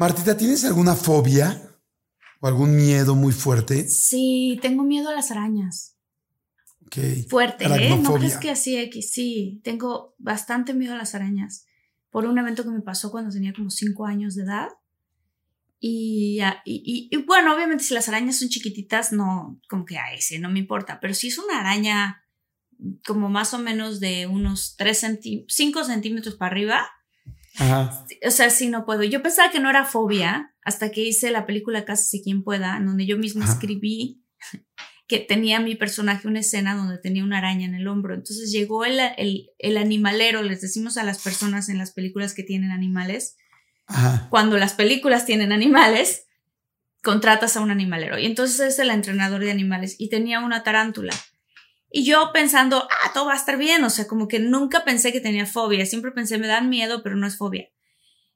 Martita, 0.00 0.34
¿tienes 0.34 0.64
alguna 0.64 0.94
fobia 0.94 1.60
o 2.40 2.46
algún 2.46 2.74
miedo 2.74 3.14
muy 3.14 3.34
fuerte? 3.34 3.86
Sí, 3.86 4.58
tengo 4.62 4.82
miedo 4.82 5.10
a 5.10 5.14
las 5.14 5.30
arañas. 5.30 5.98
Okay. 6.86 7.24
Fuerte, 7.24 7.66
¿eh? 7.66 7.98
No 7.98 8.14
crees 8.14 8.38
que 8.38 8.48
así 8.48 8.78
X. 8.78 9.12
Sí, 9.12 9.60
tengo 9.62 10.14
bastante 10.16 10.72
miedo 10.72 10.94
a 10.94 10.96
las 10.96 11.14
arañas. 11.14 11.66
Por 12.08 12.24
un 12.24 12.38
evento 12.38 12.64
que 12.64 12.70
me 12.70 12.80
pasó 12.80 13.10
cuando 13.10 13.30
tenía 13.30 13.52
como 13.52 13.68
5 13.68 14.06
años 14.06 14.34
de 14.36 14.44
edad. 14.44 14.68
Y, 15.80 16.40
y, 16.64 17.08
y, 17.10 17.16
bueno, 17.24 17.54
obviamente 17.54 17.84
si 17.84 17.92
las 17.92 18.08
arañas 18.08 18.38
son 18.38 18.48
chiquititas, 18.48 19.12
no, 19.12 19.60
como 19.68 19.84
que 19.84 19.98
a 19.98 20.14
ese 20.14 20.38
no 20.38 20.48
me 20.48 20.60
importa. 20.60 20.98
Pero 20.98 21.12
si 21.12 21.28
es 21.28 21.36
una 21.36 21.60
araña 21.60 22.24
como 23.06 23.28
más 23.28 23.52
o 23.52 23.58
menos 23.58 24.00
de 24.00 24.26
unos 24.26 24.76
3 24.78 25.18
5 25.46 25.84
centímetros 25.84 26.36
para 26.36 26.52
arriba, 26.52 26.88
Ajá. 27.60 28.06
O 28.26 28.30
sea, 28.30 28.50
sí, 28.50 28.68
no 28.68 28.84
puedo. 28.84 29.04
Yo 29.04 29.22
pensaba 29.22 29.50
que 29.50 29.60
no 29.60 29.70
era 29.70 29.84
fobia 29.84 30.54
hasta 30.62 30.90
que 30.90 31.02
hice 31.02 31.30
la 31.30 31.46
película 31.46 31.84
Casi 31.84 32.22
quien 32.22 32.42
pueda, 32.42 32.76
en 32.76 32.86
donde 32.86 33.06
yo 33.06 33.18
misma 33.18 33.44
escribí 33.44 34.24
que 35.08 35.18
tenía 35.18 35.60
mi 35.60 35.74
personaje 35.74 36.26
una 36.26 36.40
escena 36.40 36.74
donde 36.74 36.98
tenía 36.98 37.24
una 37.24 37.38
araña 37.38 37.66
en 37.66 37.74
el 37.74 37.86
hombro. 37.86 38.14
Entonces 38.14 38.50
llegó 38.50 38.84
el, 38.84 38.98
el, 39.18 39.50
el 39.58 39.76
animalero, 39.76 40.42
les 40.42 40.60
decimos 40.60 40.96
a 40.96 41.04
las 41.04 41.20
personas 41.20 41.68
en 41.68 41.78
las 41.78 41.92
películas 41.92 42.32
que 42.32 42.44
tienen 42.44 42.70
animales, 42.70 43.36
Ajá. 43.86 44.28
cuando 44.30 44.56
las 44.56 44.74
películas 44.74 45.26
tienen 45.26 45.52
animales, 45.52 46.26
contratas 47.02 47.56
a 47.56 47.60
un 47.60 47.70
animalero. 47.70 48.18
Y 48.18 48.26
entonces 48.26 48.60
es 48.60 48.78
el 48.78 48.90
entrenador 48.90 49.42
de 49.42 49.50
animales 49.50 49.96
y 49.98 50.08
tenía 50.08 50.40
una 50.40 50.62
tarántula. 50.62 51.12
Y 51.90 52.04
yo 52.04 52.30
pensando, 52.32 52.88
ah, 52.88 53.10
todo 53.12 53.26
va 53.26 53.32
a 53.32 53.36
estar 53.36 53.58
bien, 53.58 53.82
o 53.84 53.90
sea, 53.90 54.06
como 54.06 54.28
que 54.28 54.38
nunca 54.38 54.84
pensé 54.84 55.12
que 55.12 55.20
tenía 55.20 55.46
fobia, 55.46 55.84
siempre 55.86 56.12
pensé, 56.12 56.38
me 56.38 56.46
dan 56.46 56.68
miedo, 56.68 57.02
pero 57.02 57.16
no 57.16 57.26
es 57.26 57.36
fobia. 57.36 57.68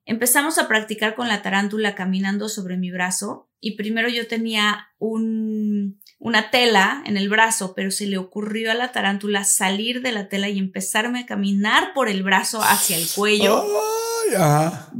Empezamos 0.07 0.59
a 0.59 0.69
practicar 0.69 1.15
con 1.15 1.29
la 1.29 1.41
tarántula 1.41 1.95
caminando 1.95 2.49
sobre 2.49 2.77
mi 2.77 2.91
brazo 2.91 3.49
y 3.61 3.77
primero 3.77 4.09
yo 4.09 4.27
tenía 4.27 4.89
un, 4.99 5.99
una 6.19 6.51
tela 6.51 7.03
en 7.07 7.17
el 7.17 7.31
brazo, 7.31 7.75
pero 7.75 7.91
se 7.91 8.07
le 8.07 8.19
ocurrió 8.19 8.71
a 8.71 8.75
la 8.75 8.93
tarántula 8.93 9.45
salir 9.45 10.03
de 10.03 10.13
la 10.13 10.29
tela 10.29 10.51
y 10.51 10.59
empezarme 10.59 11.21
a 11.21 11.27
caminar 11.27 11.95
por 11.95 12.11
el 12.11 12.23
brazo 12.23 12.61
hacia 12.63 12.99
el 12.99 13.07
cuello. 13.15 13.65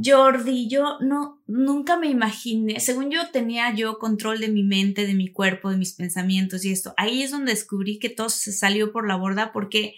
Jordi, 0.03 0.67
yo 0.67 0.97
no, 1.01 1.41
nunca 1.47 1.97
me 1.97 2.07
imaginé, 2.07 2.79
según 2.79 3.09
yo 3.09 3.29
tenía 3.31 3.73
yo 3.73 3.97
control 3.97 4.39
de 4.39 4.49
mi 4.49 4.63
mente, 4.63 5.07
de 5.07 5.13
mi 5.13 5.31
cuerpo, 5.31 5.69
de 5.69 5.77
mis 5.77 5.93
pensamientos 5.93 6.65
y 6.65 6.71
esto. 6.71 6.93
Ahí 6.97 7.23
es 7.23 7.31
donde 7.31 7.51
descubrí 7.51 7.99
que 7.99 8.09
todo 8.09 8.29
se 8.29 8.51
salió 8.51 8.91
por 8.91 9.07
la 9.07 9.15
borda 9.15 9.51
porque 9.51 9.95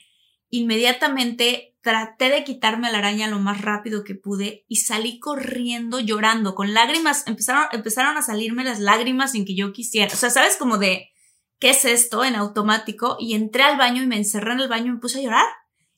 inmediatamente 0.49 1.75
traté 1.81 2.29
de 2.29 2.43
quitarme 2.43 2.91
la 2.91 2.97
araña 2.97 3.27
lo 3.27 3.39
más 3.39 3.61
rápido 3.61 4.03
que 4.03 4.15
pude 4.15 4.65
y 4.67 4.77
salí 4.77 5.19
corriendo 5.19 5.99
llorando 5.99 6.53
con 6.53 6.73
lágrimas, 6.73 7.25
empezaron, 7.27 7.67
empezaron 7.71 8.17
a 8.17 8.21
salirme 8.21 8.63
las 8.63 8.79
lágrimas 8.79 9.31
sin 9.31 9.45
que 9.45 9.55
yo 9.55 9.71
quisiera. 9.71 10.13
O 10.13 10.17
sea, 10.17 10.29
¿sabes? 10.29 10.57
Como 10.57 10.77
de, 10.77 11.11
¿qué 11.59 11.69
es 11.69 11.85
esto? 11.85 12.23
En 12.25 12.35
automático 12.35 13.17
y 13.19 13.35
entré 13.35 13.63
al 13.63 13.77
baño 13.77 14.03
y 14.03 14.07
me 14.07 14.17
encerré 14.17 14.53
en 14.53 14.59
el 14.59 14.67
baño 14.67 14.87
y 14.87 14.95
me 14.95 14.99
puse 14.99 15.19
a 15.19 15.21
llorar 15.21 15.45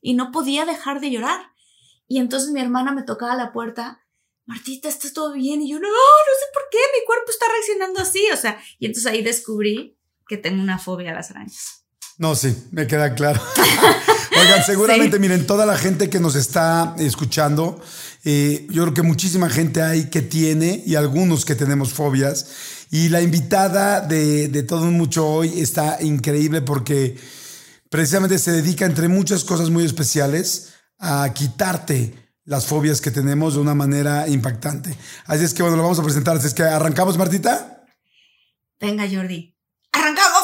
y 0.01 0.13
no 0.13 0.31
podía 0.31 0.65
dejar 0.65 0.99
de 0.99 1.11
llorar. 1.11 1.51
Y 2.09 2.17
entonces 2.17 2.49
mi 2.49 2.59
hermana 2.59 2.91
me 2.91 3.03
tocaba 3.03 3.35
la 3.35 3.53
puerta, 3.53 4.01
Martita, 4.47 4.89
¿estás 4.89 5.13
todo 5.13 5.33
bien? 5.33 5.61
Y 5.61 5.69
yo, 5.69 5.77
no, 5.77 5.87
no 5.87 5.89
sé 5.89 6.45
por 6.53 6.63
qué, 6.71 6.79
mi 6.99 7.05
cuerpo 7.05 7.29
está 7.29 7.45
reaccionando 7.47 8.01
así. 8.01 8.23
O 8.33 8.35
sea, 8.35 8.59
y 8.79 8.87
entonces 8.87 9.09
ahí 9.09 9.23
descubrí 9.23 9.95
que 10.27 10.37
tengo 10.37 10.61
una 10.61 10.79
fobia 10.79 11.11
a 11.11 11.13
las 11.13 11.29
arañas. 11.29 11.85
No, 12.17 12.35
sí, 12.35 12.55
me 12.71 12.87
queda 12.87 13.13
claro. 13.13 13.39
Oigan, 14.41 14.65
seguramente, 14.65 15.19
miren, 15.19 15.45
toda 15.45 15.67
la 15.67 15.77
gente 15.77 16.09
que 16.09 16.19
nos 16.19 16.35
está 16.35 16.95
escuchando, 16.97 17.79
eh, 18.25 18.65
yo 18.71 18.81
creo 18.83 18.93
que 18.95 19.01
muchísima 19.03 19.47
gente 19.47 19.83
hay 19.83 20.09
que 20.09 20.23
tiene 20.23 20.81
y 20.85 20.95
algunos 20.95 21.45
que 21.45 21.53
tenemos 21.53 21.93
fobias. 21.93 22.47
Y 22.89 23.09
la 23.09 23.21
invitada 23.21 24.01
de, 24.01 24.47
de 24.47 24.63
todo 24.63 24.81
un 24.85 24.97
mucho 24.97 25.27
hoy 25.27 25.61
está 25.61 26.01
increíble 26.01 26.63
porque 26.63 27.17
precisamente 27.91 28.39
se 28.39 28.51
dedica, 28.51 28.85
entre 28.85 29.07
muchas 29.07 29.43
cosas 29.43 29.69
muy 29.69 29.85
especiales, 29.85 30.68
a 30.99 31.33
quitarte 31.33 32.13
las 32.45 32.65
fobias 32.65 32.99
que 32.99 33.11
tenemos 33.11 33.53
de 33.53 33.61
una 33.61 33.73
manera 33.73 34.27
impactante. 34.27 34.95
Así 35.25 35.45
es 35.45 35.53
que 35.53 35.61
bueno, 35.63 35.77
lo 35.77 35.83
vamos 35.83 35.99
a 35.99 36.03
presentar. 36.03 36.35
Así 36.35 36.47
es 36.47 36.53
que 36.53 36.63
arrancamos, 36.63 37.17
Martita. 37.17 37.85
Venga, 38.79 39.05
Jordi. 39.09 39.55
¡Arrancamos! 39.91 40.43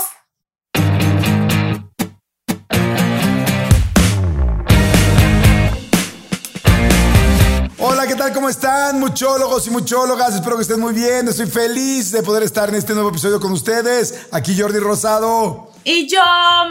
Hola, 7.77 8.07
¿qué 8.07 8.15
tal? 8.15 8.33
¿Cómo 8.33 8.49
están, 8.49 8.99
muchólogos 8.99 9.67
y 9.67 9.69
muchólogas? 9.69 10.35
Espero 10.35 10.55
que 10.55 10.63
estén 10.63 10.79
muy 10.79 10.93
bien. 10.93 11.27
Estoy 11.27 11.47
feliz 11.47 12.11
de 12.11 12.23
poder 12.23 12.43
estar 12.43 12.69
en 12.69 12.75
este 12.75 12.93
nuevo 12.93 13.09
episodio 13.09 13.39
con 13.39 13.51
ustedes. 13.51 14.27
Aquí 14.31 14.59
Jordi 14.59 14.79
Rosado. 14.79 15.74
Y 15.87 16.07
yo, 16.07 16.19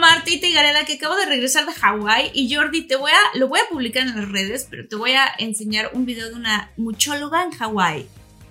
Martita 0.01 0.45
y 0.45 0.51
Gareda, 0.51 0.83
que 0.83 0.95
acabo 0.95 1.15
de 1.15 1.25
regresar 1.25 1.65
de 1.65 1.73
Hawái. 1.73 2.31
Y 2.33 2.53
Jordi, 2.53 2.81
te 2.81 2.97
voy 2.97 3.11
a, 3.11 3.37
lo 3.37 3.47
voy 3.47 3.61
a 3.61 3.69
publicar 3.69 4.03
en 4.03 4.13
las 4.13 4.29
redes, 4.29 4.67
pero 4.69 4.85
te 4.89 4.97
voy 4.97 5.13
a 5.13 5.33
enseñar 5.39 5.91
un 5.93 6.05
video 6.05 6.27
de 6.27 6.35
una 6.35 6.73
muchóloga 6.75 7.41
en 7.41 7.51
Hawái. 7.51 8.09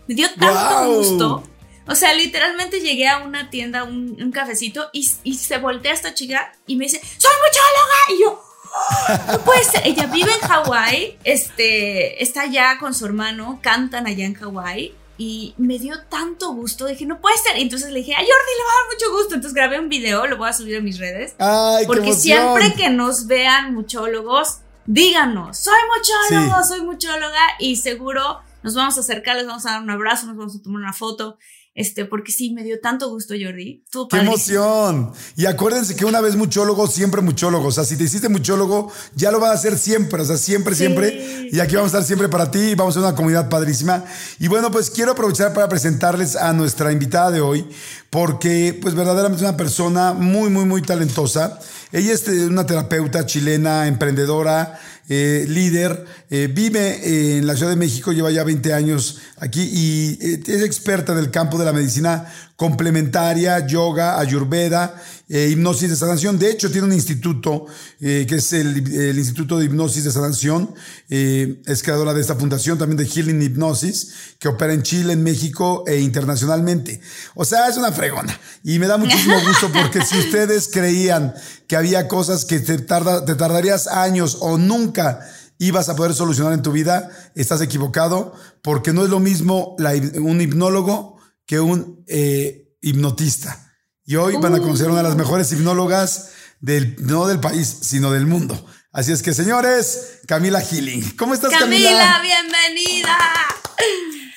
Me 0.09 0.15
dio 0.15 0.27
tanto 0.33 0.95
gusto. 0.95 1.45
O 1.87 1.95
sea, 1.95 2.15
literalmente 2.15 2.81
llegué 2.81 3.07
a 3.09 3.19
una 3.19 3.51
tienda, 3.51 3.85
un, 3.85 4.17
un 4.19 4.33
cafecito, 4.33 4.89
y, 4.95 5.07
y, 5.23 5.35
se 5.35 5.59
voltea 5.59 5.93
esta 5.93 6.15
chica 6.15 6.51
y 6.67 6.77
me 6.77 6.87
dice, 6.87 6.99
¡Soy 7.19 7.33
muchóloga! 7.47 7.97
Y 8.09 8.21
yo, 8.23 8.43
¡Oh! 8.73 9.33
no 9.33 9.45
puede 9.45 9.65
ser. 9.65 9.83
Ella 9.85 10.07
vive 10.07 10.33
en 10.33 10.49
Hawái, 10.49 11.19
este, 11.25 12.23
está 12.23 12.43
allá 12.43 12.79
con 12.81 12.95
su 12.95 13.05
hermano, 13.05 13.59
cantan 13.63 14.07
allá 14.07 14.25
en 14.25 14.33
Hawái 14.33 14.95
y 15.17 15.55
me 15.59 15.79
dio 15.79 15.95
tanto 16.09 16.53
gusto, 16.53 16.87
dije, 16.87 17.07
no 17.07 17.21
puede 17.21 17.37
ser. 17.39 17.57
Entonces 17.57 17.91
le 17.91 18.01
dije, 18.01 18.15
a 18.15 18.19
Jordi 18.19 18.29
le 18.29 18.65
va 18.65 18.71
a 18.71 18.83
dar 18.83 18.93
mucho 18.93 19.17
gusto. 19.17 19.35
Entonces 19.35 19.55
grabé 19.55 19.79
un 19.79 19.89
video, 19.89 20.27
lo 20.27 20.37
voy 20.37 20.49
a 20.49 20.53
subir 20.53 20.77
a 20.77 20.81
mis 20.81 20.99
redes. 20.99 21.35
Ay, 21.39 21.87
porque 21.87 22.13
siempre 22.15 22.75
que 22.75 22.91
nos 22.91 23.27
vean 23.27 23.75
muchólogos, 23.75 24.59
díganos, 24.87 25.59
soy 25.59 25.79
muchólogo, 25.97 26.63
sí. 26.63 26.69
soy 26.69 26.81
muchóloga 26.83 27.41
y 27.59 27.77
seguro 27.77 28.41
nos 28.63 28.75
vamos 28.75 28.97
a 28.97 29.01
acercar, 29.01 29.37
les 29.37 29.47
vamos 29.47 29.67
a 29.67 29.73
dar 29.73 29.83
un 29.83 29.91
abrazo, 29.91 30.27
nos 30.27 30.37
vamos 30.37 30.57
a 30.57 30.63
tomar 30.63 30.83
una 30.83 30.93
foto. 30.93 31.39
Este, 31.75 32.05
porque 32.05 32.31
sí, 32.31 32.53
me 32.53 32.63
dio 32.63 32.79
tanto 32.81 33.11
gusto, 33.11 33.35
Jordi. 33.35 33.83
¡Qué 34.09 34.19
emoción! 34.19 35.13
Y 35.35 35.47
acuérdense 35.47 35.97
que 35.97 36.05
una 36.05 36.21
vez 36.21 36.37
muchólogo, 36.37 36.87
siempre 36.87 37.21
muchólogo. 37.21 37.67
O 37.67 37.73
sea, 37.73 37.83
si 37.83 37.97
te 37.97 38.05
hiciste 38.05 38.29
muchólogo, 38.29 38.93
ya 39.17 39.33
lo 39.33 39.41
vas 39.41 39.51
a 39.51 39.55
hacer 39.55 39.77
siempre. 39.77 40.23
O 40.23 40.25
sea, 40.25 40.37
siempre, 40.37 40.75
sí. 40.75 40.85
siempre. 40.85 41.49
Y 41.51 41.59
aquí 41.59 41.75
vamos 41.75 41.93
a 41.93 41.99
estar 41.99 42.07
siempre 42.07 42.29
para 42.29 42.51
ti. 42.51 42.61
Y 42.61 42.75
vamos 42.77 42.97
a 42.97 43.01
ser 43.01 43.09
una 43.09 43.17
comunidad 43.17 43.49
padrísima. 43.49 44.05
Y 44.39 44.47
bueno, 44.47 44.71
pues 44.71 44.89
quiero 44.89 45.13
aprovechar 45.13 45.53
para 45.53 45.69
presentarles 45.69 46.37
a 46.37 46.53
nuestra 46.53 46.93
invitada 46.93 47.33
de 47.33 47.41
hoy, 47.41 47.67
porque 48.09 48.79
pues 48.81 48.95
verdaderamente 48.95 49.43
es 49.43 49.49
una 49.49 49.57
persona 49.57 50.13
muy, 50.13 50.51
muy, 50.51 50.67
muy 50.67 50.81
talentosa. 50.81 51.59
Ella 51.91 52.13
es 52.13 52.27
una 52.29 52.67
terapeuta 52.67 53.27
chilena, 53.27 53.89
emprendedora, 53.89 54.79
eh, 55.09 55.45
líder, 55.49 56.07
eh, 56.31 56.49
vive 56.51 57.01
eh, 57.03 57.39
en 57.39 57.47
la 57.47 57.57
Ciudad 57.57 57.71
de 57.71 57.77
México, 57.77 58.13
lleva 58.13 58.31
ya 58.31 58.43
20 58.43 58.73
años 58.73 59.19
aquí 59.37 59.63
y 59.63 60.19
es 60.23 60.63
experta 60.63 61.13
en 61.13 61.19
el 61.19 61.31
campo 61.31 61.59
de 61.59 61.67
la 61.67 61.73
medicina 61.73 62.27
complementaria, 62.57 63.67
yoga, 63.67 64.19
ayurveda 64.19 64.95
eh, 65.29 65.49
hipnosis 65.51 65.91
de 65.91 65.97
sanación. 65.97 66.39
De 66.39 66.51
hecho, 66.51 66.71
tiene 66.71 66.87
un 66.87 66.93
instituto 66.93 67.67
eh, 68.01 68.27
que 68.29 68.37
es 68.37 68.53
el, 68.53 69.17
Instituto 69.17 69.59
de 69.59 69.67
Hipnosis 69.67 70.05
de 70.05 70.13
Sanación. 70.13 70.75
Eh, 71.09 71.63
es 71.67 71.83
creadora 71.83 72.13
de 72.13 72.21
esta 72.21 72.37
fundación 72.37 72.79
también 72.79 72.99
de 72.99 73.07
Healing 73.07 73.41
Hipnosis, 73.41 74.37
que 74.39 74.49
opera 74.49 74.73
en 74.73 74.83
Chile, 74.83 75.15
en 75.15 75.23
México 75.23 75.85
e 75.87 76.01
internacionalmente. 76.01 77.01
O 77.35 77.45
sea, 77.45 77.69
es 77.69 77.77
una 77.77 77.93
fregona. 77.93 78.39
Y 78.63 78.79
me 78.79 78.87
da 78.87 78.99
muchísimo 78.99 79.35
gusto 79.47 79.71
porque 79.73 80.05
si 80.05 80.19
ustedes 80.19 80.69
creían 80.71 81.35
que 81.67 81.77
había 81.77 82.07
cosas 82.09 82.45
que 82.45 82.61
te, 82.61 82.79
tarda, 82.79 83.25
te 83.25 83.35
tardarías 83.35 83.87
años 83.87 84.39
o 84.41 84.59
nunca 84.59 85.21
ibas 85.59 85.89
a 85.89 85.97
poder 85.97 86.15
solucionar 86.15 86.53
en 86.53 86.63
tu 86.63 86.73
vida, 86.73 87.11
estás 87.35 87.61
equivocado, 87.61 88.35
porque 88.63 88.93
no 88.93 89.05
es 89.05 89.11
lo 89.11 89.21
mismo 89.21 89.77
un 90.21 90.41
hipnólogo 90.41 91.19
que 91.47 91.61
un 91.61 92.05
eh, 92.07 92.77
hipnotista. 92.81 93.74
Y 94.07 94.17
hoy 94.17 94.37
van 94.37 94.55
a 94.55 94.61
conocer 94.61 94.89
una 94.89 94.99
de 94.99 95.05
las 95.05 95.17
mejores 95.17 95.51
hipnólogas 95.53 96.35
del, 96.61 96.95
no 96.99 97.27
del 97.27 97.41
país, 97.41 97.67
sino 97.83 98.13
del 98.13 98.27
mundo. 98.27 98.67
Así 98.93 99.13
es 99.13 99.23
que, 99.23 99.33
señores, 99.33 100.21
Camila 100.27 100.61
Healing. 100.61 101.17
¿Cómo 101.17 101.33
estás, 101.33 101.51
Camila? 101.53 101.91
Camila, 101.91 102.21
bienvenida. 102.23 103.17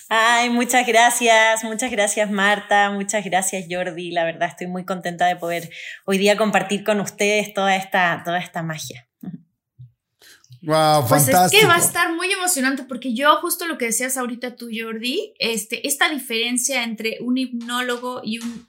Ay, 0.10 0.50
muchas 0.50 0.88
gracias, 0.88 1.66
muchas 1.66 1.92
gracias 1.92 2.32
Marta, 2.32 2.92
muchas 2.92 3.26
gracias 3.26 3.66
Jordi. 3.70 4.12
La 4.12 4.24
verdad 4.24 4.48
estoy 4.48 4.68
muy 4.68 4.86
contenta 4.86 5.26
de 5.26 5.36
poder 5.36 5.70
hoy 6.06 6.18
día 6.18 6.38
compartir 6.38 6.86
con 6.86 7.02
ustedes 7.02 7.54
toda 7.54 7.76
esta, 7.76 8.22
toda 8.24 8.40
esta 8.40 8.64
magia. 8.64 9.06
Wow, 10.62 11.08
pues 11.10 11.28
es 11.28 11.52
que 11.52 11.66
va 11.66 11.76
a 11.76 11.80
estar 11.80 12.14
muy 12.14 12.32
emocionante 12.32 12.84
porque 12.84 13.14
yo 13.14 13.36
justo 13.42 13.68
lo 13.68 13.78
que 13.78 13.88
decías 13.88 14.16
ahorita 14.16 14.56
tú 14.56 14.70
Jordi, 14.74 15.34
este, 15.40 15.86
esta 15.86 16.08
diferencia 16.08 16.84
entre 16.84 17.18
un 17.20 17.38
hipnólogo 17.38 18.22
y 18.24 18.40
un 18.40 18.66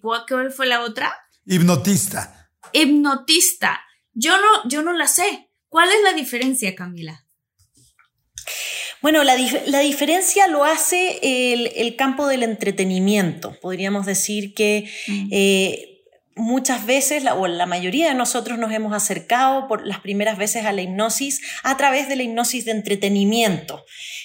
¿cuál 0.00 0.52
fue 0.52 0.66
la 0.66 0.82
otra? 0.82 1.12
Hipnotista. 1.46 2.50
Hipnotista. 2.72 3.80
Yo 4.12 4.36
no, 4.36 4.68
yo 4.68 4.82
no 4.82 4.92
la 4.92 5.06
sé. 5.06 5.50
¿Cuál 5.68 5.88
es 5.90 6.02
la 6.02 6.12
diferencia, 6.12 6.74
Camila? 6.74 7.26
Bueno, 9.02 9.24
la, 9.24 9.34
diferencia 9.34 10.46
lo 10.48 10.64
hace 10.64 11.20
el, 11.22 11.96
campo 11.96 12.26
del 12.26 12.42
entretenimiento. 12.42 13.56
Podríamos 13.62 14.04
decir 14.04 14.52
que 14.52 14.90
mm. 15.06 15.28
eh, 15.30 15.90
muchas 16.36 16.84
veces, 16.84 17.24
o 17.34 17.46
la 17.46 17.66
mayoría 17.66 18.08
de 18.08 18.14
nosotros 18.14 18.58
nos 18.58 18.72
hemos 18.72 18.92
acercado 18.92 19.68
por 19.68 19.86
las 19.86 20.00
primeras 20.00 20.36
veces 20.36 20.66
a 20.66 20.72
la 20.72 20.82
hipnosis 20.82 21.40
a 21.62 21.76
través 21.76 22.08
de 22.08 22.16
la 22.16 22.24
hipnosis 22.24 22.66
de 22.66 22.72
entretenimiento, 22.72 23.84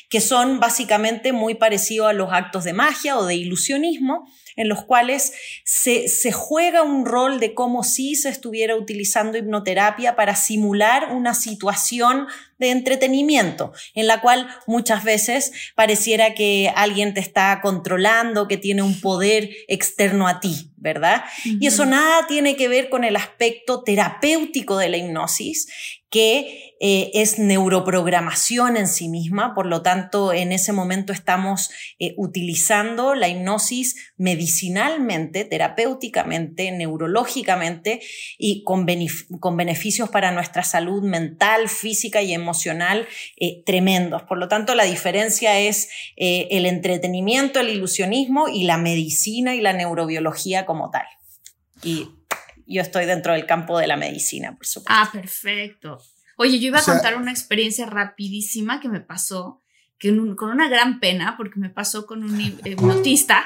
que 0.09 0.19
son 0.19 0.59
básicamente 0.59 1.31
muy 1.31 1.55
parecidos 1.55 2.09
a 2.09 2.13
los 2.13 2.33
actos 2.33 2.63
de 2.63 2.73
magia 2.73 3.17
o 3.17 3.25
de 3.25 3.35
ilusionismo, 3.35 4.27
en 4.55 4.69
los 4.69 4.83
cuales 4.83 5.33
se, 5.63 6.07
se, 6.07 6.31
juega 6.31 6.83
un 6.83 7.05
rol 7.05 7.39
de 7.39 7.53
como 7.53 7.83
si 7.83 8.15
se 8.15 8.29
estuviera 8.29 8.75
utilizando 8.75 9.37
hipnoterapia 9.37 10.15
para 10.15 10.35
simular 10.35 11.13
una 11.13 11.33
situación 11.33 12.27
de 12.57 12.71
entretenimiento, 12.71 13.73
en 13.93 14.07
la 14.07 14.21
cual 14.21 14.47
muchas 14.65 15.03
veces 15.03 15.51
pareciera 15.75 16.33
que 16.33 16.71
alguien 16.75 17.13
te 17.13 17.19
está 17.19 17.59
controlando, 17.61 18.47
que 18.47 18.57
tiene 18.57 18.81
un 18.81 19.01
poder 19.01 19.49
externo 19.67 20.27
a 20.27 20.39
ti, 20.39 20.71
¿verdad? 20.77 21.25
Y 21.43 21.67
eso 21.67 21.85
nada 21.85 22.27
tiene 22.27 22.55
que 22.55 22.67
ver 22.67 22.89
con 22.89 23.03
el 23.03 23.17
aspecto 23.17 23.83
terapéutico 23.83 24.77
de 24.77 24.89
la 24.89 24.97
hipnosis, 24.97 25.67
que 26.09 26.75
eh, 26.79 27.11
es 27.13 27.39
neuroprogramación 27.39 28.77
en 28.77 28.87
sí 28.87 29.09
misma, 29.09 29.53
por 29.55 29.65
lo 29.65 29.81
tanto, 29.81 30.33
en 30.33 30.51
ese 30.51 30.71
momento 30.71 31.13
estamos 31.13 31.69
eh, 31.99 32.13
utilizando 32.17 33.15
la 33.15 33.27
hipnosis 33.27 34.13
medicinalmente, 34.17 35.45
terapéuticamente, 35.45 36.71
neurológicamente 36.71 38.01
y 38.37 38.63
con, 38.63 38.85
con 39.39 39.57
beneficios 39.57 40.09
para 40.09 40.31
nuestra 40.31 40.63
salud 40.63 41.03
mental, 41.03 41.69
física 41.69 42.21
y 42.21 42.33
emocional 42.33 43.07
eh, 43.37 43.63
tremendos. 43.65 44.23
Por 44.23 44.37
lo 44.37 44.47
tanto, 44.47 44.75
la 44.75 44.83
diferencia 44.83 45.59
es 45.59 45.89
el 46.17 46.65
entretenimiento, 46.65 47.59
el 47.59 47.69
ilusionismo 47.69 48.47
y 48.47 48.63
la 48.63 48.77
medicina 48.77 49.55
y 49.55 49.61
la 49.61 49.73
neurobiología 49.73 50.65
como 50.65 50.91
tal. 50.91 51.05
Yo 52.65 52.81
estoy 52.81 53.05
dentro 53.05 53.33
del 53.33 53.45
campo 53.45 53.77
de 53.77 53.87
la 53.87 53.97
medicina, 53.97 54.55
por 54.55 54.65
supuesto. 54.65 54.93
Ah, 54.93 55.09
perfecto. 55.11 55.99
Oye, 56.37 56.59
yo 56.59 56.67
iba 56.67 56.79
a 56.79 56.83
contar 56.83 57.15
una 57.15 57.31
experiencia 57.31 57.85
rapidísima 57.85 58.79
que 58.79 58.89
me 58.89 58.99
pasó, 58.99 59.61
que 59.97 60.15
con 60.35 60.49
una 60.49 60.67
gran 60.67 60.99
pena, 60.99 61.35
porque 61.37 61.59
me 61.59 61.69
pasó 61.69 62.05
con 62.05 62.23
un 62.23 62.39
hipnotista. 62.41 63.45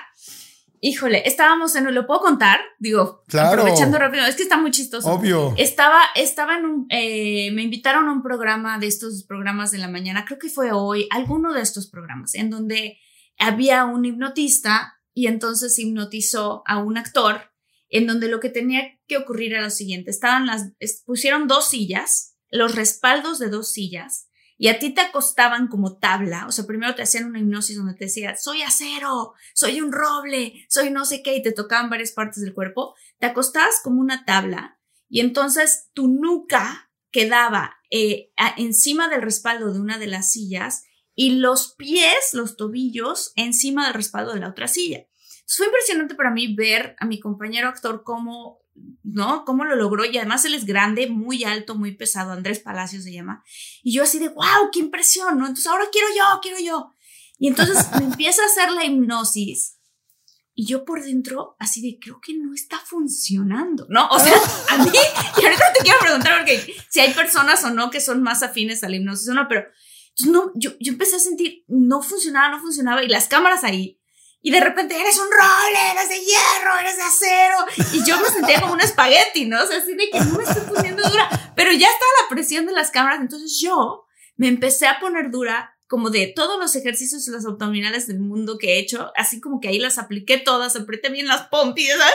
Híjole, 0.81 1.27
estábamos 1.27 1.75
en, 1.75 1.93
¿lo 1.93 2.07
puedo 2.07 2.21
contar? 2.21 2.61
Digo, 2.79 3.25
aprovechando 3.37 3.99
rápido, 3.99 4.25
es 4.25 4.35
que 4.35 4.43
está 4.43 4.57
muy 4.57 4.71
chistoso. 4.71 5.09
Obvio. 5.09 5.53
Estaba, 5.57 5.99
estaba 6.15 6.57
en 6.57 6.65
un, 6.65 6.85
eh, 6.89 7.51
me 7.51 7.63
invitaron 7.63 8.07
a 8.07 8.13
un 8.13 8.23
programa 8.23 8.79
de 8.79 8.87
estos 8.87 9.25
programas 9.25 9.71
de 9.71 9.77
la 9.77 9.89
mañana, 9.89 10.25
creo 10.25 10.39
que 10.39 10.49
fue 10.49 10.71
hoy, 10.71 11.07
alguno 11.11 11.53
de 11.53 11.61
estos 11.61 11.87
programas, 11.87 12.33
en 12.33 12.49
donde 12.49 12.97
había 13.37 13.85
un 13.85 14.05
hipnotista 14.05 14.95
y 15.13 15.27
entonces 15.27 15.77
hipnotizó 15.77 16.63
a 16.65 16.77
un 16.77 16.97
actor 16.97 17.48
en 17.89 18.07
donde 18.07 18.27
lo 18.27 18.39
que 18.39 18.49
tenía 18.49 18.99
que 19.07 19.17
ocurrir 19.17 19.53
era 19.53 19.63
lo 19.63 19.69
siguiente, 19.69 20.11
estaban 20.11 20.45
las, 20.45 20.71
pusieron 21.05 21.47
dos 21.47 21.69
sillas, 21.69 22.37
los 22.49 22.75
respaldos 22.75 23.39
de 23.39 23.49
dos 23.49 23.71
sillas, 23.71 24.27
y 24.57 24.67
a 24.67 24.77
ti 24.77 24.93
te 24.93 25.01
acostaban 25.01 25.67
como 25.67 25.97
tabla, 25.97 26.45
o 26.47 26.51
sea, 26.51 26.65
primero 26.65 26.93
te 26.93 27.01
hacían 27.01 27.25
una 27.25 27.39
hipnosis 27.39 27.77
donde 27.77 27.93
te 27.93 28.05
decía, 28.05 28.35
soy 28.35 28.61
acero, 28.61 29.33
soy 29.53 29.81
un 29.81 29.91
roble, 29.91 30.65
soy 30.67 30.91
no 30.91 31.05
sé 31.05 31.23
qué, 31.23 31.35
y 31.35 31.41
te 31.41 31.53
tocaban 31.53 31.89
varias 31.89 32.11
partes 32.11 32.43
del 32.43 32.53
cuerpo, 32.53 32.93
te 33.19 33.27
acostabas 33.27 33.79
como 33.83 34.01
una 34.01 34.25
tabla, 34.25 34.79
y 35.07 35.21
entonces 35.21 35.89
tu 35.93 36.07
nuca 36.07 36.91
quedaba 37.11 37.77
eh, 37.89 38.31
encima 38.57 39.09
del 39.09 39.23
respaldo 39.23 39.73
de 39.73 39.79
una 39.79 39.97
de 39.97 40.07
las 40.07 40.31
sillas 40.31 40.83
y 41.15 41.31
los 41.37 41.73
pies, 41.75 42.33
los 42.33 42.55
tobillos, 42.55 43.31
encima 43.35 43.85
del 43.85 43.95
respaldo 43.95 44.33
de 44.33 44.41
la 44.41 44.49
otra 44.49 44.67
silla 44.67 45.08
fue 45.57 45.67
impresionante 45.67 46.15
para 46.15 46.31
mí 46.31 46.53
ver 46.55 46.95
a 46.99 47.05
mi 47.05 47.19
compañero 47.19 47.67
actor 47.67 48.03
cómo, 48.03 48.59
¿no? 49.03 49.45
Cómo 49.45 49.65
lo 49.65 49.75
logró 49.75 50.05
y 50.05 50.17
además 50.17 50.45
él 50.45 50.53
es 50.53 50.65
grande, 50.65 51.07
muy 51.07 51.43
alto, 51.43 51.75
muy 51.75 51.95
pesado, 51.95 52.31
Andrés 52.31 52.59
Palacios 52.59 53.03
se 53.03 53.13
llama. 53.13 53.43
Y 53.83 53.93
yo 53.93 54.03
así 54.03 54.19
de, 54.19 54.29
wow, 54.29 54.69
qué 54.71 54.79
impresión, 54.79 55.39
¿no? 55.39 55.45
Entonces 55.47 55.67
ahora 55.67 55.85
quiero 55.91 56.07
yo, 56.15 56.39
quiero 56.41 56.59
yo. 56.59 56.93
Y 57.37 57.47
entonces 57.47 57.87
me 57.97 58.05
empieza 58.05 58.43
a 58.43 58.45
hacer 58.45 58.71
la 58.71 58.85
hipnosis 58.85 59.79
y 60.53 60.65
yo 60.65 60.83
por 60.83 61.01
dentro 61.01 61.55
así 61.57 61.81
de, 61.81 61.97
creo 62.01 62.19
que 62.21 62.33
no 62.33 62.53
está 62.53 62.77
funcionando, 62.79 63.87
¿no? 63.89 64.07
O 64.09 64.19
sea, 64.19 64.33
a 64.69 64.77
mí, 64.83 64.91
y 64.91 65.45
ahorita 65.45 65.73
te 65.73 65.83
quiero 65.83 65.99
preguntar 65.99 66.37
porque 66.37 66.75
si 66.89 66.99
hay 66.99 67.13
personas 67.13 67.63
o 67.63 67.69
no 67.69 67.89
que 67.89 68.01
son 68.01 68.21
más 68.21 68.43
afines 68.43 68.83
a 68.83 68.89
la 68.89 68.97
hipnosis 68.97 69.29
o 69.29 69.33
no, 69.33 69.47
pero 69.47 69.63
no, 70.25 70.51
yo, 70.55 70.71
yo 70.81 70.91
empecé 70.91 71.15
a 71.15 71.19
sentir, 71.19 71.63
no 71.69 72.01
funcionaba, 72.01 72.49
no 72.49 72.59
funcionaba 72.59 73.01
y 73.03 73.07
las 73.07 73.27
cámaras 73.29 73.63
ahí 73.63 73.98
y 74.41 74.51
de 74.51 74.61
repente 74.61 74.99
eres 74.99 75.17
un 75.17 75.27
role, 75.29 75.91
eres 75.91 76.09
de 76.09 76.19
hierro, 76.19 76.77
eres 76.79 76.95
de 76.95 77.03
acero. 77.03 77.57
Y 77.93 78.05
yo 78.05 78.19
me 78.19 78.27
sentía 78.29 78.61
como 78.61 78.73
un 78.73 78.81
espagueti, 78.81 79.45
¿no? 79.45 79.61
O 79.61 79.67
sea, 79.67 79.79
así 79.79 79.93
de 79.95 80.09
que 80.09 80.19
no 80.19 80.37
me 80.37 80.43
estoy 80.43 80.63
poniendo 80.73 81.07
dura. 81.09 81.29
Pero 81.55 81.71
ya 81.71 81.87
estaba 81.87 82.11
la 82.21 82.29
presión 82.29 82.65
de 82.65 82.71
las 82.71 82.89
cámaras. 82.89 83.19
Entonces 83.19 83.59
yo 83.59 84.05
me 84.37 84.47
empecé 84.47 84.87
a 84.87 84.99
poner 84.99 85.29
dura 85.29 85.75
como 85.87 86.09
de 86.09 86.27
todos 86.27 86.57
los 86.57 86.75
ejercicios 86.75 87.27
y 87.27 87.31
las 87.31 87.45
abdominales 87.45 88.07
del 88.07 88.21
mundo 88.21 88.57
que 88.57 88.75
he 88.75 88.79
hecho. 88.79 89.11
Así 89.17 89.41
como 89.41 89.59
que 89.59 89.67
ahí 89.67 89.79
las 89.79 89.97
apliqué 89.97 90.37
todas, 90.37 90.77
apreté 90.77 91.09
bien 91.09 91.27
las 91.27 91.47
pompis, 91.47 91.89
¿sabes? 91.89 92.13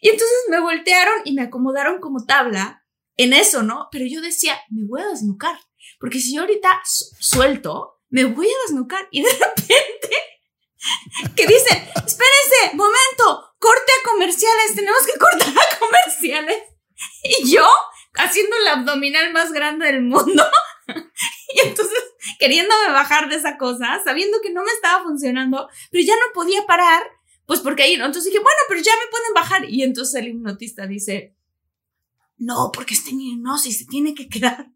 Y 0.00 0.08
entonces 0.08 0.38
me 0.48 0.60
voltearon 0.60 1.14
y 1.24 1.34
me 1.34 1.42
acomodaron 1.42 2.00
como 2.00 2.24
tabla 2.24 2.86
en 3.18 3.34
eso, 3.34 3.62
¿no? 3.62 3.88
Pero 3.92 4.06
yo 4.06 4.22
decía, 4.22 4.58
me 4.70 4.86
voy 4.86 5.02
a 5.02 5.08
desnucar. 5.08 5.58
Porque 5.98 6.20
si 6.20 6.34
yo 6.34 6.40
ahorita 6.40 6.80
suelto, 6.84 8.00
me 8.08 8.24
voy 8.24 8.46
a 8.46 8.62
desnucar. 8.66 9.06
Y 9.10 9.22
de 9.22 9.28
repente 9.32 10.16
que 11.36 11.46
dicen, 11.46 11.88
espérense, 11.94 12.74
momento, 12.74 13.54
corte 13.58 13.92
a 14.00 14.08
comerciales, 14.10 14.74
tenemos 14.74 15.02
que 15.06 15.18
cortar 15.18 15.48
a 15.48 15.78
comerciales. 15.78 16.62
Y 17.22 17.50
yo, 17.50 17.66
haciendo 18.14 18.56
el 18.56 18.68
abdominal 18.68 19.32
más 19.32 19.52
grande 19.52 19.86
del 19.86 20.02
mundo, 20.02 20.44
y 21.54 21.60
entonces 21.60 21.98
queriéndome 22.38 22.92
bajar 22.92 23.28
de 23.28 23.36
esa 23.36 23.56
cosa, 23.56 24.00
sabiendo 24.04 24.38
que 24.42 24.52
no 24.52 24.64
me 24.64 24.70
estaba 24.72 25.02
funcionando, 25.02 25.68
pero 25.90 26.04
ya 26.04 26.14
no 26.14 26.32
podía 26.34 26.66
parar, 26.66 27.02
pues 27.46 27.60
porque 27.60 27.82
ahí, 27.82 27.96
¿no? 27.96 28.06
Entonces 28.06 28.32
dije, 28.32 28.42
bueno, 28.42 28.58
pero 28.68 28.80
ya 28.80 28.92
me 28.92 29.10
pueden 29.10 29.34
bajar. 29.34 29.64
Y 29.68 29.82
entonces 29.82 30.14
el 30.20 30.28
hipnotista 30.28 30.86
dice, 30.86 31.34
no, 32.38 32.70
porque 32.72 32.94
está 32.94 33.10
en 33.10 33.20
hipnosis, 33.20 33.78
se 33.78 33.86
tiene 33.86 34.14
que 34.14 34.28
quedar. 34.28 34.68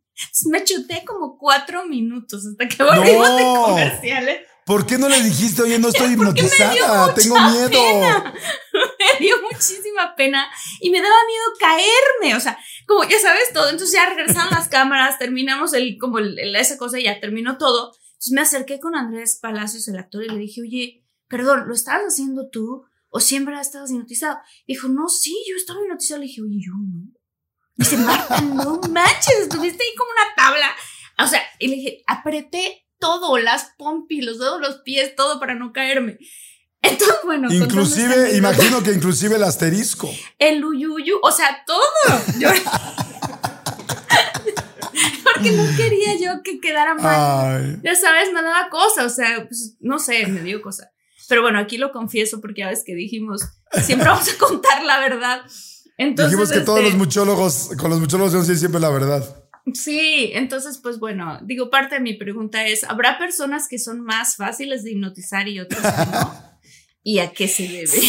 me 0.47 0.63
chuté 0.65 1.05
como 1.05 1.39
cuatro 1.39 1.87
minutos 1.87 2.47
hasta 2.47 2.69
que 2.69 2.83
volvimos 2.83 3.37
de 3.37 3.43
comerciales. 3.45 4.47
¿Por 4.65 4.87
qué 4.87 4.97
no 4.97 5.09
le 5.09 5.23
dijiste, 5.23 5.63
oye, 5.63 5.79
no 5.79 5.89
estoy 5.89 6.13
hipnotizada? 6.15 7.15
Tengo 7.15 7.39
miedo. 7.39 7.81
Me 8.73 9.27
dio 9.27 9.37
muchísima 9.43 10.17
pena 10.17 10.49
y 10.81 10.91
me 10.91 11.01
daba 11.01 11.15
miedo 11.27 11.45
caerme. 11.61 12.37
O 12.37 12.41
sea, 12.41 12.59
como 12.87 13.05
ya 13.05 13.19
sabes 13.21 13.53
todo. 13.53 13.69
Entonces 13.69 13.93
ya 13.93 14.09
regresaron 14.09 14.51
las 14.51 14.69
cámaras, 14.69 15.19
terminamos 15.19 15.73
el, 15.75 15.99
como 15.99 16.19
esa 16.19 16.79
cosa, 16.79 16.99
ya 16.99 17.21
terminó 17.21 17.59
todo. 17.59 17.93
Entonces 17.95 18.33
me 18.33 18.41
acerqué 18.41 18.81
con 18.81 18.97
Andrés 18.97 19.39
Palacios, 19.41 19.87
el 19.89 19.99
actor, 19.99 20.25
y 20.25 20.29
le 20.29 20.39
dije, 20.39 20.63
oye, 20.63 21.05
perdón, 21.29 21.69
¿lo 21.69 21.75
estabas 21.75 22.05
haciendo 22.07 22.49
tú? 22.51 22.85
¿O 23.11 23.21
siempre 23.21 23.55
estado 23.61 23.87
hipnotizado? 23.87 24.39
Dijo, 24.67 24.89
no, 24.89 25.09
sí, 25.09 25.37
yo 25.49 25.57
estaba 25.57 25.81
hipnotizado. 25.83 26.21
Le 26.21 26.27
dije, 26.27 26.43
oye, 26.43 26.59
yo 26.65 26.73
no. 26.73 27.13
Dice, 27.77 27.97
Marta, 27.99 28.41
no 28.41 28.81
manches, 28.91 29.41
estuviste 29.43 29.83
ahí 29.83 29.95
como 29.97 30.11
una 30.11 30.35
tabla. 30.35 30.71
O 31.19 31.27
sea, 31.27 31.43
y 31.59 31.69
le 31.69 31.77
dije, 31.77 32.03
apreté 32.07 32.84
todo, 33.05 33.37
las 33.37 33.75
pompis, 33.77 34.25
los 34.25 34.39
dedos, 34.39 34.59
los 34.59 34.77
pies, 34.77 35.15
todo 35.15 35.39
para 35.39 35.55
no 35.55 35.75
caerme. 35.75 36.17
Entonces, 36.81 37.19
bueno. 37.23 37.53
Inclusive, 37.53 38.35
imagino 38.35 38.83
que 38.83 38.93
inclusive 38.93 39.37
el 39.37 39.43
asterisco. 39.43 40.11
El 40.39 40.65
uyuyu, 40.65 41.19
o 41.23 41.31
sea, 41.31 41.63
todo. 41.67 41.83
Porque 45.25 45.51
no 45.51 45.65
quería 45.77 46.17
yo 46.19 46.43
que 46.43 46.61
quedara 46.61 46.95
mal. 46.95 47.83
Ya 47.83 47.95
sabes, 47.95 48.33
me 48.33 48.41
daba 48.41 48.71
cosa, 48.71 49.05
o 49.05 49.11
sea, 49.11 49.47
pues, 49.47 49.77
no 49.81 49.99
sé, 49.99 50.27
me 50.27 50.41
dio 50.41 50.63
cosa. 50.63 50.91
Pero 51.29 51.43
bueno, 51.43 51.59
aquí 51.59 51.77
lo 51.77 51.93
confieso 51.93 52.41
porque 52.41 52.61
ya 52.61 52.69
ves 52.69 52.85
que 52.87 52.95
dijimos, 52.95 53.43
siempre 53.83 54.09
vamos 54.09 54.29
a 54.29 54.39
contar 54.39 54.83
la 54.83 54.99
verdad. 55.01 55.43
Entonces, 55.99 56.31
dijimos 56.31 56.53
que 56.53 56.61
todos 56.61 56.79
los 56.81 56.89
este 56.89 56.99
muchólogos, 56.99 57.71
con 57.79 57.91
los 57.91 58.01
muchólogos 58.01 58.33
decir 58.33 58.57
siempre 58.57 58.81
la 58.81 58.91
verdad. 58.91 59.44
Sí, 59.73 60.31
entonces 60.35 60.79
pues 60.83 60.99
bueno, 60.99 61.39
digo, 61.43 61.71
parte 61.71 61.95
de 61.95 62.01
mi 62.03 62.15
pregunta 62.15 62.67
es, 62.67 62.85
¿habrá 62.85 63.19
personas 63.19 63.67
que 63.67 63.79
son 63.79 64.03
más 64.03 64.37
fáciles 64.37 64.85
de 64.85 64.93
hipnotizar 64.93 65.49
y 65.49 65.61
otras 65.61 65.81
que 65.81 66.11
no? 66.13 66.55
¿Y 67.03 67.19
a 67.19 67.33
qué 67.33 67.49
se 67.49 67.69
debe? 67.69 68.01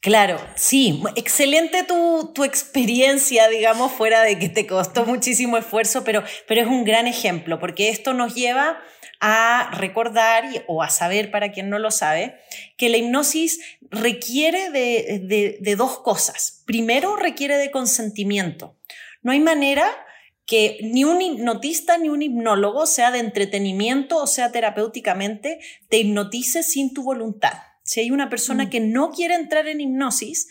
Claro, 0.00 0.38
sí, 0.54 1.02
excelente 1.16 1.82
tu, 1.82 2.32
tu, 2.34 2.44
experiencia, 2.44 3.48
digamos, 3.48 3.90
fuera 3.90 4.22
de 4.22 4.38
que 4.38 4.48
te 4.48 4.66
costó 4.66 5.04
muchísimo 5.04 5.58
esfuerzo, 5.58 6.04
pero, 6.04 6.22
pero 6.46 6.60
es 6.60 6.66
un 6.68 6.84
gran 6.84 7.06
ejemplo, 7.06 7.58
porque 7.58 7.88
esto 7.88 8.14
nos 8.14 8.34
lleva 8.34 8.78
a 9.20 9.70
recordar 9.72 10.44
o 10.68 10.82
a 10.82 10.90
saber, 10.90 11.30
para 11.30 11.50
quien 11.50 11.70
no 11.70 11.78
lo 11.78 11.90
sabe, 11.90 12.38
que 12.76 12.88
la 12.88 12.98
hipnosis 12.98 13.60
requiere 13.90 14.70
de, 14.70 15.58
de 15.60 15.76
dos 15.76 15.98
cosas. 15.98 16.62
Primero, 16.66 17.16
requiere 17.16 17.56
de 17.56 17.70
consentimiento. 17.70 18.76
No 19.22 19.32
hay 19.32 19.40
manera 19.40 19.90
que 20.46 20.78
ni 20.80 21.04
un 21.04 21.20
hipnotista 21.20 21.98
ni 21.98 22.08
un 22.08 22.22
hipnólogo, 22.22 22.86
sea 22.86 23.10
de 23.10 23.18
entretenimiento 23.18 24.16
o 24.18 24.26
sea 24.26 24.52
terapéuticamente, 24.52 25.58
te 25.88 25.98
hipnotice 25.98 26.62
sin 26.62 26.94
tu 26.94 27.02
voluntad. 27.02 27.54
Si 27.82 28.00
hay 28.00 28.10
una 28.10 28.30
persona 28.30 28.64
mm. 28.64 28.70
que 28.70 28.80
no 28.80 29.10
quiere 29.10 29.34
entrar 29.34 29.66
en 29.68 29.80
hipnosis, 29.80 30.48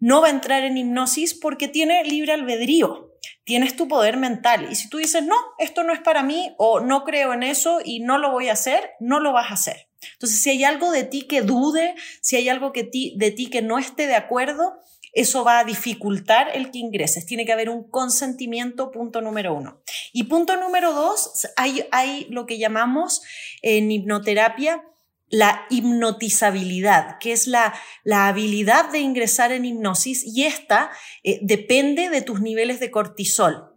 no 0.00 0.20
va 0.20 0.28
a 0.28 0.30
entrar 0.30 0.64
en 0.64 0.76
hipnosis 0.76 1.34
porque 1.34 1.68
tiene 1.68 2.02
libre 2.04 2.32
albedrío, 2.32 3.14
tienes 3.44 3.76
tu 3.76 3.86
poder 3.86 4.16
mental. 4.16 4.66
Y 4.70 4.74
si 4.74 4.88
tú 4.88 4.98
dices, 4.98 5.22
no, 5.24 5.36
esto 5.58 5.84
no 5.84 5.92
es 5.92 6.00
para 6.00 6.22
mí 6.22 6.54
o 6.58 6.80
no 6.80 7.04
creo 7.04 7.32
en 7.32 7.42
eso 7.42 7.80
y 7.84 8.00
no 8.00 8.18
lo 8.18 8.32
voy 8.32 8.48
a 8.48 8.54
hacer, 8.54 8.90
no 8.98 9.20
lo 9.20 9.32
vas 9.32 9.50
a 9.50 9.54
hacer. 9.54 9.88
Entonces, 10.14 10.40
si 10.40 10.50
hay 10.50 10.64
algo 10.64 10.90
de 10.90 11.04
ti 11.04 11.22
que 11.22 11.42
dude, 11.42 11.94
si 12.22 12.36
hay 12.36 12.48
algo 12.48 12.72
que 12.72 12.84
de 13.14 13.30
ti 13.30 13.50
que 13.50 13.62
no 13.62 13.78
esté 13.78 14.06
de 14.06 14.14
acuerdo, 14.14 14.78
eso 15.12 15.44
va 15.44 15.58
a 15.58 15.64
dificultar 15.64 16.48
el 16.54 16.70
que 16.70 16.78
ingreses. 16.78 17.26
Tiene 17.26 17.44
que 17.44 17.52
haber 17.52 17.70
un 17.70 17.88
consentimiento, 17.88 18.90
punto 18.90 19.20
número 19.20 19.54
uno. 19.54 19.80
Y 20.12 20.24
punto 20.24 20.56
número 20.56 20.92
dos, 20.92 21.48
hay, 21.56 21.86
hay 21.90 22.26
lo 22.30 22.46
que 22.46 22.58
llamamos 22.58 23.22
en 23.62 23.90
hipnoterapia 23.90 24.84
la 25.30 25.64
hipnotizabilidad, 25.70 27.18
que 27.18 27.32
es 27.32 27.46
la, 27.46 27.72
la, 28.02 28.26
habilidad 28.26 28.90
de 28.90 28.98
ingresar 28.98 29.52
en 29.52 29.64
hipnosis 29.64 30.24
y 30.24 30.44
esta 30.44 30.90
eh, 31.22 31.38
depende 31.42 32.10
de 32.10 32.20
tus 32.20 32.40
niveles 32.40 32.80
de 32.80 32.90
cortisol. 32.90 33.69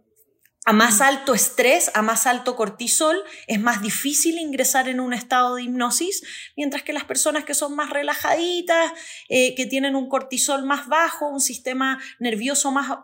A 0.66 0.72
más 0.72 1.02
alto 1.02 1.34
estrés, 1.34 1.90
a 1.92 2.00
más 2.00 2.26
alto 2.26 2.56
cortisol, 2.56 3.22
es 3.48 3.60
más 3.60 3.82
difícil 3.82 4.38
ingresar 4.38 4.88
en 4.88 4.98
un 4.98 5.12
estado 5.12 5.56
de 5.56 5.64
hipnosis, 5.64 6.22
mientras 6.56 6.82
que 6.82 6.94
las 6.94 7.04
personas 7.04 7.44
que 7.44 7.52
son 7.52 7.76
más 7.76 7.90
relajaditas, 7.90 8.92
eh, 9.28 9.54
que 9.54 9.66
tienen 9.66 9.94
un 9.94 10.08
cortisol 10.08 10.64
más 10.64 10.88
bajo, 10.88 11.28
un 11.28 11.42
sistema 11.42 12.00
nervioso 12.18 12.70
más, 12.70 12.98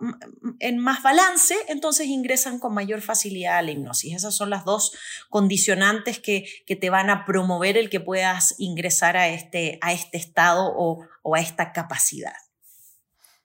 en 0.58 0.78
más 0.78 1.02
balance, 1.02 1.54
entonces 1.68 2.06
ingresan 2.06 2.58
con 2.58 2.72
mayor 2.72 3.02
facilidad 3.02 3.58
a 3.58 3.62
la 3.62 3.72
hipnosis. 3.72 4.16
Esas 4.16 4.34
son 4.34 4.48
las 4.48 4.64
dos 4.64 4.92
condicionantes 5.28 6.18
que, 6.18 6.46
que 6.66 6.76
te 6.76 6.88
van 6.88 7.10
a 7.10 7.26
promover 7.26 7.76
el 7.76 7.90
que 7.90 8.00
puedas 8.00 8.54
ingresar 8.56 9.18
a 9.18 9.28
este, 9.28 9.78
a 9.82 9.92
este 9.92 10.16
estado 10.16 10.72
o, 10.74 11.06
o 11.22 11.34
a 11.34 11.40
esta 11.40 11.72
capacidad. 11.72 12.32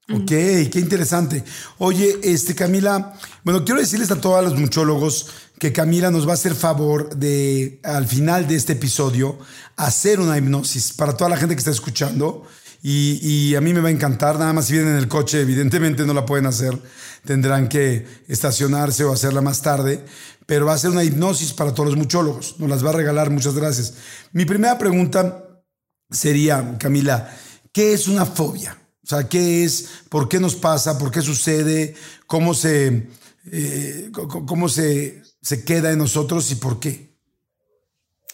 Ok, 0.07 0.27
qué 0.27 0.79
interesante. 0.79 1.43
Oye, 1.79 2.19
este 2.21 2.53
Camila, 2.53 3.13
bueno, 3.43 3.65
quiero 3.65 3.79
decirles 3.79 4.11
a 4.11 4.21
todos 4.21 4.43
los 4.43 4.55
muchólogos 4.59 5.31
que 5.57 5.73
Camila 5.73 6.11
nos 6.11 6.27
va 6.27 6.31
a 6.31 6.35
hacer 6.35 6.53
favor 6.53 7.15
de, 7.15 7.79
al 7.83 8.05
final 8.05 8.47
de 8.47 8.55
este 8.55 8.73
episodio, 8.73 9.39
hacer 9.75 10.19
una 10.19 10.37
hipnosis 10.37 10.93
para 10.93 11.17
toda 11.17 11.31
la 11.31 11.37
gente 11.37 11.55
que 11.55 11.59
está 11.59 11.71
escuchando. 11.71 12.43
Y, 12.83 13.55
a 13.55 13.61
mí 13.61 13.73
me 13.73 13.81
va 13.81 13.87
a 13.87 13.91
encantar, 13.91 14.37
nada 14.37 14.53
más 14.53 14.67
si 14.67 14.73
vienen 14.73 14.91
en 14.91 14.99
el 14.99 15.07
coche, 15.07 15.41
evidentemente 15.41 16.05
no 16.05 16.13
la 16.13 16.23
pueden 16.23 16.45
hacer, 16.45 16.79
tendrán 17.25 17.67
que 17.67 18.05
estacionarse 18.27 19.03
o 19.03 19.11
hacerla 19.11 19.41
más 19.41 19.63
tarde, 19.63 20.05
pero 20.45 20.67
va 20.67 20.75
a 20.75 20.77
ser 20.77 20.91
una 20.91 21.03
hipnosis 21.03 21.51
para 21.51 21.73
todos 21.73 21.89
los 21.89 21.97
muchólogos, 21.97 22.59
nos 22.59 22.69
las 22.69 22.85
va 22.85 22.91
a 22.91 22.93
regalar, 22.93 23.31
muchas 23.31 23.55
gracias. 23.55 23.95
Mi 24.33 24.45
primera 24.45 24.77
pregunta 24.77 25.63
sería, 26.11 26.77
Camila, 26.77 27.35
¿qué 27.71 27.93
es 27.93 28.07
una 28.07 28.23
fobia? 28.23 28.77
O 29.05 29.07
sea, 29.07 29.29
¿qué 29.29 29.63
es? 29.63 30.01
¿Por 30.09 30.27
qué 30.27 30.39
nos 30.39 30.55
pasa? 30.55 30.97
¿Por 30.97 31.11
qué 31.11 31.21
sucede? 31.21 31.93
¿Cómo 32.25 32.55
se, 32.55 33.07
eh, 33.51 34.09
cómo 34.11 34.67
se, 34.67 35.21
se 35.43 35.63
queda 35.63 35.91
en 35.91 35.99
nosotros 35.99 36.49
y 36.49 36.55
por 36.55 36.79
qué? 36.79 37.11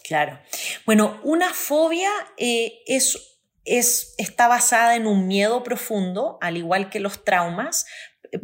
Claro. 0.06 0.40
Bueno, 0.86 1.20
una 1.24 1.54
fobia 1.54 2.10
eh, 2.38 2.80
es, 2.88 3.18
es, 3.66 4.16
está 4.18 4.48
basada 4.48 4.96
en 4.96 5.08
un 5.08 5.28
miedo 5.28 5.62
profundo, 5.62 6.38
al 6.40 6.56
igual 6.56 6.90
que 6.90 7.02
los 7.02 7.26
traumas, 7.26 7.86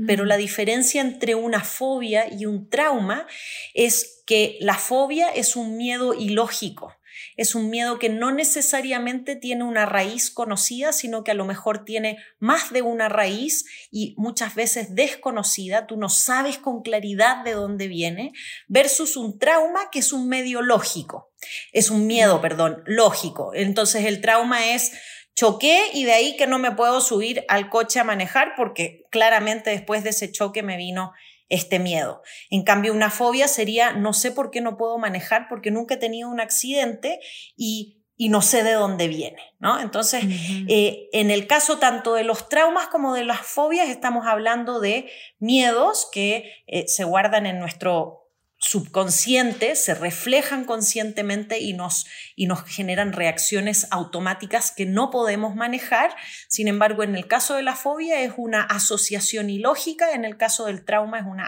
pero 0.05 0.25
la 0.25 0.36
diferencia 0.36 1.00
entre 1.00 1.34
una 1.34 1.63
fobia 1.63 2.27
y 2.29 2.46
un 2.46 2.69
trauma 2.69 3.25
es 3.74 4.22
que 4.25 4.57
la 4.60 4.75
fobia 4.75 5.29
es 5.29 5.55
un 5.55 5.77
miedo 5.77 6.13
ilógico 6.13 6.97
es 7.38 7.56
un 7.56 7.70
miedo 7.70 8.00
que 8.00 8.10
no 8.10 8.32
necesariamente 8.32 9.36
tiene 9.36 9.63
una 9.63 9.86
raíz 9.86 10.32
conocida, 10.32 10.91
sino 10.91 11.24
que 11.24 11.32
a 11.32 11.36
lo 11.36 11.46
mejor 11.46 11.86
tiene 11.86 12.17
más 12.39 12.74
de 12.74 12.82
una 12.82 13.08
raíz 13.08 13.65
y 13.91 14.15
muchas 14.17 14.56
veces 14.56 14.96
desconocida, 14.96 15.88
tú 15.88 15.96
no 15.98 16.10
sabes 16.10 16.58
con 16.58 16.82
claridad 16.82 17.44
de 17.44 17.53
dónde 17.53 17.88
viene, 17.88 18.34
versus 18.67 19.15
un 19.15 19.38
trauma 19.38 19.89
que 19.91 20.00
es 20.00 20.12
un 20.12 20.27
medio 20.27 20.62
lógico, 20.63 21.32
es 21.72 21.91
un 21.91 22.08
miedo, 22.08 22.41
perdón, 22.41 22.84
lógico. 22.86 23.51
Entonces 23.53 24.06
el 24.06 24.20
trauma 24.20 24.74
es 24.74 24.91
choqué 25.36 25.84
y 25.94 26.06
de 26.06 26.13
ahí 26.13 26.36
que 26.36 26.48
no 26.48 26.58
me 26.58 26.72
puedo 26.72 27.00
subir 27.00 27.46
al 27.48 27.70
coche 27.70 28.00
a 28.00 28.03
manejar 28.03 28.53
porque 28.58 29.06
claramente 29.12 29.70
después 29.70 30.03
de 30.03 30.10
ese 30.10 30.32
choque 30.32 30.63
me 30.63 30.77
vino 30.77 31.13
este 31.50 31.80
miedo. 31.80 32.22
En 32.50 32.63
cambio, 32.63 32.94
una 32.94 33.10
fobia 33.10 33.48
sería 33.48 33.94
no 33.94 34.13
sé 34.13 34.32
por 34.32 34.51
qué 34.51 34.62
no 34.62 34.77
puedo 34.77 34.98
manejar 34.98 35.48
porque 35.50 35.72
nunca 35.72 35.96
he 35.96 35.98
tenido 35.98 36.30
un 36.30 36.39
accidente 36.39 37.20
y, 37.56 37.94
no 38.30 38.42
sé 38.42 38.63
de 38.63 38.74
dónde 38.74 39.08
viene, 39.08 39.42
¿no? 39.60 39.80
Entonces, 39.80 40.24
eh, 40.68 41.08
en 41.13 41.30
el 41.30 41.46
caso 41.46 41.77
tanto 41.77 42.16
de 42.16 42.24
los 42.24 42.50
traumas 42.50 42.88
como 42.88 43.13
de 43.13 43.24
las 43.24 43.42
fobias, 43.42 43.89
estamos 43.89 44.25
hablando 44.25 44.80
de 44.80 45.10
miedos 45.38 46.10
que 46.12 46.51
eh, 46.66 46.88
se 46.88 47.04
guardan 47.04 47.46
en 47.46 47.60
nuestro 47.60 48.26
subconsciente 48.59 49.75
se 49.75 49.93
reflejan 49.93 50.65
conscientemente 50.65 51.59
y 51.59 51.73
nos, 51.73 52.05
y 52.35 52.47
nos 52.47 52.63
generan 52.63 53.13
reacciones 53.13 53.87
automáticas 53.91 54.71
que 54.75 54.85
no 54.85 55.11
podemos 55.11 55.55
manejar. 55.55 56.15
Sin 56.47 56.67
embargo, 56.67 57.03
en 57.03 57.15
el 57.15 57.27
caso 57.27 57.55
de 57.55 57.63
la 57.63 57.75
fobia 57.75 58.21
es 58.21 58.33
una 58.37 58.63
asociación 58.63 59.49
ilógica, 59.49 60.13
en 60.13 60.25
el 60.25 60.37
caso 60.37 60.65
del 60.65 60.83
trauma 60.83 61.19
es 61.19 61.25
una 61.25 61.47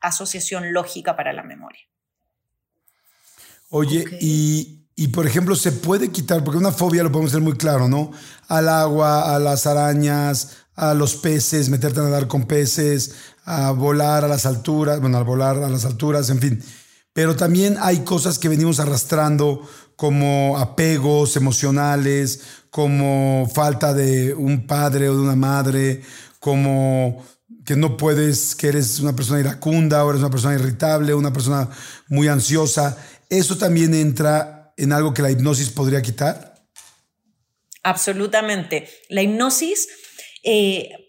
asociación 0.00 0.72
lógica 0.72 1.16
para 1.16 1.32
la 1.32 1.42
memoria. 1.42 1.82
Oye, 3.70 4.04
y, 4.20 4.86
y, 4.96 5.08
por 5.08 5.26
ejemplo, 5.26 5.54
se 5.54 5.72
puede 5.72 6.10
quitar, 6.10 6.42
porque 6.42 6.58
una 6.58 6.72
fobia 6.72 7.02
lo 7.02 7.12
podemos 7.12 7.32
ser 7.32 7.42
muy 7.42 7.54
claro, 7.54 7.86
¿no? 7.86 8.12
Al 8.48 8.68
agua, 8.68 9.34
a 9.34 9.38
las 9.38 9.66
arañas, 9.66 10.56
a 10.78 10.94
los 10.94 11.16
peces, 11.16 11.68
meterte 11.68 11.98
a 11.98 12.04
nadar 12.04 12.28
con 12.28 12.46
peces, 12.46 13.27
a 13.48 13.70
volar 13.70 14.24
a 14.24 14.28
las 14.28 14.44
alturas, 14.44 15.00
bueno, 15.00 15.16
al 15.16 15.24
volar 15.24 15.56
a 15.56 15.70
las 15.70 15.86
alturas, 15.86 16.28
en 16.28 16.38
fin. 16.38 16.62
Pero 17.14 17.34
también 17.34 17.76
hay 17.80 18.00
cosas 18.00 18.38
que 18.38 18.48
venimos 18.48 18.78
arrastrando 18.78 19.66
como 19.96 20.58
apegos 20.58 21.34
emocionales, 21.34 22.42
como 22.68 23.50
falta 23.52 23.94
de 23.94 24.34
un 24.34 24.66
padre 24.66 25.08
o 25.08 25.16
de 25.16 25.22
una 25.22 25.34
madre, 25.34 26.02
como 26.38 27.24
que 27.64 27.74
no 27.74 27.96
puedes, 27.96 28.54
que 28.54 28.68
eres 28.68 29.00
una 29.00 29.16
persona 29.16 29.40
iracunda 29.40 30.04
o 30.04 30.10
eres 30.10 30.20
una 30.20 30.30
persona 30.30 30.54
irritable, 30.54 31.14
una 31.14 31.32
persona 31.32 31.70
muy 32.08 32.28
ansiosa. 32.28 32.98
¿Eso 33.30 33.56
también 33.56 33.94
entra 33.94 34.74
en 34.76 34.92
algo 34.92 35.14
que 35.14 35.22
la 35.22 35.30
hipnosis 35.30 35.70
podría 35.70 36.02
quitar? 36.02 36.54
Absolutamente. 37.82 38.88
La 39.08 39.22
hipnosis 39.22 39.88
eh, 40.44 41.07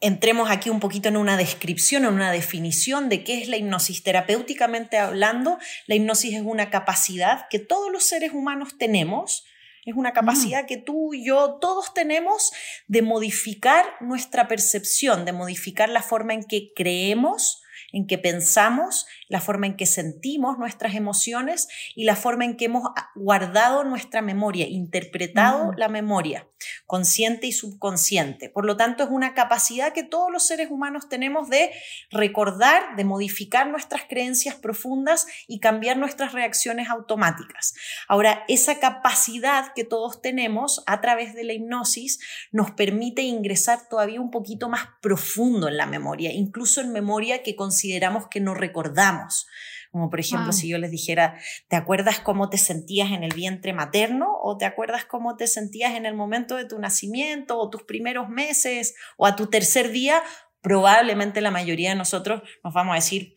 entremos 0.00 0.50
aquí 0.50 0.70
un 0.70 0.80
poquito 0.80 1.08
en 1.08 1.16
una 1.16 1.36
descripción, 1.36 2.04
en 2.04 2.14
una 2.14 2.32
definición 2.32 3.08
de 3.08 3.22
qué 3.22 3.42
es 3.42 3.48
la 3.48 3.56
hipnosis. 3.56 4.02
Terapéuticamente 4.02 4.98
hablando, 4.98 5.58
la 5.86 5.94
hipnosis 5.94 6.34
es 6.34 6.42
una 6.42 6.70
capacidad 6.70 7.46
que 7.48 7.58
todos 7.58 7.92
los 7.92 8.04
seres 8.04 8.32
humanos 8.32 8.76
tenemos, 8.78 9.44
Es 9.86 9.94
una 9.96 10.12
capacidad 10.12 10.66
que 10.66 10.76
tú 10.76 11.14
y 11.14 11.24
yo 11.24 11.56
todos 11.58 11.94
tenemos 11.94 12.52
de 12.86 13.00
modificar 13.00 13.86
nuestra 14.00 14.46
percepción, 14.46 15.24
de 15.24 15.32
modificar 15.32 15.88
la 15.88 16.02
forma 16.02 16.34
en 16.34 16.44
que 16.44 16.72
creemos, 16.76 17.59
en 17.92 18.06
que 18.06 18.18
pensamos, 18.18 19.06
la 19.28 19.40
forma 19.40 19.66
en 19.66 19.76
que 19.76 19.86
sentimos 19.86 20.58
nuestras 20.58 20.94
emociones 20.94 21.68
y 21.94 22.04
la 22.04 22.16
forma 22.16 22.44
en 22.44 22.56
que 22.56 22.66
hemos 22.66 22.84
guardado 23.14 23.84
nuestra 23.84 24.22
memoria, 24.22 24.66
interpretado 24.68 25.72
la 25.76 25.88
memoria, 25.88 26.48
consciente 26.86 27.46
y 27.46 27.52
subconsciente. 27.52 28.50
Por 28.50 28.64
lo 28.64 28.76
tanto, 28.76 29.04
es 29.04 29.10
una 29.10 29.34
capacidad 29.34 29.92
que 29.92 30.02
todos 30.02 30.30
los 30.30 30.46
seres 30.46 30.70
humanos 30.70 31.08
tenemos 31.08 31.48
de 31.48 31.70
recordar, 32.10 32.96
de 32.96 33.04
modificar 33.04 33.68
nuestras 33.68 34.02
creencias 34.08 34.56
profundas 34.56 35.26
y 35.46 35.60
cambiar 35.60 35.96
nuestras 35.96 36.32
reacciones 36.32 36.88
automáticas. 36.88 37.74
Ahora, 38.08 38.44
esa 38.48 38.78
capacidad 38.78 39.72
que 39.74 39.84
todos 39.84 40.20
tenemos 40.20 40.82
a 40.86 41.00
través 41.00 41.34
de 41.34 41.44
la 41.44 41.52
hipnosis 41.52 42.18
nos 42.52 42.70
permite 42.72 43.22
ingresar 43.22 43.88
todavía 43.88 44.20
un 44.20 44.30
poquito 44.30 44.68
más 44.68 44.88
profundo 45.00 45.68
en 45.68 45.76
la 45.76 45.86
memoria, 45.86 46.32
incluso 46.32 46.80
en 46.80 46.92
memoria 46.92 47.42
que 47.42 47.56
consideramos 47.56 47.79
que 48.30 48.40
no 48.40 48.54
recordamos 48.54 49.46
como 49.90 50.08
por 50.08 50.20
ejemplo, 50.20 50.52
si 50.52 50.68
yo 50.68 50.78
les 50.78 50.90
dijera, 50.90 51.36
¿te 51.68 51.74
acuerdas 51.74 52.20
cómo 52.20 52.48
te 52.48 52.58
sentías 52.58 53.10
en 53.10 53.24
el 53.24 53.34
vientre 53.34 53.72
materno? 53.72 54.28
¿O 54.40 54.56
te 54.56 54.64
acuerdas 54.64 55.04
cómo 55.04 55.36
te 55.36 55.48
sentías 55.48 55.94
en 55.94 56.06
el 56.06 56.14
momento 56.14 56.54
de 56.56 56.64
tu 56.64 56.78
nacimiento 56.78 57.58
o 57.58 57.70
tus 57.70 57.82
primeros 57.82 58.28
meses 58.28 58.94
o 59.16 59.26
a 59.26 59.34
tu 59.34 59.48
tercer 59.48 59.90
día? 59.90 60.22
Probablemente 60.60 61.40
la 61.40 61.50
mayoría 61.50 61.90
de 61.90 61.96
nosotros 61.96 62.42
nos 62.62 62.72
vamos 62.72 62.92
a 62.92 62.96
decir, 62.96 63.34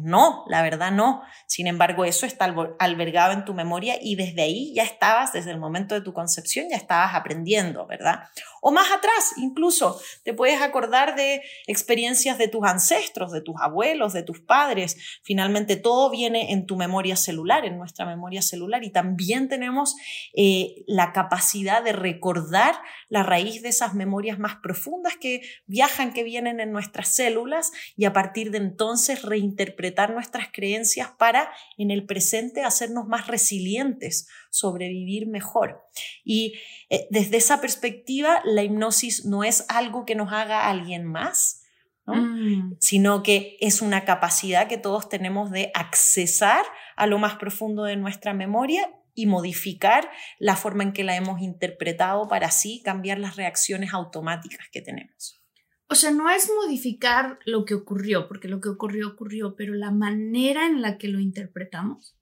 no, 0.00 0.44
la 0.48 0.62
verdad 0.62 0.90
no. 0.90 1.22
Sin 1.46 1.66
embargo, 1.66 2.04
eso 2.04 2.26
está 2.26 2.52
albergado 2.78 3.32
en 3.32 3.44
tu 3.44 3.54
memoria 3.54 3.96
y 4.00 4.16
desde 4.16 4.42
ahí 4.42 4.72
ya 4.74 4.82
estabas, 4.82 5.32
desde 5.32 5.50
el 5.50 5.58
momento 5.58 5.94
de 5.94 6.00
tu 6.00 6.12
concepción, 6.12 6.66
ya 6.70 6.76
estabas 6.76 7.14
aprendiendo, 7.14 7.86
¿verdad? 7.86 8.20
O 8.60 8.72
más 8.72 8.90
atrás, 8.90 9.34
incluso, 9.36 10.00
te 10.24 10.32
puedes 10.32 10.60
acordar 10.60 11.16
de 11.16 11.42
experiencias 11.66 12.38
de 12.38 12.48
tus 12.48 12.64
ancestros, 12.64 13.30
de 13.30 13.40
tus 13.40 13.56
abuelos, 13.60 14.12
de 14.12 14.22
tus 14.22 14.40
padres. 14.40 14.96
Finalmente, 15.22 15.76
todo 15.76 16.10
viene 16.10 16.52
en 16.52 16.66
tu 16.66 16.76
memoria 16.76 17.14
celular, 17.14 17.64
en 17.64 17.78
nuestra 17.78 18.06
memoria 18.06 18.42
celular. 18.42 18.82
Y 18.82 18.90
también 18.90 19.48
tenemos 19.48 19.94
eh, 20.34 20.82
la 20.86 21.12
capacidad 21.12 21.84
de 21.84 21.92
recordar 21.92 22.74
la 23.08 23.22
raíz 23.22 23.62
de 23.62 23.68
esas 23.68 23.94
memorias 23.94 24.38
más 24.38 24.56
profundas 24.56 25.14
que 25.20 25.42
viajan, 25.66 26.12
que 26.12 26.24
vienen 26.24 26.58
en 26.58 26.72
nuestras 26.72 27.14
células 27.14 27.70
y 27.96 28.06
a 28.06 28.12
partir 28.12 28.50
de 28.50 28.58
entonces 28.58 29.22
reinterpretar 29.22 29.83
nuestras 29.92 30.48
creencias 30.52 31.10
para 31.18 31.50
en 31.76 31.90
el 31.90 32.06
presente 32.06 32.62
hacernos 32.62 33.06
más 33.06 33.26
resilientes, 33.26 34.28
sobrevivir 34.50 35.26
mejor. 35.26 35.82
Y 36.24 36.54
eh, 36.90 37.06
desde 37.10 37.36
esa 37.36 37.60
perspectiva, 37.60 38.40
la 38.44 38.62
hipnosis 38.62 39.24
no 39.24 39.44
es 39.44 39.64
algo 39.68 40.04
que 40.04 40.14
nos 40.14 40.32
haga 40.32 40.68
alguien 40.68 41.04
más, 41.04 41.62
mm. 42.06 42.74
sino 42.80 43.22
que 43.22 43.56
es 43.60 43.82
una 43.82 44.04
capacidad 44.04 44.68
que 44.68 44.78
todos 44.78 45.08
tenemos 45.08 45.50
de 45.50 45.70
accesar 45.74 46.64
a 46.96 47.06
lo 47.06 47.18
más 47.18 47.36
profundo 47.36 47.84
de 47.84 47.96
nuestra 47.96 48.34
memoria 48.34 48.90
y 49.14 49.26
modificar 49.26 50.10
la 50.38 50.56
forma 50.56 50.82
en 50.82 50.92
que 50.92 51.04
la 51.04 51.16
hemos 51.16 51.40
interpretado 51.40 52.28
para 52.28 52.48
así 52.48 52.82
cambiar 52.82 53.18
las 53.18 53.36
reacciones 53.36 53.94
automáticas 53.94 54.68
que 54.72 54.82
tenemos. 54.82 55.43
O 55.88 55.94
sea, 55.94 56.10
no 56.10 56.30
es 56.30 56.50
modificar 56.50 57.38
lo 57.44 57.64
que 57.64 57.74
ocurrió, 57.74 58.26
porque 58.26 58.48
lo 58.48 58.60
que 58.60 58.70
ocurrió 58.70 59.08
ocurrió, 59.08 59.54
pero 59.56 59.74
la 59.74 59.90
manera 59.90 60.66
en 60.66 60.80
la 60.80 60.96
que 60.98 61.08
lo 61.08 61.20
interpretamos. 61.20 62.16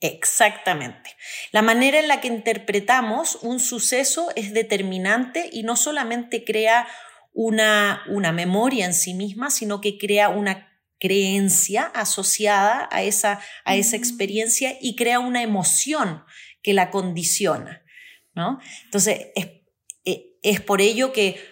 Exactamente. 0.00 1.10
La 1.52 1.62
manera 1.62 2.00
en 2.00 2.08
la 2.08 2.20
que 2.20 2.28
interpretamos 2.28 3.36
un 3.42 3.60
suceso 3.60 4.30
es 4.34 4.52
determinante 4.52 5.48
y 5.52 5.62
no 5.62 5.76
solamente 5.76 6.44
crea 6.44 6.88
una, 7.32 8.02
una 8.08 8.32
memoria 8.32 8.84
en 8.84 8.94
sí 8.94 9.14
misma, 9.14 9.50
sino 9.50 9.80
que 9.80 9.98
crea 9.98 10.28
una 10.28 10.72
creencia 10.98 11.84
asociada 11.84 12.88
a 12.90 13.02
esa, 13.02 13.40
a 13.64 13.76
esa 13.76 13.96
experiencia 13.96 14.76
y 14.80 14.96
crea 14.96 15.20
una 15.20 15.42
emoción 15.42 16.24
que 16.62 16.74
la 16.74 16.90
condiciona. 16.90 17.82
¿no? 18.34 18.60
Entonces, 18.84 19.28
es, 19.34 19.46
eh, 20.04 20.36
es 20.42 20.60
por 20.60 20.80
ello 20.80 21.12
que 21.12 21.51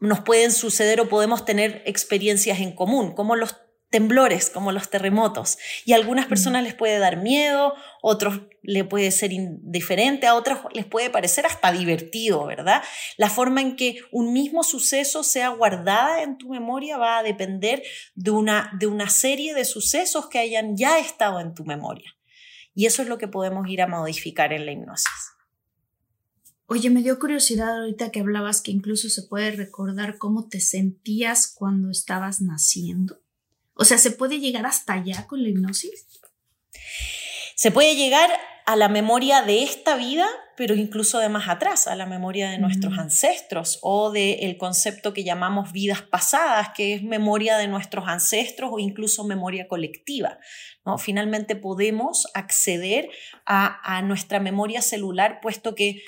nos 0.00 0.20
pueden 0.20 0.52
suceder 0.52 1.00
o 1.00 1.08
podemos 1.08 1.44
tener 1.44 1.82
experiencias 1.86 2.60
en 2.60 2.72
común, 2.72 3.14
como 3.14 3.36
los 3.36 3.56
temblores 3.90 4.50
como 4.50 4.72
los 4.72 4.90
terremotos. 4.90 5.58
Y 5.84 5.92
a 5.92 5.96
algunas 5.96 6.26
mm. 6.26 6.28
personas 6.28 6.62
les 6.62 6.74
puede 6.74 6.98
dar 6.98 7.16
miedo, 7.16 7.74
otros 8.02 8.42
le 8.62 8.84
puede 8.84 9.10
ser 9.10 9.32
indiferente, 9.32 10.26
a 10.26 10.34
otros 10.34 10.58
les 10.72 10.84
puede 10.84 11.10
parecer 11.10 11.46
hasta 11.46 11.72
divertido, 11.72 12.44
¿verdad? 12.46 12.82
La 13.16 13.30
forma 13.30 13.60
en 13.60 13.76
que 13.76 14.00
un 14.10 14.32
mismo 14.32 14.62
suceso 14.62 15.22
sea 15.22 15.48
guardada 15.50 16.22
en 16.22 16.36
tu 16.38 16.50
memoria 16.50 16.98
va 16.98 17.18
a 17.18 17.22
depender 17.22 17.82
de 18.14 18.30
una, 18.30 18.70
de 18.78 18.86
una 18.86 19.08
serie 19.08 19.54
de 19.54 19.64
sucesos 19.64 20.28
que 20.28 20.38
hayan 20.38 20.76
ya 20.76 20.98
estado 20.98 21.40
en 21.40 21.54
tu 21.54 21.64
memoria. 21.64 22.14
Y 22.74 22.86
eso 22.86 23.02
es 23.02 23.08
lo 23.08 23.18
que 23.18 23.28
podemos 23.28 23.66
ir 23.68 23.82
a 23.82 23.86
modificar 23.86 24.52
en 24.52 24.66
la 24.66 24.72
hipnosis. 24.72 25.37
Oye, 26.70 26.90
me 26.90 27.02
dio 27.02 27.18
curiosidad 27.18 27.78
ahorita 27.78 28.10
que 28.10 28.20
hablabas 28.20 28.60
que 28.60 28.70
incluso 28.70 29.08
se 29.08 29.22
puede 29.22 29.52
recordar 29.52 30.18
cómo 30.18 30.48
te 30.48 30.60
sentías 30.60 31.46
cuando 31.46 31.90
estabas 31.90 32.42
naciendo. 32.42 33.22
O 33.72 33.86
sea, 33.86 33.96
¿se 33.96 34.10
puede 34.10 34.38
llegar 34.38 34.66
hasta 34.66 34.92
allá 34.92 35.26
con 35.26 35.42
la 35.42 35.48
hipnosis? 35.48 36.06
Se 37.54 37.70
puede 37.70 37.96
llegar 37.96 38.28
a 38.66 38.76
la 38.76 38.90
memoria 38.90 39.40
de 39.40 39.62
esta 39.62 39.96
vida, 39.96 40.28
pero 40.58 40.74
incluso 40.74 41.20
de 41.20 41.30
más 41.30 41.48
atrás, 41.48 41.86
a 41.86 41.96
la 41.96 42.04
memoria 42.04 42.50
de 42.50 42.58
nuestros 42.58 42.96
mm. 42.96 43.00
ancestros 43.00 43.78
o 43.80 44.10
del 44.10 44.58
concepto 44.58 45.14
que 45.14 45.24
llamamos 45.24 45.72
vidas 45.72 46.02
pasadas, 46.02 46.72
que 46.76 46.92
es 46.92 47.02
memoria 47.02 47.56
de 47.56 47.66
nuestros 47.66 48.06
ancestros 48.08 48.68
o 48.70 48.78
incluso 48.78 49.24
memoria 49.24 49.68
colectiva. 49.68 50.38
¿no? 50.84 50.98
Finalmente 50.98 51.56
podemos 51.56 52.26
acceder 52.34 53.08
a, 53.46 53.96
a 53.96 54.02
nuestra 54.02 54.38
memoria 54.38 54.82
celular, 54.82 55.38
puesto 55.40 55.74
que 55.74 56.02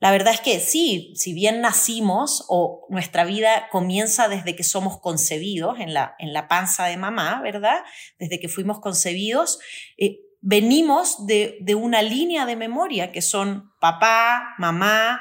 la 0.00 0.10
verdad 0.10 0.32
es 0.32 0.40
que 0.40 0.60
sí, 0.60 1.12
si 1.14 1.34
bien 1.34 1.60
nacimos 1.60 2.46
o 2.48 2.86
nuestra 2.88 3.24
vida 3.24 3.68
comienza 3.70 4.28
desde 4.28 4.56
que 4.56 4.64
somos 4.64 4.98
concebidos 4.98 5.78
en 5.78 5.92
la, 5.92 6.14
en 6.18 6.32
la 6.32 6.48
panza 6.48 6.86
de 6.86 6.96
mamá, 6.96 7.40
¿verdad? 7.42 7.84
Desde 8.18 8.40
que 8.40 8.48
fuimos 8.48 8.80
concebidos, 8.80 9.58
eh, 9.98 10.20
venimos 10.40 11.26
de, 11.26 11.58
de 11.60 11.74
una 11.74 12.00
línea 12.00 12.46
de 12.46 12.56
memoria 12.56 13.12
que 13.12 13.20
son 13.20 13.72
papá, 13.78 14.54
mamá, 14.56 15.20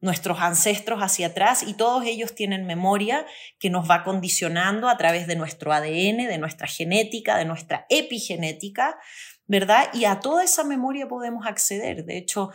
nuestros 0.00 0.40
ancestros 0.40 1.00
hacia 1.00 1.28
atrás 1.28 1.62
y 1.66 1.74
todos 1.74 2.04
ellos 2.06 2.34
tienen 2.34 2.66
memoria 2.66 3.26
que 3.58 3.68
nos 3.68 3.90
va 3.90 4.04
condicionando 4.04 4.88
a 4.88 4.96
través 4.96 5.26
de 5.26 5.36
nuestro 5.36 5.72
ADN, 5.72 6.28
de 6.28 6.38
nuestra 6.38 6.66
genética, 6.66 7.36
de 7.36 7.44
nuestra 7.44 7.84
epigenética, 7.90 8.96
¿verdad? 9.46 9.90
Y 9.92 10.04
a 10.04 10.20
toda 10.20 10.44
esa 10.44 10.64
memoria 10.64 11.08
podemos 11.08 11.46
acceder. 11.46 12.04
De 12.04 12.16
hecho, 12.16 12.50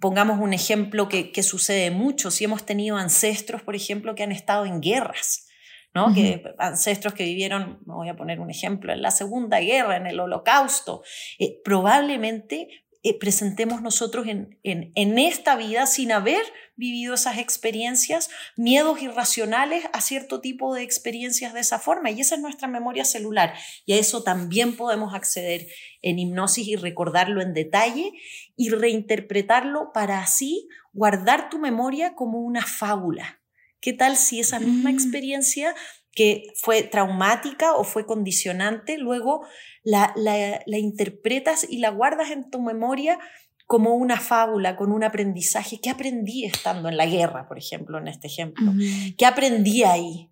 Pongamos 0.00 0.38
un 0.40 0.52
ejemplo 0.52 1.08
que, 1.08 1.42
sucede 1.42 1.90
mucho, 1.90 2.30
si 2.30 2.44
hemos 2.44 2.64
tenido 2.66 2.96
ancestros, 2.96 3.62
por 3.62 3.74
ejemplo, 3.74 4.14
que 4.14 4.22
han 4.22 4.32
estado 4.32 4.66
en 4.66 4.80
guerras, 4.80 5.46
¿no? 5.94 6.12
que, 6.12 6.42
ancestros 6.58 7.14
que 7.14 7.24
vivieron, 7.24 7.78
voy 7.86 8.08
a 8.08 8.16
poner 8.16 8.40
un 8.40 8.50
ejemplo, 8.50 8.92
en 8.92 9.00
la 9.00 9.10
Segunda 9.10 9.60
Guerra, 9.60 9.96
en 9.96 10.06
el 10.06 10.20
Holocausto, 10.20 11.02
eh, 11.38 11.60
probablemente 11.64 12.68
eh, 13.06 13.16
presentemos 13.16 13.82
nosotros 13.82 14.26
en, 14.26 14.58
en, 14.64 15.18
esta 15.20 15.54
vida 15.54 15.86
sin 15.86 16.10
haber 16.10 16.42
vivido 16.74 17.14
esas 17.14 17.38
experiencias, 17.38 18.30
miedos 18.56 19.00
irracionales 19.00 19.84
a 19.92 20.00
cierto 20.00 20.40
tipo 20.40 20.74
de 20.74 20.82
experiencias 20.82 21.54
de 21.54 21.60
esa 21.60 21.78
forma. 21.78 22.10
Y 22.10 22.20
esa 22.20 22.34
es 22.34 22.40
nuestra 22.40 22.66
memoria 22.66 23.04
celular. 23.04 23.54
Y 23.84 23.92
a 23.92 23.96
eso 23.98 24.24
también 24.24 24.76
podemos 24.76 25.14
acceder 25.14 25.68
en 26.02 26.18
hipnosis 26.18 26.66
y 26.66 26.74
recordarlo 26.74 27.42
en 27.42 27.54
detalle 27.54 28.10
y 28.56 28.70
reinterpretarlo 28.70 29.90
para 29.92 30.20
así 30.20 30.68
guardar 30.92 31.50
tu 31.50 31.58
memoria 31.58 32.14
como 32.14 32.40
una 32.40 32.64
fábula. 32.64 33.40
¿Qué 33.80 33.92
tal 33.92 34.16
si 34.16 34.40
esa 34.40 34.58
misma 34.58 34.90
mm. 34.90 34.94
experiencia 34.94 35.74
que 36.16 36.44
fue 36.54 36.82
traumática 36.82 37.74
o 37.74 37.84
fue 37.84 38.06
condicionante, 38.06 38.96
luego 38.96 39.46
la, 39.84 40.14
la, 40.16 40.78
interpretas 40.78 41.66
y 41.68 41.78
la 41.78 41.90
guardas 41.90 42.30
en 42.30 42.50
tu 42.50 42.62
memoria 42.62 43.18
como 43.66 43.94
una 43.94 44.18
fábula, 44.18 44.76
con 44.76 44.92
un 44.92 45.04
aprendizaje. 45.04 45.78
¿Qué 45.80 45.90
aprendí 45.90 46.46
estando 46.46 46.88
en 46.88 46.96
la 46.96 47.04
guerra, 47.04 47.46
por 47.46 47.58
ejemplo, 47.58 47.98
en 47.98 48.08
este 48.08 48.28
ejemplo? 48.28 48.72
¿Qué 49.18 49.26
aprendí 49.26 49.84
ahí? 49.84 50.30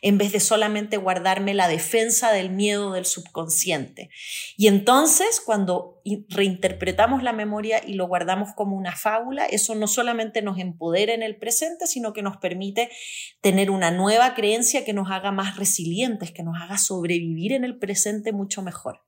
En 0.00 0.18
vez 0.18 0.32
de 0.32 0.40
solamente 0.40 0.96
guardarme 0.96 1.54
la 1.54 1.68
defensa 1.68 2.32
del 2.32 2.50
miedo 2.50 2.92
del 2.92 3.04
subconsciente. 3.04 4.10
Y 4.56 4.66
entonces, 4.66 5.42
cuando 5.44 6.00
reinterpretamos 6.28 7.22
la 7.22 7.32
memoria 7.32 7.82
y 7.86 7.94
lo 7.94 8.06
guardamos 8.06 8.50
como 8.56 8.76
una 8.76 8.96
fábula, 8.96 9.46
eso 9.46 9.74
no 9.74 9.86
solamente 9.86 10.42
nos 10.42 10.58
empodera 10.58 11.12
en 11.14 11.22
el 11.22 11.36
presente, 11.36 11.86
sino 11.86 12.12
que 12.12 12.22
nos 12.22 12.36
permite 12.38 12.90
tener 13.40 13.70
una 13.70 13.90
nueva 13.90 14.34
creencia 14.34 14.84
que 14.84 14.92
nos 14.92 15.10
haga 15.10 15.32
más 15.32 15.56
resilientes, 15.56 16.30
que 16.32 16.42
nos 16.42 16.60
haga 16.60 16.78
sobrevivir 16.78 17.52
en 17.52 17.64
el 17.64 17.78
presente 17.78 18.32
mucho 18.32 18.62
mejor. 18.62 19.00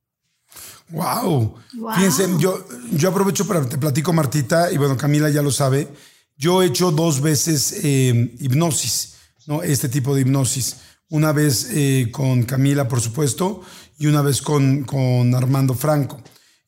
Wow. 0.90 1.56
Fíjense, 1.96 2.28
yo 2.38 2.64
yo 2.92 3.08
aprovecho 3.08 3.46
para 3.46 3.66
te 3.66 3.78
platico, 3.78 4.12
Martita, 4.12 4.70
y 4.70 4.76
bueno, 4.76 4.96
Camila 4.96 5.30
ya 5.30 5.42
lo 5.42 5.50
sabe. 5.50 5.88
Yo 6.36 6.62
he 6.62 6.66
hecho 6.66 6.90
dos 6.90 7.20
veces 7.20 7.80
eh, 7.84 8.34
hipnosis, 8.40 9.13
¿no? 9.46 9.62
Este 9.62 9.88
tipo 9.88 10.14
de 10.14 10.22
hipnosis. 10.22 10.76
Una 11.10 11.32
vez 11.32 11.68
eh, 11.70 12.08
con 12.10 12.44
Camila, 12.44 12.88
por 12.88 13.00
supuesto, 13.00 13.62
y 13.98 14.06
una 14.06 14.22
vez 14.22 14.42
con, 14.42 14.84
con 14.84 15.34
Armando 15.34 15.74
Franco. 15.74 16.22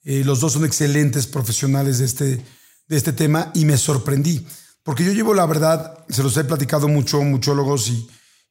Eh, 0.05 0.23
los 0.25 0.41
dos 0.41 0.53
son 0.53 0.65
excelentes 0.65 1.27
profesionales 1.27 1.99
de 1.99 2.05
este, 2.05 2.45
de 2.87 2.97
este 2.97 3.12
tema 3.12 3.51
y 3.55 3.65
me 3.65 3.77
sorprendí. 3.77 4.47
Porque 4.83 5.05
yo 5.05 5.12
llevo, 5.12 5.35
la 5.35 5.47
verdad, 5.47 6.05
se 6.09 6.23
los 6.23 6.37
he 6.37 6.45
platicado 6.45 6.87
mucho, 6.87 7.21
muchólogos 7.23 7.89
y, 7.89 8.09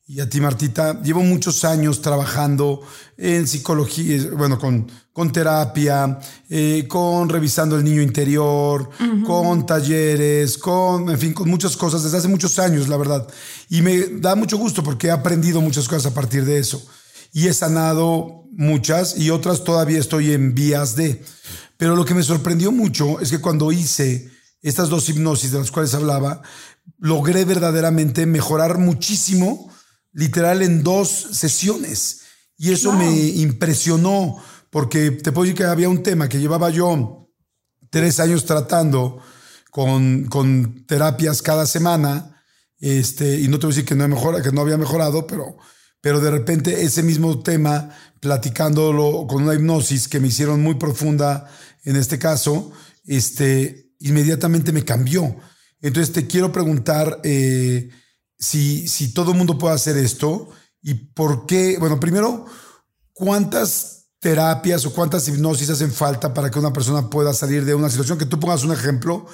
y 0.07 0.19
a 0.19 0.29
ti, 0.29 0.39
Martita, 0.39 1.01
llevo 1.01 1.21
muchos 1.21 1.65
años 1.65 1.99
trabajando 1.99 2.81
en 3.17 3.47
psicología, 3.47 4.29
bueno, 4.37 4.59
con, 4.59 4.87
con 5.11 5.31
terapia, 5.31 6.19
eh, 6.47 6.85
con 6.87 7.27
revisando 7.27 7.75
el 7.75 7.83
niño 7.83 8.03
interior, 8.03 8.87
con 9.25 9.65
talleres, 9.65 10.59
con, 10.59 11.09
en 11.09 11.17
fin, 11.17 11.33
con 11.33 11.49
muchas 11.49 11.75
cosas 11.75 12.03
desde 12.03 12.19
hace 12.19 12.27
muchos 12.27 12.59
años, 12.59 12.87
la 12.87 12.97
verdad. 12.97 13.27
Y 13.67 13.81
me 13.81 13.97
da 14.19 14.35
mucho 14.35 14.57
gusto 14.57 14.83
porque 14.83 15.07
he 15.07 15.11
aprendido 15.11 15.59
muchas 15.59 15.87
cosas 15.87 16.11
a 16.11 16.13
partir 16.13 16.45
de 16.45 16.59
eso. 16.59 16.85
Y 17.33 17.47
he 17.47 17.53
sanado 17.53 18.43
muchas 18.51 19.17
y 19.17 19.31
otras 19.31 19.63
todavía 19.63 19.97
estoy 19.97 20.33
en 20.33 20.53
vías 20.53 20.95
de. 20.95 21.23
Pero 21.77 21.95
lo 21.95 22.05
que 22.05 22.13
me 22.13 22.21
sorprendió 22.21 22.71
mucho 22.71 23.19
es 23.21 23.31
que 23.31 23.41
cuando 23.41 23.71
hice 23.71 24.29
estas 24.61 24.89
dos 24.89 25.09
hipnosis 25.09 25.51
de 25.51 25.59
las 25.59 25.71
cuales 25.71 25.95
hablaba, 25.95 26.43
logré 26.99 27.43
verdaderamente 27.43 28.27
mejorar 28.27 28.77
muchísimo 28.77 29.71
literal 30.15 30.61
en 30.61 30.81
dos 30.81 31.09
sesiones. 31.09 32.21
Y 32.57 32.71
eso 32.71 32.93
me 32.93 33.11
impresionó, 33.11 34.41
porque 34.71 35.11
te 35.11 35.31
puedo 35.31 35.43
decir 35.43 35.57
que 35.57 35.65
había 35.65 35.89
un 35.89 36.01
tema 36.01 36.29
que 36.29 36.39
llevaba 36.39 36.69
yo 36.69 37.29
tres 37.89 38.19
años 38.19 38.45
tratando 38.45 39.21
con, 39.71 40.25
con 40.25 40.85
terapias 40.85 41.41
cada 41.41 41.65
semana, 41.65 42.41
este, 42.79 43.39
y 43.39 43.47
no 43.47 43.59
te 43.59 43.67
voy 43.67 43.73
a 43.73 43.75
decir 43.75 43.85
que 43.85 43.95
no, 43.95 44.07
mejora, 44.07 44.41
que 44.41 44.51
no 44.51 44.61
había 44.61 44.77
mejorado, 44.77 45.27
pero, 45.27 45.57
pero 45.99 46.21
de 46.21 46.31
repente 46.31 46.83
ese 46.83 47.03
mismo 47.03 47.41
tema, 47.41 47.89
platicándolo 48.21 49.27
con 49.27 49.43
una 49.43 49.53
hipnosis 49.53 50.07
que 50.07 50.19
me 50.19 50.29
hicieron 50.29 50.61
muy 50.61 50.75
profunda 50.75 51.49
en 51.83 51.97
este 51.97 52.17
caso, 52.17 52.71
este, 53.05 53.91
inmediatamente 53.99 54.71
me 54.71 54.85
cambió. 54.85 55.35
Entonces 55.81 56.13
te 56.13 56.25
quiero 56.25 56.51
preguntar, 56.51 57.19
eh, 57.23 57.89
si, 58.37 58.87
si 58.87 59.13
todo 59.13 59.31
el 59.31 59.37
mundo 59.37 59.57
puede 59.57 59.75
hacer 59.75 59.97
esto 59.97 60.49
y 60.81 60.93
por 60.93 61.45
qué, 61.45 61.77
bueno, 61.79 61.99
primero, 61.99 62.45
¿cuántas 63.13 64.09
terapias 64.19 64.85
o 64.85 64.93
cuántas 64.93 65.27
hipnosis 65.27 65.69
hacen 65.69 65.91
falta 65.91 66.33
para 66.33 66.49
que 66.51 66.59
una 66.59 66.73
persona 66.73 67.09
pueda 67.09 67.33
salir 67.33 67.65
de 67.65 67.75
una 67.75 67.89
situación? 67.89 68.17
Que 68.17 68.25
tú 68.25 68.39
pongas 68.39 68.63
un 68.63 68.73
ejemplo, 68.73 69.25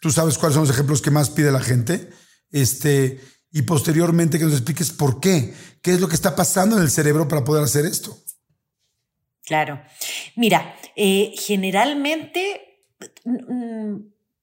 tú 0.00 0.10
sabes 0.10 0.38
cuáles 0.38 0.54
son 0.54 0.64
los 0.64 0.74
ejemplos 0.74 1.02
que 1.02 1.10
más 1.10 1.30
pide 1.30 1.52
la 1.52 1.60
gente, 1.60 2.10
este, 2.50 3.20
y 3.52 3.62
posteriormente 3.62 4.38
que 4.38 4.44
nos 4.44 4.54
expliques 4.54 4.90
por 4.90 5.20
qué, 5.20 5.54
qué 5.82 5.92
es 5.92 6.00
lo 6.00 6.08
que 6.08 6.14
está 6.14 6.34
pasando 6.34 6.76
en 6.76 6.82
el 6.82 6.90
cerebro 6.90 7.28
para 7.28 7.44
poder 7.44 7.62
hacer 7.62 7.86
esto. 7.86 8.16
Claro. 9.44 9.80
Mira, 10.34 10.74
eh, 10.96 11.32
generalmente 11.38 12.84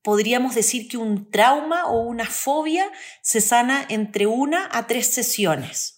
podríamos 0.03 0.53
decir 0.53 0.87
que 0.87 0.97
un 0.97 1.31
trauma 1.31 1.85
o 1.85 2.01
una 2.01 2.25
fobia 2.25 2.91
se 3.21 3.41
sana 3.41 3.85
entre 3.89 4.27
una 4.27 4.69
a 4.71 4.85
tres 4.85 5.07
sesiones. 5.07 5.97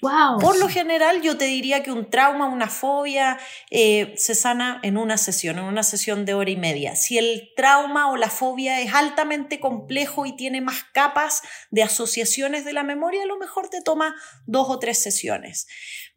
Wow. 0.00 0.38
Por 0.38 0.58
lo 0.58 0.68
general, 0.68 1.22
yo 1.22 1.36
te 1.36 1.46
diría 1.46 1.82
que 1.82 1.90
un 1.90 2.08
trauma, 2.08 2.46
una 2.46 2.68
fobia, 2.68 3.38
eh, 3.70 4.14
se 4.16 4.34
sana 4.36 4.78
en 4.84 4.96
una 4.96 5.16
sesión, 5.16 5.58
en 5.58 5.64
una 5.64 5.82
sesión 5.82 6.24
de 6.24 6.34
hora 6.34 6.50
y 6.50 6.56
media. 6.56 6.94
Si 6.94 7.18
el 7.18 7.50
trauma 7.56 8.08
o 8.10 8.16
la 8.16 8.30
fobia 8.30 8.80
es 8.80 8.94
altamente 8.94 9.58
complejo 9.58 10.24
y 10.24 10.36
tiene 10.36 10.60
más 10.60 10.84
capas 10.92 11.42
de 11.70 11.82
asociaciones 11.82 12.64
de 12.64 12.74
la 12.74 12.84
memoria, 12.84 13.24
a 13.24 13.26
lo 13.26 13.38
mejor 13.38 13.70
te 13.70 13.82
toma 13.82 14.14
dos 14.46 14.68
o 14.70 14.78
tres 14.78 15.02
sesiones. 15.02 15.66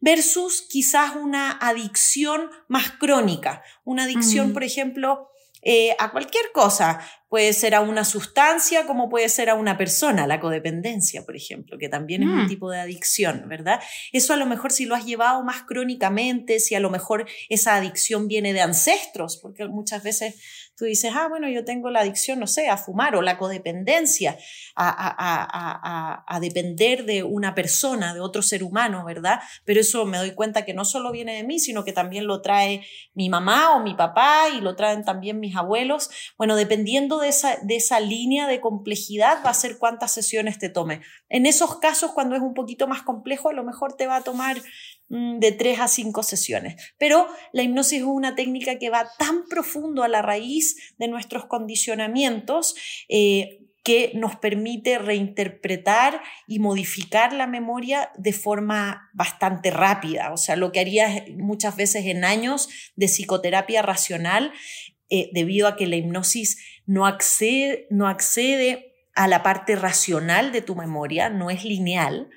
Versus 0.00 0.66
quizás 0.68 1.16
una 1.16 1.50
adicción 1.50 2.50
más 2.68 2.92
crónica. 2.92 3.64
Una 3.84 4.04
adicción, 4.04 4.52
por 4.52 4.62
ejemplo, 4.62 5.28
eh, 5.62 5.94
a 5.98 6.10
cualquier 6.10 6.52
cosa. 6.52 7.00
Puede 7.32 7.54
ser 7.54 7.74
a 7.74 7.80
una 7.80 8.04
sustancia 8.04 8.86
como 8.86 9.08
puede 9.08 9.26
ser 9.30 9.48
a 9.48 9.54
una 9.54 9.78
persona, 9.78 10.26
la 10.26 10.38
codependencia, 10.38 11.24
por 11.24 11.34
ejemplo, 11.34 11.78
que 11.78 11.88
también 11.88 12.24
es 12.24 12.28
un 12.28 12.44
mm. 12.44 12.48
tipo 12.48 12.70
de 12.70 12.78
adicción, 12.78 13.44
¿verdad? 13.48 13.80
Eso 14.12 14.34
a 14.34 14.36
lo 14.36 14.44
mejor 14.44 14.70
si 14.70 14.84
lo 14.84 14.94
has 14.94 15.06
llevado 15.06 15.42
más 15.42 15.62
crónicamente, 15.62 16.60
si 16.60 16.74
a 16.74 16.80
lo 16.80 16.90
mejor 16.90 17.26
esa 17.48 17.76
adicción 17.76 18.28
viene 18.28 18.52
de 18.52 18.60
ancestros, 18.60 19.38
porque 19.38 19.66
muchas 19.66 20.02
veces 20.02 20.34
tú 20.76 20.84
dices, 20.86 21.12
ah, 21.14 21.28
bueno, 21.28 21.48
yo 21.48 21.64
tengo 21.64 21.90
la 21.90 22.00
adicción, 22.00 22.40
no 22.40 22.46
sé, 22.46 22.68
a 22.68 22.76
fumar 22.76 23.14
o 23.16 23.22
la 23.22 23.38
codependencia, 23.38 24.38
a, 24.74 24.88
a, 24.88 25.14
a, 25.18 26.24
a, 26.26 26.40
depender 26.40 27.04
de 27.04 27.22
una 27.22 27.54
persona, 27.54 28.14
de 28.14 28.20
otro 28.20 28.42
ser 28.42 28.62
humano, 28.62 29.04
¿verdad? 29.04 29.40
Pero 29.64 29.80
eso 29.80 30.06
me 30.06 30.18
doy 30.18 30.32
cuenta 30.32 30.64
que 30.64 30.74
no 30.74 30.84
solo 30.84 31.12
viene 31.12 31.34
de 31.36 31.44
mí, 31.44 31.58
sino 31.58 31.84
que 31.84 31.92
también 31.92 32.26
lo 32.26 32.40
trae 32.40 32.84
mi 33.14 33.28
mamá 33.28 33.76
o 33.76 33.80
mi 33.80 33.94
papá 33.94 34.48
y 34.54 34.60
lo 34.60 34.74
traen 34.74 35.04
también 35.04 35.40
mis 35.40 35.56
abuelos. 35.56 36.10
Bueno, 36.38 36.56
dependiendo 36.56 37.18
de 37.18 37.28
esa, 37.28 37.58
de 37.62 37.76
esa 37.76 38.00
línea 38.00 38.46
de 38.46 38.60
complejidad 38.60 39.44
va 39.44 39.50
a 39.50 39.54
ser 39.54 39.78
cuántas 39.78 40.12
sesiones 40.12 40.58
te 40.58 40.68
tome. 40.68 41.02
En 41.28 41.46
esos 41.46 41.78
casos, 41.78 42.12
cuando 42.12 42.34
es 42.34 42.42
un 42.42 42.54
poquito 42.54 42.88
más 42.88 43.02
complejo, 43.02 43.50
a 43.50 43.52
lo 43.52 43.64
mejor 43.64 43.94
te 43.94 44.06
va 44.06 44.16
a 44.16 44.22
tomar 44.22 44.56
de 45.12 45.52
tres 45.52 45.78
a 45.78 45.88
cinco 45.88 46.22
sesiones. 46.22 46.94
Pero 46.96 47.26
la 47.52 47.62
hipnosis 47.62 47.98
es 47.98 48.04
una 48.04 48.34
técnica 48.34 48.78
que 48.78 48.88
va 48.88 49.10
tan 49.18 49.44
profundo 49.46 50.02
a 50.02 50.08
la 50.08 50.22
raíz 50.22 50.94
de 50.96 51.08
nuestros 51.08 51.44
condicionamientos 51.44 52.74
eh, 53.10 53.58
que 53.84 54.12
nos 54.14 54.36
permite 54.36 54.98
reinterpretar 54.98 56.22
y 56.46 56.60
modificar 56.60 57.34
la 57.34 57.46
memoria 57.46 58.10
de 58.16 58.32
forma 58.32 59.10
bastante 59.12 59.70
rápida. 59.70 60.32
O 60.32 60.38
sea, 60.38 60.56
lo 60.56 60.72
que 60.72 60.80
haría 60.80 61.26
muchas 61.36 61.76
veces 61.76 62.06
en 62.06 62.24
años 62.24 62.70
de 62.96 63.06
psicoterapia 63.06 63.82
racional, 63.82 64.52
eh, 65.10 65.28
debido 65.34 65.68
a 65.68 65.76
que 65.76 65.86
la 65.86 65.96
hipnosis 65.96 66.56
no 66.86 67.06
accede, 67.06 67.86
no 67.90 68.08
accede 68.08 68.94
a 69.14 69.28
la 69.28 69.42
parte 69.42 69.76
racional 69.76 70.52
de 70.52 70.62
tu 70.62 70.74
memoria, 70.74 71.28
no 71.28 71.50
es 71.50 71.64
lineal, 71.64 72.30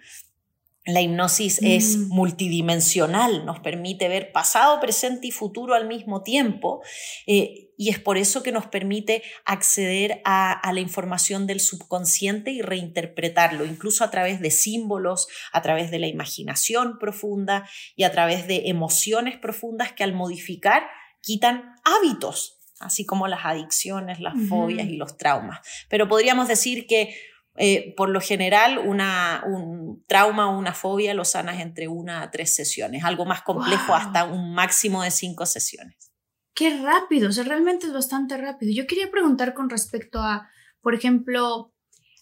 la 0.85 1.01
hipnosis 1.01 1.59
es 1.63 1.97
mm. 1.97 2.09
multidimensional, 2.09 3.45
nos 3.45 3.59
permite 3.59 4.07
ver 4.07 4.31
pasado, 4.31 4.79
presente 4.79 5.27
y 5.27 5.31
futuro 5.31 5.73
al 5.73 5.87
mismo 5.87 6.21
tiempo 6.21 6.81
eh, 7.25 7.71
y 7.77 7.89
es 7.89 7.99
por 7.99 8.17
eso 8.17 8.43
que 8.43 8.51
nos 8.51 8.67
permite 8.67 9.23
acceder 9.45 10.21
a, 10.23 10.71
la 10.71 10.79
información 10.79 11.47
del 11.47 11.59
subconsciente 11.59 12.51
y 12.51 12.61
reinterpretarlo, 12.61 13.65
incluso 13.65 14.03
a 14.03 14.11
través 14.11 14.39
de 14.39 14.51
símbolos, 14.51 15.27
a 15.51 15.61
través 15.61 15.91
de 15.91 15.99
la 15.99 16.07
imaginación 16.07 16.97
profunda 16.99 17.67
y 17.95 18.03
a 18.03 18.11
través 18.11 18.47
de 18.47 18.63
emociones 18.67 19.37
profundas 19.37 19.91
que 19.91 20.03
al 20.03 20.13
modificar 20.13 20.87
quitan 21.21 21.75
hábitos, 21.83 22.59
así 22.79 23.05
como 23.05 23.27
las 23.27 23.45
adicciones, 23.45 24.19
las 24.19 24.35
fobias 24.47 24.87
y 24.87 24.95
los 24.95 25.17
traumas. 25.17 25.59
Pero 25.89 26.07
podríamos 26.07 26.47
decir 26.47 26.87
que 26.87 27.15
eh, 27.57 27.93
por 27.95 28.09
lo 28.09 28.19
general, 28.19 28.79
una, 28.79 29.43
un 29.45 30.03
trauma 30.07 30.49
o 30.49 30.57
una 30.57 30.73
fobia 30.73 31.13
lo 31.13 31.23
sanas 31.23 31.61
entre 31.61 31.87
una 31.87 32.21
a 32.21 32.31
tres 32.31 32.55
sesiones, 32.55 33.03
algo 33.03 33.25
más 33.25 33.43
complejo 33.43 33.93
hasta 33.95 34.25
un 34.25 34.53
máximo 34.53 35.03
de 35.03 35.11
cinco 35.11 35.45
sesiones. 35.45 36.11
Qué 36.53 36.77
rápido, 36.81 37.29
o 37.29 37.31
sea, 37.31 37.43
realmente 37.43 37.87
es 37.87 37.93
bastante 37.93 38.37
rápido. 38.37 38.71
Yo 38.73 38.87
quería 38.87 39.09
preguntar 39.09 39.53
con 39.53 39.69
respecto 39.69 40.19
a, 40.19 40.49
por 40.81 40.95
ejemplo, 40.95 41.73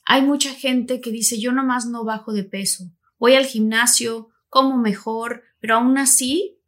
hay 0.06 0.22
mucha 0.22 0.52
gente 0.52 1.02
que 1.02 1.12
dice, 1.12 1.40
yo 1.40 1.52
nomás 1.52 1.86
no 1.86 2.04
bajo 2.04 2.34
de 2.34 2.44
peso, 2.44 2.86
voy 3.18 3.36
al 3.36 3.46
gimnasio, 3.46 4.30
como 4.50 4.78
mejor, 4.78 5.44
pero 5.60 5.76
aún 5.78 5.98
así 5.98 6.60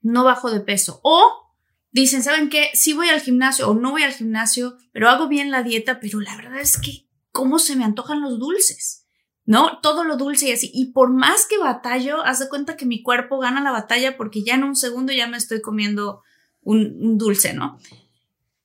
no 0.00 0.24
bajo 0.24 0.50
de 0.50 0.60
peso. 0.60 1.00
O 1.04 1.54
dicen, 1.92 2.24
¿saben 2.24 2.48
qué? 2.48 2.70
Sí 2.74 2.92
voy 2.92 3.08
al 3.08 3.20
gimnasio 3.20 3.68
o 3.68 3.74
no 3.74 3.92
voy 3.92 4.02
al 4.02 4.12
gimnasio, 4.12 4.76
pero 4.92 5.08
hago 5.08 5.28
bien 5.28 5.52
la 5.52 5.62
dieta, 5.62 6.00
pero 6.00 6.20
la 6.20 6.36
verdad 6.36 6.60
es 6.60 6.76
que 6.76 7.09
cómo 7.32 7.58
se 7.58 7.76
me 7.76 7.84
antojan 7.84 8.20
los 8.20 8.38
dulces, 8.38 9.04
¿no? 9.44 9.80
Todo 9.80 10.04
lo 10.04 10.16
dulce 10.16 10.48
y 10.48 10.52
así. 10.52 10.70
Y 10.72 10.92
por 10.92 11.10
más 11.10 11.46
que 11.46 11.58
batallo, 11.58 12.24
haz 12.24 12.38
de 12.38 12.48
cuenta 12.48 12.76
que 12.76 12.86
mi 12.86 13.02
cuerpo 13.02 13.38
gana 13.38 13.62
la 13.62 13.72
batalla 13.72 14.16
porque 14.16 14.42
ya 14.42 14.54
en 14.54 14.64
un 14.64 14.76
segundo 14.76 15.12
ya 15.12 15.26
me 15.26 15.36
estoy 15.36 15.60
comiendo 15.60 16.22
un, 16.62 17.18
dulce, 17.18 17.54
¿no? 17.54 17.78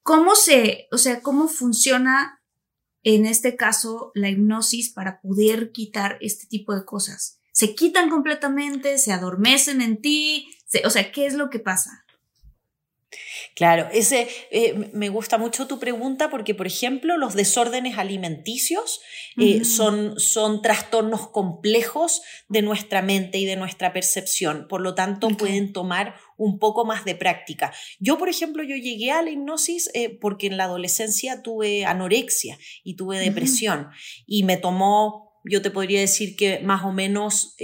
¿Cómo 0.03 0.35
se, 0.35 0.87
o 0.91 0.97
sea, 0.97 1.21
cómo 1.21 1.47
funciona 1.47 2.41
en 3.03 3.25
este 3.25 3.55
caso 3.55 4.11
la 4.13 4.29
hipnosis 4.29 4.91
para 4.91 5.21
poder 5.21 5.71
quitar 5.71 6.17
este 6.21 6.47
tipo 6.47 6.75
de 6.75 6.85
cosas? 6.85 7.39
¿Se 7.51 7.73
quitan 7.73 8.09
completamente? 8.09 8.97
¿Se 8.97 9.11
adormecen 9.11 9.81
en 9.81 10.01
ti? 10.01 10.49
o 10.83 10.89
sea, 10.89 11.11
¿qué 11.11 11.25
es 11.25 11.35
lo 11.35 11.49
que 11.49 11.59
pasa? 11.59 12.04
Claro, 13.55 13.87
ese, 13.93 14.27
eh, 14.51 14.91
me 14.91 15.07
gusta 15.07 15.37
mucho 15.37 15.65
tu 15.65 15.79
pregunta 15.79 16.29
porque, 16.29 16.53
por 16.53 16.67
ejemplo, 16.67 17.15
los 17.15 17.35
desórdenes 17.35 17.97
alimenticios 17.97 18.99
eh, 19.37 19.63
son, 19.63 20.19
son 20.19 20.61
trastornos 20.61 21.29
complejos 21.29 22.21
de 22.49 22.61
nuestra 22.61 23.01
mente 23.01 23.37
y 23.37 23.45
de 23.45 23.55
nuestra 23.55 23.93
percepción. 23.93 24.67
Por 24.67 24.81
lo 24.81 24.93
tanto, 24.93 25.29
pueden 25.29 25.71
tomar 25.71 26.15
un 26.35 26.59
poco 26.59 26.83
más 26.83 27.05
de 27.05 27.15
práctica. 27.15 27.73
Yo, 27.97 28.17
por 28.17 28.27
ejemplo, 28.27 28.61
yo 28.61 28.75
llegué 28.75 29.11
a 29.11 29.21
la 29.21 29.29
hipnosis 29.29 29.89
eh, 29.93 30.09
porque 30.09 30.47
en 30.47 30.57
la 30.57 30.65
adolescencia 30.65 31.41
tuve 31.41 31.85
anorexia 31.85 32.59
y 32.83 32.97
tuve 32.97 33.19
depresión 33.19 33.87
y 34.27 34.43
me 34.43 34.57
tomó, 34.57 35.39
yo 35.45 35.61
te 35.61 35.71
podría 35.71 36.01
decir 36.01 36.35
que 36.35 36.59
más 36.59 36.83
o 36.83 36.91
menos 36.91 37.55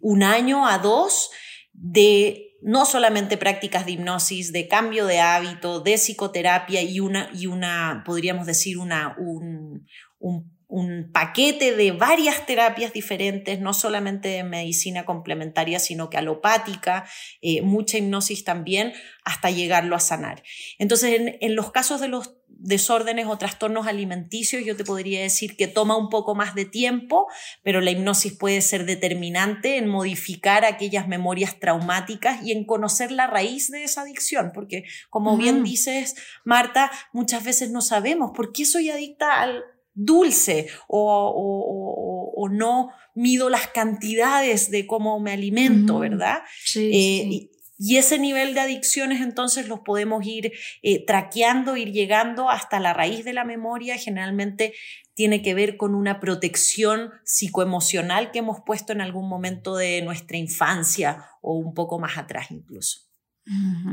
un 0.00 0.22
año 0.22 0.66
a 0.66 0.76
dos 0.76 1.30
de 1.72 2.47
no 2.60 2.84
solamente 2.84 3.36
prácticas 3.36 3.86
de 3.86 3.92
hipnosis, 3.92 4.52
de 4.52 4.68
cambio 4.68 5.06
de 5.06 5.20
hábito, 5.20 5.80
de 5.80 5.94
psicoterapia 5.94 6.82
y 6.82 7.00
una, 7.00 7.30
y 7.34 7.46
una 7.46 8.02
podríamos 8.04 8.46
decir, 8.46 8.78
una, 8.78 9.16
un, 9.18 9.86
un, 10.18 11.12
paquete 11.12 11.76
de 11.76 11.92
varias 11.92 12.46
terapias 12.46 12.92
diferentes, 12.92 13.60
no 13.60 13.72
solamente 13.72 14.28
de 14.28 14.44
medicina 14.44 15.04
complementaria, 15.04 15.78
sino 15.78 16.10
que 16.10 16.18
alopática, 16.18 17.08
eh, 17.40 17.62
mucha 17.62 17.98
hipnosis 17.98 18.44
también, 18.44 18.92
hasta 19.24 19.50
llegarlo 19.50 19.94
a 19.96 20.00
sanar. 20.00 20.42
Entonces, 20.78 21.20
en, 21.20 21.38
en 21.40 21.54
los 21.54 21.70
casos 21.70 22.00
de 22.00 22.08
los 22.08 22.37
desórdenes 22.58 23.26
o 23.26 23.38
trastornos 23.38 23.86
alimenticios, 23.86 24.64
yo 24.64 24.76
te 24.76 24.84
podría 24.84 25.22
decir 25.22 25.56
que 25.56 25.68
toma 25.68 25.96
un 25.96 26.08
poco 26.08 26.34
más 26.34 26.54
de 26.54 26.64
tiempo, 26.64 27.26
pero 27.62 27.80
la 27.80 27.90
hipnosis 27.90 28.36
puede 28.36 28.60
ser 28.60 28.84
determinante 28.84 29.76
en 29.76 29.88
modificar 29.88 30.64
aquellas 30.64 31.08
memorias 31.08 31.58
traumáticas 31.60 32.42
y 32.44 32.52
en 32.52 32.64
conocer 32.64 33.12
la 33.12 33.26
raíz 33.26 33.70
de 33.70 33.84
esa 33.84 34.02
adicción, 34.02 34.50
porque 34.52 34.84
como 35.08 35.36
bien 35.36 35.62
dices, 35.62 36.16
Marta, 36.44 36.90
muchas 37.12 37.44
veces 37.44 37.70
no 37.70 37.80
sabemos 37.80 38.32
por 38.34 38.52
qué 38.52 38.64
soy 38.64 38.90
adicta 38.90 39.40
al 39.40 39.62
dulce 39.94 40.68
o, 40.86 42.48
no 42.50 42.90
mido 43.14 43.50
las 43.50 43.66
cantidades 43.68 44.70
de 44.70 44.86
cómo 44.86 45.20
me 45.20 45.32
alimento, 45.32 45.98
¿verdad? 45.98 46.38
Sí, 46.64 46.86
eh, 46.86 47.24
y 47.26 47.50
ese 47.78 48.18
nivel 48.18 48.54
de 48.54 48.60
adicciones 48.60 49.20
entonces 49.20 49.68
los 49.68 49.80
podemos 49.80 50.26
ir 50.26 50.52
eh, 50.82 51.04
traqueando, 51.06 51.76
ir 51.76 51.92
llegando 51.92 52.50
hasta 52.50 52.80
la 52.80 52.92
raíz 52.92 53.24
de 53.24 53.32
la 53.32 53.44
memoria. 53.44 53.96
Generalmente 53.96 54.74
tiene 55.14 55.42
que 55.42 55.54
ver 55.54 55.76
con 55.76 55.94
una 55.94 56.20
protección 56.20 57.10
psicoemocional 57.24 58.30
que 58.30 58.40
hemos 58.40 58.58
puesto 58.64 58.92
en 58.92 59.00
algún 59.00 59.28
momento 59.28 59.76
de 59.76 60.02
nuestra 60.02 60.36
infancia 60.36 61.24
o 61.40 61.54
un 61.54 61.74
poco 61.74 61.98
más 61.98 62.18
atrás 62.18 62.50
incluso. 62.50 63.00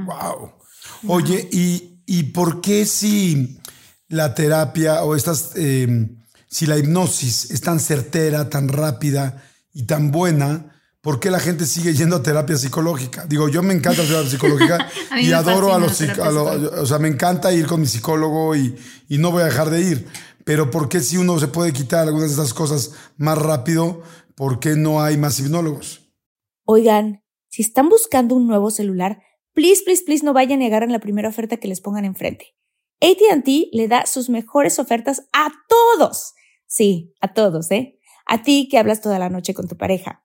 Wow. 0.05 0.53
Oye, 1.07 1.47
¿y, 1.51 2.23
por 2.33 2.61
qué 2.61 2.85
si 2.85 3.59
la 4.07 4.33
terapia 4.33 5.03
o 5.03 5.15
estas, 5.15 5.55
em, 5.55 6.23
si 6.47 6.65
la 6.65 6.77
hipnosis 6.77 7.51
es 7.51 7.61
tan 7.61 7.79
certera, 7.79 8.49
tan 8.49 8.67
rápida 8.67 9.43
y 9.73 9.83
tan 9.83 10.11
buena, 10.11 10.74
¿por 11.05 11.19
qué 11.19 11.29
la 11.29 11.39
gente 11.39 11.67
sigue 11.67 11.93
yendo 11.93 12.15
a 12.15 12.23
terapia 12.23 12.57
psicológica? 12.57 13.27
Digo, 13.27 13.47
yo 13.47 13.61
me 13.61 13.75
encanta 13.75 14.01
la 14.01 14.07
terapia 14.07 14.31
psicológica 14.31 14.89
y 15.21 15.31
adoro 15.33 15.71
a 15.71 15.77
los, 15.77 15.95
psicólogos. 15.95 16.55
O 16.79 16.85
sea, 16.87 16.97
me 16.97 17.07
encanta 17.07 17.53
ir 17.53 17.67
con 17.67 17.79
mi 17.79 17.85
psicólogo 17.85 18.55
y, 18.55 18.75
y, 19.07 19.19
no 19.19 19.29
voy 19.29 19.43
a 19.43 19.45
dejar 19.45 19.69
de 19.69 19.81
ir. 19.81 20.07
Pero 20.45 20.71
¿por 20.71 20.89
qué 20.89 21.01
si 21.01 21.17
uno 21.17 21.37
se 21.37 21.47
puede 21.47 21.73
quitar 21.73 22.07
algunas 22.07 22.29
de 22.29 22.41
estas 22.41 22.55
cosas 22.55 22.93
más 23.17 23.37
rápido, 23.37 24.01
por 24.33 24.59
qué 24.59 24.75
no 24.75 24.99
hay 24.99 25.15
más 25.15 25.39
hipnólogos? 25.39 26.11
Oigan, 26.63 27.23
si 27.49 27.61
están 27.61 27.87
buscando 27.87 28.33
un 28.33 28.47
nuevo 28.47 28.71
celular, 28.71 29.21
please, 29.53 29.83
please, 29.85 30.01
please 30.03 30.25
no 30.25 30.33
vayan 30.33 30.63
a 30.63 30.65
agarrar 30.65 30.89
la 30.89 30.99
primera 30.99 31.29
oferta 31.29 31.57
que 31.57 31.67
les 31.67 31.81
pongan 31.81 32.05
enfrente. 32.05 32.55
ATT 32.99 33.47
le 33.73 33.87
da 33.87 34.07
sus 34.07 34.27
mejores 34.29 34.79
ofertas 34.79 35.27
a 35.33 35.51
todos. 35.69 36.33
Sí, 36.65 37.13
a 37.21 37.31
todos, 37.35 37.69
¿eh? 37.69 37.99
A 38.25 38.41
ti 38.41 38.67
que 38.71 38.79
hablas 38.79 39.01
toda 39.01 39.19
la 39.19 39.29
noche 39.29 39.53
con 39.53 39.67
tu 39.67 39.77
pareja 39.77 40.24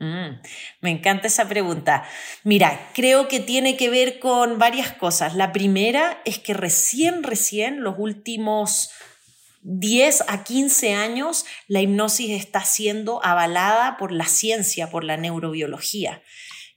Mm, 0.00 0.40
me 0.80 0.90
encanta 0.90 1.26
esa 1.26 1.48
pregunta. 1.48 2.04
Mira, 2.44 2.90
creo 2.94 3.26
que 3.26 3.40
tiene 3.40 3.76
que 3.76 3.90
ver 3.90 4.20
con 4.20 4.58
varias 4.58 4.92
cosas. 4.92 5.34
La 5.34 5.52
primera 5.52 6.20
es 6.24 6.38
que 6.38 6.54
recién, 6.54 7.24
recién, 7.24 7.82
los 7.82 7.96
últimos 7.98 8.90
10 9.62 10.24
a 10.28 10.44
15 10.44 10.94
años, 10.94 11.44
la 11.66 11.80
hipnosis 11.80 12.30
está 12.30 12.64
siendo 12.64 13.24
avalada 13.24 13.96
por 13.96 14.12
la 14.12 14.26
ciencia, 14.26 14.88
por 14.90 15.02
la 15.02 15.16
neurobiología. 15.16 16.22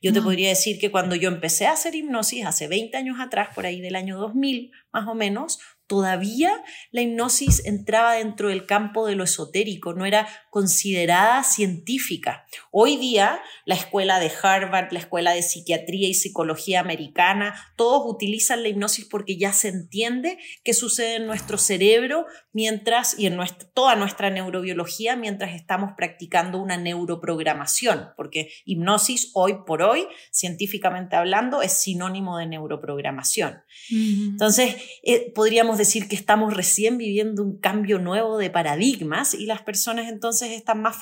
Yo 0.01 0.11
te 0.13 0.21
mm. 0.21 0.23
podría 0.23 0.49
decir 0.49 0.79
que 0.79 0.89
cuando 0.89 1.15
yo 1.15 1.29
empecé 1.29 1.67
a 1.67 1.73
hacer 1.73 1.93
hipnosis, 1.93 2.45
hace 2.45 2.67
20 2.67 2.97
años 2.97 3.19
atrás, 3.19 3.49
por 3.53 3.67
ahí 3.67 3.81
del 3.81 3.95
año 3.95 4.17
2000 4.17 4.71
más 4.91 5.07
o 5.07 5.13
menos, 5.13 5.59
todavía 5.91 6.63
la 6.91 7.01
hipnosis 7.01 7.65
entraba 7.65 8.13
dentro 8.13 8.47
del 8.47 8.65
campo 8.65 9.05
de 9.05 9.15
lo 9.15 9.25
esotérico, 9.25 9.93
no 9.93 10.05
era 10.05 10.25
considerada 10.49 11.43
científica. 11.43 12.45
Hoy 12.71 12.95
día 12.95 13.41
la 13.65 13.75
escuela 13.75 14.21
de 14.21 14.31
Harvard, 14.41 14.93
la 14.93 14.99
escuela 14.99 15.33
de 15.33 15.43
psiquiatría 15.43 16.07
y 16.07 16.13
psicología 16.13 16.79
americana, 16.79 17.73
todos 17.75 18.09
utilizan 18.09 18.63
la 18.63 18.69
hipnosis 18.69 19.03
porque 19.03 19.37
ya 19.37 19.51
se 19.51 19.67
entiende 19.67 20.37
qué 20.63 20.73
sucede 20.73 21.15
en 21.15 21.27
nuestro 21.27 21.57
cerebro 21.57 22.25
mientras 22.53 23.19
y 23.19 23.25
en 23.25 23.37
toda 23.73 23.97
nuestra 23.97 24.29
neurobiología 24.29 25.17
mientras 25.17 25.53
estamos 25.53 25.91
practicando 25.97 26.57
una 26.57 26.77
neuroprogramación, 26.77 28.11
porque 28.15 28.49
hipnosis 28.63 29.31
hoy 29.33 29.57
por 29.65 29.81
hoy, 29.81 30.07
científicamente 30.31 31.17
hablando, 31.17 31.61
es 31.61 31.73
sinónimo 31.73 32.37
de 32.37 32.45
neuroprogramación. 32.45 33.61
Entonces, 33.89 34.77
eh, 35.03 35.33
podríamos 35.35 35.80
decir 35.81 36.07
que 36.07 36.15
estamos 36.15 36.53
recién 36.53 36.97
viviendo 36.97 37.43
un 37.43 37.59
cambio 37.59 37.99
nuevo 37.99 38.37
de 38.37 38.49
paradigmas 38.49 39.33
y 39.33 39.45
las 39.45 39.61
personas 39.61 40.09
entonces 40.09 40.51
están 40.51 40.81
más 40.81 40.97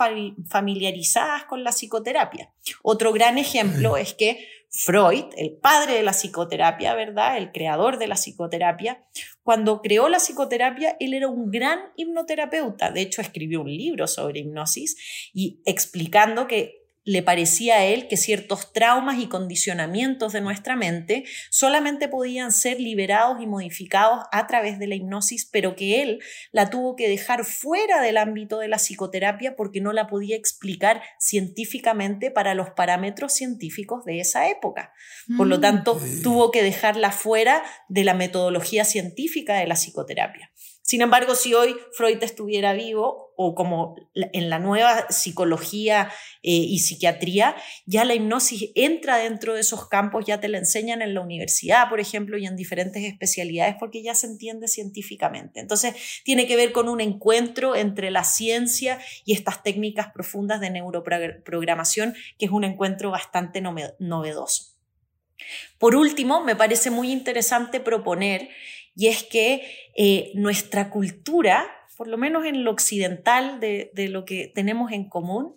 familiarizadas 0.49 1.43
con 1.45 1.63
la 1.63 1.71
psicoterapia. 1.71 2.51
Otro 2.81 3.13
gran 3.13 3.37
ejemplo 3.37 3.97
es 3.97 4.13
que 4.13 4.47
Freud, 4.71 5.25
el 5.35 5.57
padre 5.57 5.95
de 5.95 6.03
la 6.03 6.13
psicoterapia, 6.13 6.93
¿verdad? 6.93 7.37
El 7.37 7.51
creador 7.51 7.97
de 7.97 8.07
la 8.07 8.15
psicoterapia, 8.15 9.03
cuando 9.41 9.81
creó 9.81 10.09
la 10.09 10.19
psicoterapia, 10.19 10.95
él 10.99 11.13
era 11.15 11.27
un 11.27 11.49
gran 11.49 11.79
hipnoterapeuta. 11.95 12.91
De 12.91 13.01
hecho, 13.01 13.21
escribió 13.21 13.61
un 13.61 13.75
libro 13.75 14.07
sobre 14.07 14.41
hipnosis 14.41 15.31
y 15.33 15.61
explicando 15.65 16.47
que 16.47 16.79
le 17.09 17.23
parecía 17.23 17.77
a 17.77 17.85
él 17.85 18.07
que 18.07 18.17
ciertos 18.17 18.71
traumas 18.71 19.17
y 19.17 19.25
condicionamientos 19.25 20.31
de 20.31 20.41
nuestra 20.41 20.75
mente 20.75 21.23
solamente 21.49 22.07
podían 22.07 22.51
ser 22.51 22.79
liberados 22.79 23.41
y 23.41 23.47
modificados 23.47 24.25
a 24.31 24.45
través 24.45 24.77
de 24.77 24.85
la 24.85 24.93
hipnosis, 24.93 25.49
pero 25.51 25.75
que 25.75 26.03
él 26.03 26.19
la 26.51 26.69
tuvo 26.69 26.95
que 26.95 27.09
dejar 27.09 27.45
fuera 27.45 27.99
del 27.99 28.17
ámbito 28.17 28.59
de 28.59 28.67
la 28.67 28.77
psicoterapia 28.77 29.55
porque 29.55 29.81
no 29.81 29.91
la 29.91 30.05
podía 30.05 30.35
explicar 30.35 31.01
científicamente 31.17 32.29
para 32.29 32.53
los 32.53 32.69
parámetros 32.69 33.33
científicos 33.33 34.05
de 34.05 34.19
esa 34.19 34.47
época. 34.47 34.93
Por 35.35 35.47
lo 35.47 35.57
mm. 35.57 35.61
tanto, 35.61 35.99
tuvo 36.21 36.51
que 36.51 36.61
dejarla 36.61 37.11
fuera 37.11 37.63
de 37.87 38.03
la 38.03 38.13
metodología 38.13 38.85
científica 38.85 39.55
de 39.55 39.65
la 39.65 39.73
psicoterapia. 39.73 40.51
Sin 40.89 41.03
embargo, 41.03 41.35
si 41.35 41.53
hoy 41.53 41.75
Freud 41.93 42.17
estuviera 42.23 42.73
vivo, 42.73 43.31
o 43.37 43.53
como 43.53 43.95
en 44.15 44.49
la 44.49 44.57
nueva 44.57 45.05
psicología 45.11 46.11
eh, 46.41 46.49
y 46.51 46.79
psiquiatría, 46.79 47.55
ya 47.85 48.05
la 48.05 48.15
hipnosis 48.15 48.71
entra 48.73 49.17
dentro 49.17 49.53
de 49.53 49.59
esos 49.59 49.87
campos, 49.87 50.25
ya 50.25 50.39
te 50.39 50.47
la 50.47 50.57
enseñan 50.57 51.03
en 51.03 51.13
la 51.13 51.21
universidad, 51.21 51.89
por 51.89 51.99
ejemplo, 51.99 52.39
y 52.39 52.47
en 52.47 52.55
diferentes 52.55 53.03
especialidades, 53.03 53.75
porque 53.79 54.01
ya 54.01 54.15
se 54.15 54.25
entiende 54.25 54.67
científicamente. 54.67 55.59
Entonces, 55.59 55.93
tiene 56.23 56.47
que 56.47 56.55
ver 56.55 56.71
con 56.71 56.89
un 56.89 57.01
encuentro 57.01 57.75
entre 57.75 58.09
la 58.09 58.23
ciencia 58.23 58.99
y 59.25 59.33
estas 59.33 59.61
técnicas 59.61 60.07
profundas 60.11 60.59
de 60.59 60.71
neuroprogramación, 60.71 62.15
que 62.39 62.45
es 62.45 62.51
un 62.51 62.63
encuentro 62.63 63.11
bastante 63.11 63.61
novedoso. 63.61 64.73
Por 65.77 65.95
último, 65.95 66.43
me 66.43 66.55
parece 66.55 66.89
muy 66.89 67.11
interesante 67.11 67.79
proponer 67.79 68.49
y 68.99 69.07
es 69.07 69.23
que 69.23 69.61
eh, 69.95 70.33
nuestra 70.35 70.89
cultura, 70.89 71.65
por 71.95 72.09
lo 72.09 72.17
menos 72.17 72.45
en 72.45 72.65
lo 72.65 72.71
occidental 72.71 73.61
de, 73.61 73.91
de 73.93 74.09
lo 74.09 74.25
que 74.25 74.51
tenemos 74.53 74.91
en 74.91 75.07
común, 75.07 75.55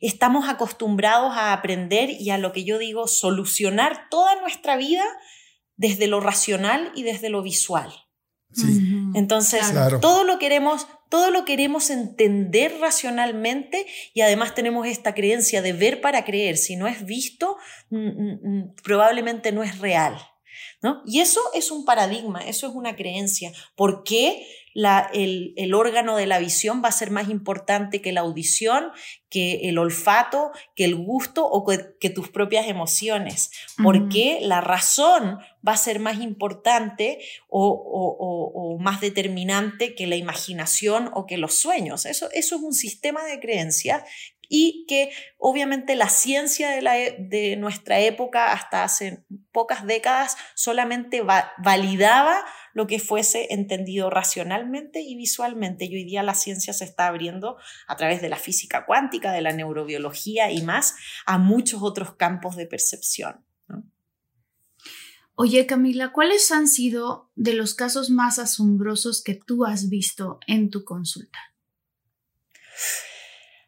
estamos 0.00 0.48
acostumbrados 0.48 1.36
a 1.36 1.52
aprender 1.52 2.08
y 2.08 2.30
a 2.30 2.38
lo 2.38 2.52
que 2.52 2.64
yo 2.64 2.78
digo, 2.78 3.08
solucionar 3.08 4.08
toda 4.08 4.40
nuestra 4.40 4.78
vida 4.78 5.04
desde 5.76 6.06
lo 6.06 6.20
racional 6.20 6.90
y 6.94 7.02
desde 7.02 7.28
lo 7.28 7.42
visual. 7.42 7.92
Entonces, 9.14 9.70
todo 10.00 10.24
lo 10.24 10.38
queremos, 10.38 10.86
todo 11.10 11.30
lo 11.30 11.44
queremos 11.44 11.90
entender 11.90 12.78
racionalmente 12.80 13.86
y 14.14 14.22
además 14.22 14.54
tenemos 14.54 14.86
esta 14.86 15.12
creencia 15.12 15.60
de 15.60 15.74
ver 15.74 16.00
para 16.00 16.24
creer. 16.24 16.56
Si 16.56 16.76
no 16.76 16.86
es 16.86 17.04
visto, 17.04 17.58
probablemente 18.82 19.52
no 19.52 19.62
es 19.62 19.78
real. 19.78 20.16
¿No? 20.80 21.02
Y 21.06 21.20
eso 21.20 21.40
es 21.54 21.70
un 21.70 21.84
paradigma, 21.84 22.40
eso 22.40 22.66
es 22.66 22.74
una 22.74 22.96
creencia. 22.96 23.52
¿Por 23.74 24.04
qué? 24.04 24.46
el, 24.74 25.74
órgano 25.74 26.16
de 26.16 26.26
la 26.26 26.38
visión 26.38 26.82
va 26.84 26.88
a 26.88 26.92
ser 26.92 27.10
más 27.10 27.28
importante 27.28 28.00
que 28.00 28.12
la 28.12 28.22
audición, 28.22 28.90
que 29.28 29.68
el 29.68 29.78
olfato, 29.78 30.52
que 30.74 30.84
el 30.84 30.94
gusto 30.94 31.46
o 31.46 31.64
que, 31.66 32.10
tus 32.10 32.28
propias 32.28 32.66
emociones. 32.68 33.50
Porque 33.82 34.38
la 34.42 34.60
razón 34.60 35.38
va 35.66 35.72
a 35.72 35.76
ser 35.76 35.98
más 35.98 36.20
importante 36.20 37.18
o, 37.48 38.78
más 38.80 39.00
determinante 39.00 39.94
que 39.94 40.06
la 40.06 40.16
imaginación 40.16 41.10
o 41.14 41.26
que 41.26 41.36
los 41.36 41.54
sueños. 41.54 42.06
Eso, 42.06 42.28
eso 42.32 42.56
es 42.56 42.62
un 42.62 42.72
sistema 42.72 43.24
de 43.24 43.40
creencias 43.40 44.02
y 44.54 44.84
que 44.86 45.10
obviamente 45.38 45.96
la 45.96 46.10
ciencia 46.10 46.78
e, 46.78 47.16
de 47.18 47.56
nuestra 47.56 48.00
época 48.00 48.52
hasta 48.52 48.84
hace 48.84 49.24
pocas 49.50 49.86
décadas 49.86 50.36
solamente 50.54 51.22
validaba 51.22 52.44
lo 52.74 52.86
que 52.86 52.98
fuese 52.98 53.46
entendido 53.54 54.10
racionalmente 54.10 55.00
y 55.00 55.16
visualmente. 55.16 55.86
Y 55.86 55.96
hoy 55.96 56.04
día 56.04 56.22
la 56.22 56.34
ciencia 56.34 56.74
se 56.74 56.84
está 56.84 57.06
abriendo 57.06 57.56
a 57.88 57.96
través 57.96 58.20
de 58.20 58.28
la 58.28 58.36
física 58.36 58.84
cuántica, 58.84 59.32
de 59.32 59.40
la 59.40 59.52
neurobiología 59.52 60.50
y 60.50 60.60
más 60.60 60.96
a 61.24 61.38
muchos 61.38 61.82
otros 61.82 62.16
campos 62.16 62.54
de 62.54 62.66
percepción. 62.66 63.46
Oye, 65.34 65.64
Camila, 65.64 66.12
¿cuáles 66.12 66.52
han 66.52 66.68
sido 66.68 67.30
de 67.36 67.54
los 67.54 67.74
casos 67.74 68.10
más 68.10 68.38
asombrosos 68.38 69.22
que 69.22 69.34
tú 69.34 69.64
has 69.64 69.88
visto 69.88 70.40
en 70.46 70.68
tu 70.68 70.84
consulta? 70.84 71.38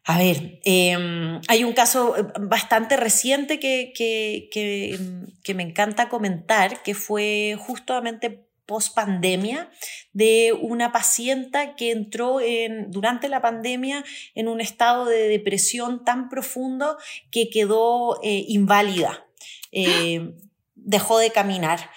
A 0.07 0.19
ver, 0.19 0.59
em, 0.65 1.41
hay 1.47 1.63
un 1.63 1.73
caso 1.73 2.15
eh, 2.15 2.23
bastante 2.39 2.95
reciente 2.95 3.59
que, 3.59 3.91
que, 3.95 5.53
me 5.55 5.63
encanta 5.63 6.09
comentar, 6.09 6.83
que 6.83 6.93
fue 6.93 7.57
justamente 7.57 8.45
post 8.67 8.93
pandemia 8.93 9.71
de 10.13 10.53
una 10.53 10.91
paciente 10.91 11.73
que 11.75 11.91
entró 11.91 12.39
en, 12.39 12.91
durante 12.91 13.29
la 13.29 13.41
pandemia 13.41 14.03
en 14.35 14.47
un 14.47 14.61
estado 14.61 15.05
de 15.05 15.27
depresión 15.27 16.03
tan 16.05 16.29
profundo 16.29 16.97
que 17.31 17.49
quedó 17.49 18.19
eh, 18.21 18.45
inválida, 18.47 19.25
eh, 19.71 20.35
dejó 20.75 21.17
de 21.17 21.31
caminar. 21.31 21.89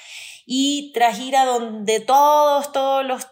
Y 0.47 0.93
tras 0.95 1.19
ir 1.19 1.37
a 1.37 1.45
donde 1.45 2.01
todos, 2.01 2.73
todos 2.73 3.05
los 3.05 3.27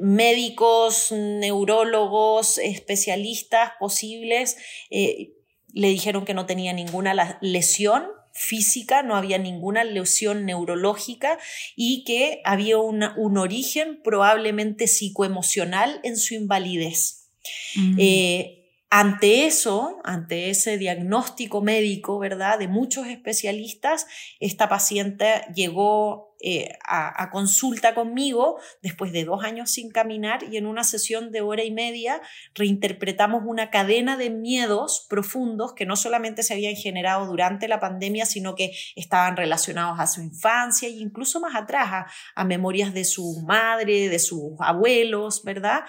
médicos, 0.00 1.12
neurólogos, 1.12 2.58
especialistas 2.58 3.72
posibles, 3.80 4.56
eh, 4.90 5.32
le 5.72 5.88
dijeron 5.88 6.24
que 6.24 6.34
no 6.34 6.46
tenía 6.46 6.72
ninguna 6.72 7.38
lesión 7.40 8.04
física, 8.34 9.02
no 9.02 9.16
había 9.16 9.38
ninguna 9.38 9.84
lesión 9.84 10.44
neurológica 10.46 11.38
y 11.76 12.04
que 12.04 12.40
había 12.44 12.78
un 12.78 13.38
origen 13.38 14.00
probablemente 14.02 14.86
psicoemocional 14.86 16.00
en 16.02 16.16
su 16.16 16.34
invalidez. 16.34 17.30
Mm. 17.74 17.96
Eh, 17.98 18.58
ante 18.90 19.46
eso, 19.46 20.00
ante 20.04 20.50
ese 20.50 20.76
diagnóstico 20.76 21.62
médico, 21.62 22.18
¿verdad? 22.18 22.58
De 22.58 22.68
muchos 22.68 23.06
especialistas, 23.06 24.06
esta 24.38 24.68
paciente 24.68 25.44
llegó 25.54 26.31
eh, 26.44 26.76
a, 26.84 27.30
consulta 27.30 27.94
conmigo 27.94 28.58
después 28.82 29.12
de 29.12 29.24
dos 29.24 29.44
años 29.44 29.70
sin 29.70 29.90
caminar 29.90 30.42
y 30.50 30.56
en 30.56 30.66
una 30.66 30.82
sesión 30.82 31.30
de 31.30 31.40
hora 31.40 31.62
y 31.62 31.70
media 31.70 32.20
reinterpretamos 32.54 33.44
una 33.46 33.70
cadena 33.70 34.16
de 34.16 34.30
miedos 34.30 35.06
profundos 35.08 35.72
que 35.72 35.86
no 35.86 35.94
solamente 35.94 36.42
se 36.42 36.54
habían 36.54 36.74
generado 36.74 37.26
durante 37.26 37.68
la 37.68 37.78
pandemia, 37.78 38.26
sino 38.26 38.56
que 38.56 38.72
estaban 38.96 39.36
relacionados 39.36 40.00
a 40.00 40.08
su 40.08 40.20
infancia 40.20 40.88
e 40.88 40.92
incluso 40.92 41.40
más 41.40 41.54
atrás, 41.54 42.06
a, 42.34 42.44
memorias 42.44 42.92
de 42.92 43.04
su 43.04 43.40
madre, 43.46 44.08
de 44.08 44.18
sus 44.18 44.54
abuelos, 44.58 45.44
¿verdad? 45.44 45.84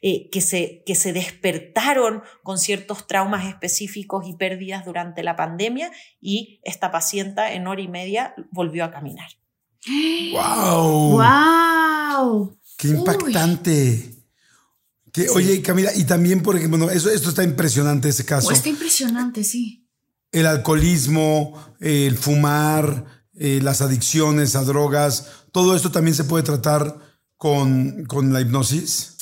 Eh, 0.00 0.30
que, 0.30 0.40
se, 0.40 0.82
que 0.86 0.94
se 0.94 1.12
despertaron 1.12 2.22
con 2.42 2.58
ciertos 2.58 3.06
traumas 3.06 3.46
específicos 3.46 4.26
y 4.26 4.34
pérdidas 4.36 4.86
durante 4.86 5.22
la 5.22 5.36
pandemia 5.36 5.90
y 6.18 6.60
esta 6.64 6.90
paciente 6.90 7.42
en 7.52 7.66
hora 7.66 7.82
y 7.82 7.88
media 7.88 8.34
volvió 8.50 8.84
a 8.84 8.90
caminar. 8.90 9.28
¡Wow! 10.32 11.18
¡Wow! 11.18 12.58
¡Qué 12.76 12.88
impactante! 12.88 14.14
Oye, 15.34 15.62
Camila, 15.62 15.90
y 15.94 16.04
también, 16.04 16.42
por 16.42 16.56
ejemplo, 16.56 16.90
eso, 16.90 17.10
esto 17.10 17.30
está 17.30 17.42
impresionante, 17.42 18.08
ese 18.08 18.24
caso. 18.24 18.50
está 18.52 18.68
impresionante, 18.68 19.42
sí. 19.44 19.88
El 20.30 20.46
alcoholismo, 20.46 21.74
el 21.80 22.16
fumar, 22.16 23.24
eh, 23.34 23.60
las 23.62 23.80
adicciones 23.80 24.54
a 24.54 24.64
drogas, 24.64 25.26
todo 25.52 25.74
esto 25.74 25.90
también 25.90 26.14
se 26.14 26.24
puede 26.24 26.44
tratar 26.44 26.98
con, 27.36 28.04
con 28.04 28.32
la 28.32 28.40
hipnosis. 28.40 29.16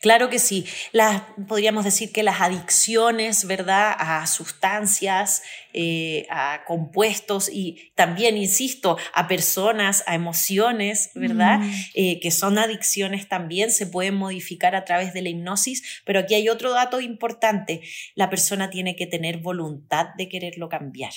Claro 0.00 0.30
que 0.30 0.38
sí. 0.38 0.66
Las, 0.92 1.22
podríamos 1.48 1.84
decir 1.84 2.12
que 2.12 2.22
las 2.22 2.40
adicciones, 2.40 3.46
¿verdad? 3.46 3.94
A 3.98 4.26
sustancias, 4.26 5.42
eh, 5.72 6.26
a 6.30 6.64
compuestos 6.66 7.48
y 7.52 7.92
también, 7.94 8.36
insisto, 8.36 8.96
a 9.12 9.26
personas, 9.26 10.04
a 10.06 10.14
emociones, 10.14 11.10
¿verdad? 11.14 11.58
Mm. 11.58 11.72
Eh, 11.94 12.20
que 12.20 12.30
son 12.30 12.58
adicciones 12.58 13.28
también, 13.28 13.70
se 13.70 13.86
pueden 13.86 14.14
modificar 14.14 14.76
a 14.76 14.84
través 14.84 15.12
de 15.12 15.22
la 15.22 15.30
hipnosis. 15.30 16.02
Pero 16.04 16.20
aquí 16.20 16.34
hay 16.34 16.48
otro 16.48 16.72
dato 16.72 17.00
importante. 17.00 17.80
La 18.14 18.30
persona 18.30 18.70
tiene 18.70 18.96
que 18.96 19.06
tener 19.06 19.38
voluntad 19.38 20.08
de 20.16 20.28
quererlo 20.28 20.68
cambiar. 20.68 21.12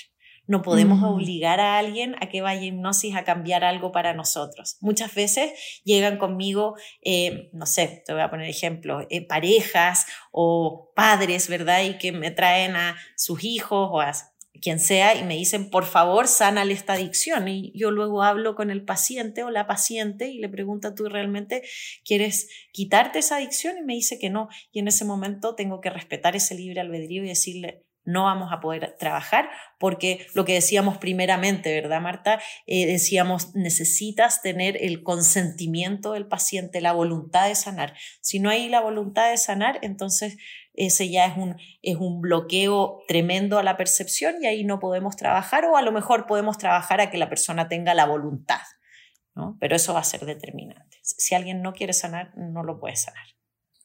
No 0.47 0.61
podemos 0.61 1.03
obligar 1.03 1.59
a 1.59 1.77
alguien 1.77 2.15
a 2.21 2.29
que 2.29 2.41
vaya 2.41 2.61
a 2.61 2.65
hipnosis 2.65 3.15
a 3.15 3.23
cambiar 3.23 3.63
algo 3.63 3.91
para 3.91 4.13
nosotros. 4.13 4.77
Muchas 4.79 5.13
veces 5.13 5.51
llegan 5.83 6.17
conmigo, 6.17 6.75
eh, 7.01 7.49
no 7.53 7.65
sé, 7.65 8.03
te 8.05 8.13
voy 8.13 8.21
a 8.21 8.29
poner 8.29 8.49
ejemplos, 8.49 9.05
eh, 9.09 9.27
parejas 9.27 10.05
o 10.31 10.91
padres, 10.95 11.49
¿verdad? 11.49 11.83
Y 11.83 11.97
que 11.97 12.11
me 12.13 12.31
traen 12.31 12.75
a 12.77 12.95
sus 13.15 13.43
hijos 13.43 13.89
o 13.91 13.99
a 13.99 14.13
quien 14.61 14.79
sea 14.79 15.15
y 15.15 15.23
me 15.23 15.35
dicen, 15.35 15.69
por 15.69 15.85
favor, 15.85 16.27
sánale 16.27 16.73
esta 16.73 16.93
adicción. 16.93 17.47
Y 17.47 17.71
yo 17.75 17.91
luego 17.91 18.23
hablo 18.23 18.55
con 18.55 18.71
el 18.71 18.83
paciente 18.83 19.43
o 19.43 19.51
la 19.51 19.67
paciente 19.67 20.29
y 20.29 20.39
le 20.39 20.49
pregunto, 20.49 20.93
¿tú 20.93 21.05
realmente 21.09 21.63
quieres 22.03 22.49
quitarte 22.71 23.19
esa 23.19 23.37
adicción? 23.37 23.77
Y 23.77 23.83
me 23.83 23.93
dice 23.93 24.19
que 24.19 24.29
no. 24.29 24.49
Y 24.71 24.79
en 24.79 24.87
ese 24.87 25.05
momento 25.05 25.55
tengo 25.55 25.81
que 25.81 25.89
respetar 25.89 26.35
ese 26.35 26.55
libre 26.55 26.81
albedrío 26.81 27.23
y 27.23 27.27
decirle, 27.27 27.86
no 28.07 28.23
vamos 28.23 28.53
a 28.53 28.61
poder 28.61 28.95
trabajar 28.97 29.49
porque 29.77 30.25
lo 30.33 30.45
que 30.45 30.53
decíamos 30.53 30.97
primeramente, 30.97 31.73
¿verdad, 31.73 32.01
Marta? 32.01 32.39
Eh, 32.65 32.87
decíamos, 32.87 33.53
necesitas 33.53 34.41
tener 34.41 34.81
el 34.81 35.03
consentimiento 35.03 36.13
del 36.13 36.25
paciente, 36.25 36.79
la 36.79 36.93
voluntad 36.93 37.49
de 37.49 37.55
sanar. 37.55 37.95
Si 38.21 38.39
no 38.39 38.49
hay 38.49 38.69
la 38.69 38.79
voluntad 38.79 39.29
de 39.29 39.37
sanar, 39.37 39.79
entonces 39.81 40.37
ese 40.73 41.09
ya 41.09 41.25
es 41.25 41.37
un, 41.37 41.57
es 41.81 41.97
un 41.97 42.21
bloqueo 42.21 42.99
tremendo 43.09 43.59
a 43.59 43.63
la 43.63 43.75
percepción 43.75 44.35
y 44.41 44.47
ahí 44.47 44.63
no 44.63 44.79
podemos 44.79 45.17
trabajar 45.17 45.65
o 45.65 45.75
a 45.75 45.81
lo 45.81 45.91
mejor 45.91 46.27
podemos 46.27 46.57
trabajar 46.57 47.01
a 47.01 47.11
que 47.11 47.17
la 47.17 47.27
persona 47.27 47.67
tenga 47.67 47.93
la 47.93 48.05
voluntad, 48.05 48.61
¿no? 49.35 49.57
Pero 49.59 49.75
eso 49.75 49.93
va 49.93 49.99
a 49.99 50.05
ser 50.05 50.25
determinante. 50.25 50.97
Si 51.01 51.35
alguien 51.35 51.61
no 51.61 51.73
quiere 51.73 51.91
sanar, 51.91 52.31
no 52.37 52.63
lo 52.63 52.79
puede 52.79 52.95
sanar. 52.95 53.25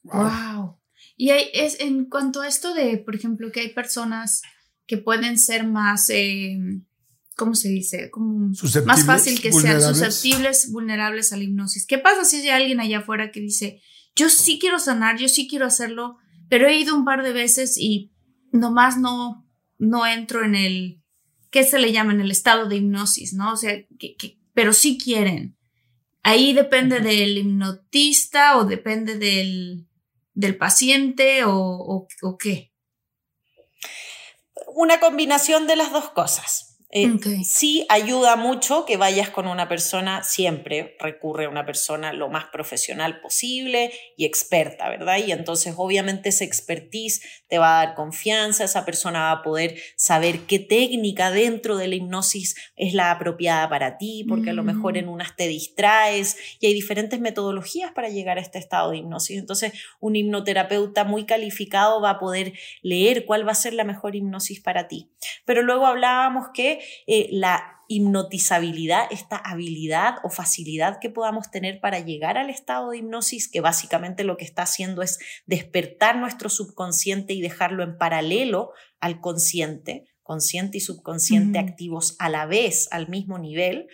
Wow. 0.03 0.82
Y 1.15 1.29
es 1.29 1.79
en 1.79 2.05
cuanto 2.05 2.41
a 2.41 2.47
esto 2.47 2.73
de, 2.73 2.97
por 2.97 3.15
ejemplo, 3.15 3.51
que 3.51 3.61
hay 3.61 3.69
personas 3.69 4.41
que 4.85 4.97
pueden 4.97 5.37
ser 5.37 5.67
más, 5.67 6.09
eh, 6.09 6.57
¿cómo 7.35 7.55
se 7.55 7.69
dice? 7.69 8.09
Como 8.09 8.51
más 8.85 9.05
fácil 9.05 9.39
que 9.41 9.51
sean 9.51 9.81
susceptibles, 9.81 10.71
vulnerables 10.71 11.31
a 11.31 11.37
la 11.37 11.43
hipnosis. 11.43 11.85
¿Qué 11.85 11.97
pasa 11.97 12.25
si 12.25 12.37
hay 12.37 12.49
alguien 12.49 12.79
allá 12.79 12.99
afuera 12.99 13.31
que 13.31 13.39
dice, 13.39 13.81
yo 14.15 14.29
sí 14.29 14.59
quiero 14.59 14.79
sanar, 14.79 15.17
yo 15.17 15.27
sí 15.27 15.47
quiero 15.47 15.65
hacerlo, 15.65 16.17
pero 16.49 16.67
he 16.67 16.79
ido 16.79 16.95
un 16.95 17.05
par 17.05 17.23
de 17.23 17.33
veces 17.33 17.77
y 17.77 18.11
nomás 18.51 18.97
no, 18.97 19.47
no 19.77 20.05
entro 20.05 20.43
en 20.43 20.55
el, 20.55 21.01
¿qué 21.49 21.63
se 21.63 21.79
le 21.79 21.91
llama? 21.91 22.13
En 22.13 22.21
el 22.21 22.31
estado 22.31 22.67
de 22.67 22.77
hipnosis, 22.77 23.33
¿no? 23.33 23.53
O 23.53 23.57
sea, 23.57 23.73
que, 23.97 24.39
pero 24.53 24.73
sí 24.73 24.97
quieren. 24.97 25.57
Ahí 26.21 26.53
depende 26.53 26.99
del 26.99 27.37
hipnotista 27.37 28.57
o 28.57 28.65
depende 28.65 29.17
del, 29.17 29.87
del 30.33 30.57
paciente 30.57 31.41
o, 31.45 32.07
qué? 32.39 32.71
Una 34.75 34.99
combinación 34.99 35.67
de 35.67 35.75
las 35.75 35.91
dos 35.91 36.09
cosas. 36.09 36.69
Eh, 36.95 37.11
sí 37.43 37.87
ayuda 37.89 38.35
mucho 38.35 38.85
que 38.85 38.97
vayas 38.97 39.31
con 39.31 39.47
una 39.47 39.67
persona, 39.67 40.23
siempre 40.23 40.95
recurre 40.99 41.45
a 41.45 41.49
una 41.49 41.65
persona 41.65 42.13
lo 42.13 42.29
más 42.29 42.45
profesional 42.51 43.19
posible 43.19 43.91
y 44.15 44.25
experta, 44.25 44.89
¿verdad? 44.89 45.17
Y 45.17 45.31
entonces 45.31 45.73
obviamente 45.75 46.29
esa 46.29 46.43
expertise 46.43 47.23
te 47.53 47.59
va 47.59 47.79
a 47.79 47.85
dar 47.85 47.93
confianza, 47.93 48.63
esa 48.63 48.83
persona 48.83 49.25
va 49.25 49.31
a 49.31 49.41
poder 49.43 49.75
saber 49.95 50.39
qué 50.47 50.57
técnica 50.57 51.29
dentro 51.29 51.77
de 51.77 51.87
la 51.87 51.93
hipnosis 51.93 52.55
es 52.75 52.95
la 52.95 53.11
apropiada 53.11 53.69
para 53.69 53.99
ti, 53.99 54.25
porque 54.27 54.49
a 54.49 54.53
lo 54.53 54.63
mejor 54.63 54.97
en 54.97 55.05
mm. 55.05 55.09
unas 55.09 55.35
te 55.35 55.47
distraes 55.47 56.35
y 56.59 56.65
hay 56.65 56.73
diferentes 56.73 57.19
metodologías 57.19 57.91
para 57.91 58.09
llegar 58.09 58.39
a 58.39 58.41
este 58.41 58.57
estado 58.57 58.89
de 58.89 58.97
hipnosis. 58.97 59.37
Entonces 59.37 59.71
un 59.99 60.15
hipnoterapeuta 60.15 61.03
muy 61.03 61.27
calificado 61.27 62.01
va 62.01 62.09
a 62.09 62.19
poder 62.19 62.53
leer 62.81 63.25
cuál 63.27 63.47
va 63.47 63.51
a 63.51 63.55
ser 63.55 63.75
la 63.75 63.83
mejor 63.83 64.15
hipnosis 64.15 64.59
para 64.59 64.87
ti. 64.87 65.11
Pero 65.45 65.61
luego 65.61 65.85
hablábamos 65.85 66.47
que 66.55 66.79
eh, 67.05 67.27
la 67.29 67.72
hipnotizabilidad, 67.87 69.05
esta 69.11 69.37
habilidad 69.37 70.15
o 70.23 70.29
facilidad 70.29 70.99
que 70.99 71.09
podamos 71.09 71.51
tener 71.51 71.79
para 71.79 71.99
llegar 71.99 72.37
al 72.37 72.49
estado 72.49 72.91
de 72.91 72.97
hipnosis, 72.97 73.49
que 73.49 73.61
básicamente 73.61 74.23
lo 74.23 74.37
que 74.37 74.45
está 74.45 74.63
haciendo 74.63 75.01
es 75.01 75.19
despertar 75.45 76.17
nuestro 76.17 76.49
subconsciente 76.49 77.33
y 77.33 77.41
dejarlo 77.41 77.83
en 77.83 77.97
paralelo 77.97 78.71
al 78.99 79.19
consciente, 79.19 80.05
consciente 80.23 80.77
y 80.77 80.81
subconsciente 80.81 81.59
activos 81.59 82.15
a 82.17 82.29
la 82.29 82.45
vez, 82.45 82.87
al 82.91 83.09
mismo 83.09 83.37
nivel, 83.37 83.87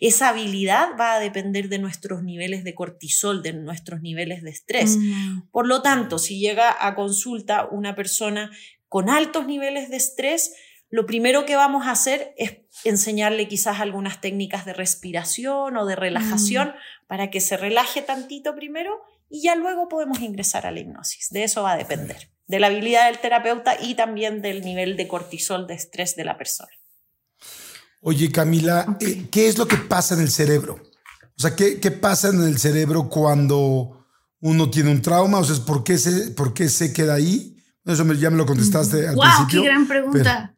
esa 0.00 0.30
habilidad 0.30 0.88
va 0.98 1.14
a 1.14 1.20
depender 1.20 1.68
de 1.68 1.78
nuestros 1.78 2.24
niveles 2.24 2.64
de 2.64 2.74
cortisol, 2.74 3.42
de 3.42 3.52
nuestros 3.52 4.02
niveles 4.02 4.42
de 4.42 4.50
estrés. 4.50 4.96
Mm. 4.96 5.48
Por 5.52 5.68
lo 5.68 5.82
tanto, 5.82 6.18
si 6.18 6.40
llega 6.40 6.74
a 6.84 6.96
consulta 6.96 7.68
una 7.70 7.94
persona 7.94 8.50
con 8.88 9.08
altos 9.08 9.46
niveles 9.46 9.88
de 9.88 9.96
estrés, 9.96 10.54
lo 10.88 11.06
primero 11.06 11.44
que 11.46 11.56
vamos 11.56 11.86
a 11.86 11.90
hacer 11.90 12.34
es 12.36 12.58
enseñarle 12.84 13.48
quizás 13.48 13.80
algunas 13.80 14.20
técnicas 14.20 14.64
de 14.64 14.72
respiración 14.72 15.76
o 15.76 15.86
de 15.86 15.96
relajación 15.96 16.68
mm. 16.68 17.06
para 17.08 17.30
que 17.30 17.40
se 17.40 17.56
relaje 17.56 18.02
tantito 18.02 18.54
primero 18.54 19.00
y 19.28 19.42
ya 19.42 19.56
luego 19.56 19.88
podemos 19.88 20.20
ingresar 20.20 20.66
a 20.66 20.70
la 20.70 20.80
hipnosis. 20.80 21.30
De 21.30 21.44
eso 21.44 21.62
va 21.62 21.72
a 21.72 21.76
depender, 21.76 22.30
de 22.46 22.60
la 22.60 22.68
habilidad 22.68 23.06
del 23.06 23.18
terapeuta 23.18 23.76
y 23.80 23.94
también 23.94 24.42
del 24.42 24.62
nivel 24.62 24.96
de 24.96 25.08
cortisol, 25.08 25.66
de 25.66 25.74
estrés 25.74 26.14
de 26.14 26.24
la 26.24 26.38
persona. 26.38 26.70
Oye, 28.00 28.30
Camila, 28.30 28.96
eh, 29.00 29.26
¿qué 29.32 29.48
es 29.48 29.58
lo 29.58 29.66
que 29.66 29.78
pasa 29.78 30.14
en 30.14 30.20
el 30.20 30.30
cerebro? 30.30 30.74
O 30.74 31.40
sea, 31.40 31.56
¿qué, 31.56 31.80
¿qué, 31.80 31.90
pasa 31.90 32.28
en 32.28 32.42
el 32.42 32.58
cerebro 32.58 33.08
cuando 33.08 34.06
uno 34.40 34.70
tiene 34.70 34.90
un 34.90 35.02
trauma? 35.02 35.38
O 35.38 35.44
sea, 35.44 35.56
¿por 35.64 35.82
qué 35.82 35.98
se, 35.98 36.30
por 36.30 36.54
qué 36.54 36.68
se 36.68 36.92
queda 36.92 37.14
ahí? 37.14 37.56
Eso 37.84 38.04
ya 38.14 38.30
me 38.30 38.36
lo 38.36 38.46
contestaste 38.46 39.08
al 39.08 39.16
principio. 39.16 39.24
¡Wow! 39.24 39.48
¡Qué 39.48 39.60
gran 39.62 39.88
pregunta! 39.88 40.55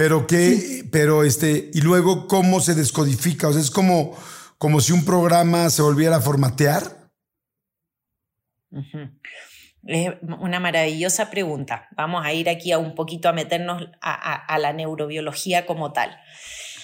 Pero 0.00 0.26
que, 0.26 0.88
pero 0.90 1.24
este, 1.24 1.70
y 1.74 1.82
luego 1.82 2.26
cómo 2.26 2.60
se 2.60 2.74
descodifica, 2.74 3.48
o 3.48 3.52
sea, 3.52 3.60
es 3.60 3.70
como, 3.70 4.16
como 4.56 4.80
si 4.80 4.92
un 4.92 5.04
programa 5.04 5.68
se 5.68 5.82
volviera 5.82 6.16
a 6.16 6.20
formatear. 6.22 7.10
Es 9.84 10.14
una 10.22 10.58
maravillosa 10.58 11.28
pregunta. 11.30 11.86
Vamos 11.98 12.24
a 12.24 12.32
ir 12.32 12.48
aquí 12.48 12.72
a 12.72 12.78
un 12.78 12.94
poquito 12.94 13.28
a 13.28 13.34
meternos 13.34 13.90
a, 14.00 14.58
la 14.58 14.72
neurobiología 14.72 15.66
como 15.66 15.92
tal. 15.92 16.18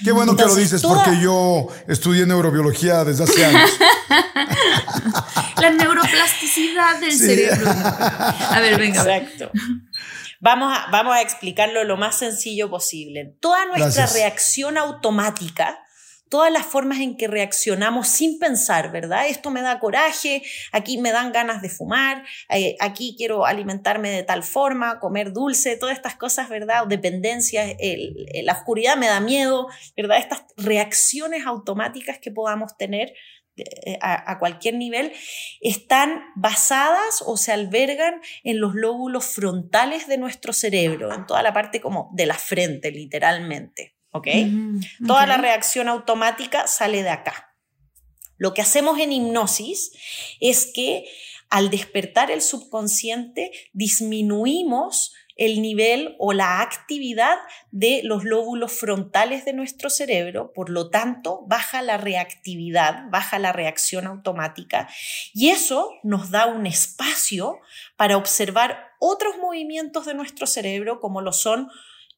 Qué 0.04 0.12
bueno 0.12 0.36
que 0.36 0.44
lo 0.44 0.54
dices, 0.54 0.82
porque 0.82 1.18
yo 1.18 1.68
estudié 1.88 2.26
neurobiología 2.26 3.02
desde 3.02 3.24
hace 3.24 3.46
años. 3.46 3.78
la 5.56 5.70
neuroplasticidad 5.70 7.00
del 7.00 7.12
cerebro. 7.12 7.70
A 7.70 8.60
ver, 8.60 8.78
venga. 8.78 9.00
Exacto. 9.00 9.50
Vamos 10.40 10.76
a, 10.76 10.90
vamos 10.90 11.14
a 11.14 11.22
explicarlo 11.22 11.84
lo 11.84 11.96
más 11.96 12.16
sencillo 12.18 12.70
posible. 12.70 13.36
Toda 13.40 13.66
nuestra 13.66 14.06
reacción 14.06 14.78
automática, 14.78 15.78
todas 16.28 16.52
las 16.52 16.66
formas 16.66 16.98
en 16.98 17.16
que 17.16 17.28
reaccionamos 17.28 18.08
sin 18.08 18.38
pensar, 18.38 18.90
¿verdad? 18.90 19.28
Esto 19.28 19.50
me 19.50 19.62
da 19.62 19.78
coraje, 19.78 20.42
aquí 20.72 20.98
me 20.98 21.12
dan 21.12 21.32
ganas 21.32 21.62
de 21.62 21.68
fumar, 21.68 22.24
eh, 22.50 22.76
aquí 22.80 23.14
quiero 23.16 23.46
alimentarme 23.46 24.10
de 24.10 24.22
tal 24.22 24.42
forma, 24.42 24.98
comer 24.98 25.32
dulce, 25.32 25.76
todas 25.76 25.96
estas 25.96 26.16
cosas, 26.16 26.48
¿verdad? 26.48 26.82
O 26.82 26.86
dependencias, 26.86 27.76
la 28.42 28.52
oscuridad 28.52 28.96
me 28.96 29.06
da 29.06 29.20
miedo, 29.20 29.68
¿verdad? 29.96 30.18
Estas 30.18 30.42
reacciones 30.56 31.46
automáticas 31.46 32.18
que 32.18 32.30
podamos 32.30 32.76
tener 32.76 33.14
eh, 33.56 33.98
a, 34.02 34.38
cualquier 34.38 34.74
nivel, 34.74 35.12
están 35.60 36.22
basadas 36.34 37.22
o 37.24 37.36
se 37.36 37.52
albergan 37.52 38.20
en 38.44 38.60
los 38.60 38.74
lóbulos 38.74 39.24
frontales 39.26 40.06
de 40.06 40.18
nuestro 40.18 40.52
cerebro, 40.52 41.12
en 41.14 41.26
toda 41.26 41.42
la 41.42 41.52
parte 41.52 41.80
como 41.80 42.10
de 42.12 42.26
la 42.26 42.34
frente, 42.34 42.90
literalmente. 42.90 43.94
¿Ok? 44.10 44.28
Toda 45.06 45.26
la 45.26 45.36
reacción 45.36 45.88
automática 45.88 46.66
sale 46.66 47.02
de 47.02 47.10
acá. 47.10 47.54
Lo 48.38 48.54
que 48.54 48.62
hacemos 48.62 48.98
en 48.98 49.12
hipnosis 49.12 49.92
es 50.40 50.70
que 50.74 51.06
al 51.50 51.70
despertar 51.70 52.30
el 52.30 52.42
subconsciente 52.42 53.52
disminuimos 53.72 55.14
el 55.36 55.60
nivel 55.60 56.16
o 56.18 56.32
la 56.32 56.60
actividad 56.60 57.36
de 57.70 58.00
los 58.02 58.24
lóbulos 58.24 58.72
frontales 58.72 59.44
de 59.44 59.52
nuestro 59.52 59.90
cerebro, 59.90 60.52
por 60.54 60.70
lo 60.70 60.88
tanto, 60.88 61.44
baja 61.46 61.82
la 61.82 61.98
reactividad, 61.98 63.04
baja 63.10 63.38
la 63.38 63.52
reacción 63.52 64.06
automática 64.06 64.88
y 65.34 65.50
eso 65.50 65.90
nos 66.02 66.30
da 66.30 66.46
un 66.46 66.66
espacio 66.66 67.60
para 67.96 68.16
observar 68.16 68.78
otros 68.98 69.36
movimientos 69.38 70.06
de 70.06 70.14
nuestro 70.14 70.46
cerebro 70.46 71.00
como 71.00 71.20
lo 71.20 71.32
son 71.32 71.68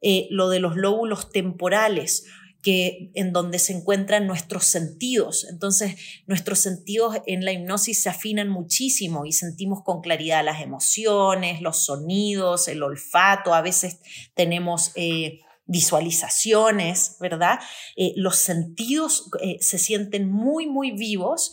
eh, 0.00 0.28
lo 0.30 0.48
de 0.48 0.60
los 0.60 0.76
lóbulos 0.76 1.32
temporales 1.32 2.26
que 2.62 3.10
en 3.14 3.32
donde 3.32 3.58
se 3.58 3.72
encuentran 3.72 4.26
nuestros 4.26 4.64
sentidos. 4.64 5.46
Entonces, 5.50 5.96
nuestros 6.26 6.58
sentidos 6.58 7.16
en 7.26 7.44
la 7.44 7.52
hipnosis 7.52 8.02
se 8.02 8.08
afinan 8.08 8.48
muchísimo 8.48 9.26
y 9.26 9.32
sentimos 9.32 9.82
con 9.84 10.00
claridad 10.00 10.44
las 10.44 10.60
emociones, 10.60 11.60
los 11.60 11.84
sonidos, 11.84 12.68
el 12.68 12.82
olfato, 12.82 13.54
a 13.54 13.62
veces 13.62 14.00
tenemos... 14.34 14.92
Eh, 14.94 15.40
visualizaciones, 15.70 17.16
¿verdad? 17.20 17.58
Eh, 17.94 18.14
los 18.16 18.36
sentidos 18.36 19.30
eh, 19.42 19.58
se 19.60 19.78
sienten 19.78 20.26
muy, 20.32 20.66
muy 20.66 20.92
vivos 20.92 21.52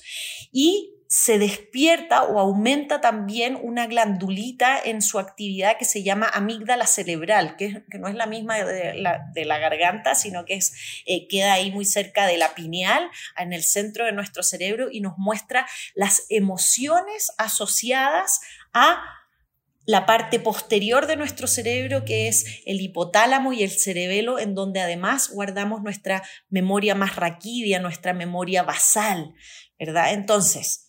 y 0.54 0.95
se 1.16 1.40
despierta 1.40 2.24
o 2.24 2.42
aumenta 2.42 3.00
también 3.00 3.58
una 3.62 3.88
glandulita 3.88 4.78
en 4.84 5.02
su 5.02 5.18
actividad 5.18 5.78
que 5.78 5.86
se 5.86 6.04
llama 6.04 6.28
amígdala 6.28 6.88
cerebral, 6.88 7.56
que, 7.56 7.86
no 7.98 8.10
es 8.10 8.16
la 8.16 8.26
misma 8.26 8.58
de 8.58 8.96
la, 8.96 9.60
garganta, 9.60 10.14
sino 10.14 10.44
que 10.44 10.56
es, 10.56 10.74
eh, 11.06 11.30
queda 11.30 11.54
ahí 11.54 11.72
muy 11.72 11.86
cerca 11.86 12.28
de 12.28 12.38
la 12.38 12.54
pineal, 12.54 13.10
en 13.38 13.54
el 13.54 13.64
centro 13.64 14.04
de 14.04 14.12
nuestro 14.12 14.44
cerebro, 14.44 14.90
y 14.92 15.00
nos 15.00 15.18
muestra 15.18 15.66
las 15.94 16.26
emociones 16.28 17.32
asociadas 17.38 18.42
a 18.74 19.02
la 19.86 20.06
parte 20.06 20.42
posterior 20.42 21.08
de 21.08 21.16
nuestro 21.16 21.48
cerebro, 21.48 22.04
que 22.04 22.28
es 22.28 22.62
el 22.66 22.82
hipotálamo 22.82 23.54
y 23.54 23.64
el 23.64 23.72
cerebelo, 23.72 24.38
en 24.38 24.54
donde 24.54 24.82
además 24.82 25.30
guardamos 25.30 25.82
nuestra 25.82 26.24
memoria 26.50 26.94
más 26.94 27.16
raquídea, 27.16 27.80
nuestra 27.80 28.14
memoria 28.14 28.64
basal, 28.64 29.34
¿verdad? 29.80 30.12
Entonces, 30.12 30.85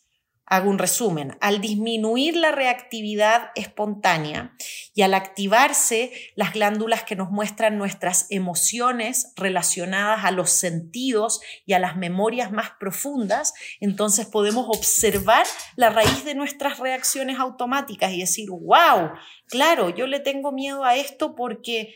Hago 0.49 0.71
un 0.71 0.79
resumen. 0.79 1.37
Al 1.41 1.61
disminuir 1.61 2.37
la 2.37 2.53
reactividad 2.53 3.51
espontánea 3.57 4.55
y 4.95 5.03
al 5.03 5.15
activarse 5.15 6.13
las 6.37 6.53
glándulas 6.53 7.03
que 7.03 7.17
nos 7.17 7.31
muestran 7.31 7.79
nuestras 7.79 8.27
emociones 8.31 9.33
relacionadas 9.35 10.25
a 10.25 10.31
los 10.31 10.51
sentidos 10.51 11.41
y 11.67 11.73
a 11.73 11.81
las 11.81 11.97
memorias 11.97 12.53
más 12.53 12.71
profundas, 12.79 13.55
entonces 13.81 14.27
podemos 14.27 14.67
observar 14.69 15.47
la 15.75 15.91
raíz 15.91 16.25
de 16.25 16.37
nuestras 16.37 16.79
reacciones 16.79 17.41
automáticas 17.41 18.13
y 18.13 18.21
decir, 18.21 18.49
wow, 18.51 19.11
claro, 19.49 19.91
yo 19.91 20.07
le 20.07 20.21
tengo 20.21 20.53
miedo 20.53 20.85
a 20.85 20.95
esto 20.95 21.35
porque 21.35 21.93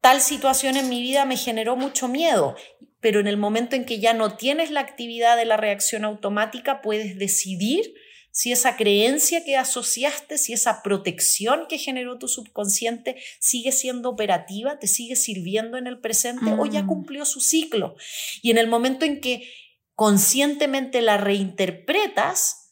tal 0.00 0.20
situación 0.20 0.76
en 0.76 0.88
mi 0.88 1.00
vida 1.00 1.24
me 1.24 1.36
generó 1.36 1.76
mucho 1.76 2.08
miedo 2.08 2.56
pero 3.04 3.20
en 3.20 3.26
el 3.26 3.36
momento 3.36 3.76
en 3.76 3.84
que 3.84 4.00
ya 4.00 4.14
no 4.14 4.38
tienes 4.38 4.70
la 4.70 4.80
actividad 4.80 5.36
de 5.36 5.44
la 5.44 5.58
reacción 5.58 6.06
automática, 6.06 6.80
puedes 6.80 7.18
decidir 7.18 7.92
si 8.30 8.50
esa 8.50 8.78
creencia 8.78 9.44
que 9.44 9.58
asociaste, 9.58 10.38
si 10.38 10.54
esa 10.54 10.82
protección 10.82 11.66
que 11.68 11.76
generó 11.76 12.16
tu 12.16 12.28
subconsciente 12.28 13.16
sigue 13.40 13.72
siendo 13.72 14.08
operativa, 14.08 14.78
te 14.78 14.86
sigue 14.86 15.16
sirviendo 15.16 15.76
en 15.76 15.86
el 15.86 15.98
presente 15.98 16.46
o 16.58 16.64
ya 16.64 16.84
mm. 16.84 16.86
cumplió 16.86 17.26
su 17.26 17.42
ciclo. 17.42 17.94
Y 18.40 18.50
en 18.50 18.56
el 18.56 18.68
momento 18.68 19.04
en 19.04 19.20
que 19.20 19.52
conscientemente 19.94 21.02
la 21.02 21.18
reinterpretas, 21.18 22.63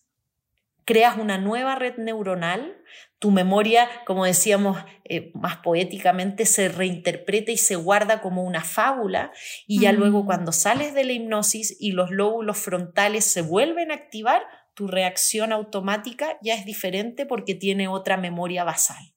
creas 0.84 1.18
una 1.18 1.38
nueva 1.38 1.74
red 1.74 1.96
neuronal 1.96 2.76
tu 3.22 3.30
memoria, 3.30 3.88
como 4.04 4.24
decíamos 4.24 4.76
eh, 5.04 5.30
más 5.34 5.58
poéticamente, 5.58 6.44
se 6.44 6.68
reinterpreta 6.68 7.52
y 7.52 7.56
se 7.56 7.76
guarda 7.76 8.20
como 8.20 8.42
una 8.42 8.64
fábula 8.64 9.30
y 9.68 9.78
ya 9.78 9.92
luego 9.92 10.24
mm. 10.24 10.26
cuando 10.26 10.50
sales 10.50 10.92
de 10.92 11.04
la 11.04 11.12
hipnosis 11.12 11.76
y 11.78 11.92
los 11.92 12.10
lóbulos 12.10 12.58
frontales 12.58 13.24
se 13.24 13.40
vuelven 13.40 13.92
a 13.92 13.94
activar, 13.94 14.42
tu 14.74 14.88
reacción 14.88 15.52
automática 15.52 16.36
ya 16.42 16.56
es 16.56 16.64
diferente 16.64 17.24
porque 17.24 17.54
tiene 17.54 17.86
otra 17.86 18.16
memoria 18.16 18.64
basal. 18.64 19.14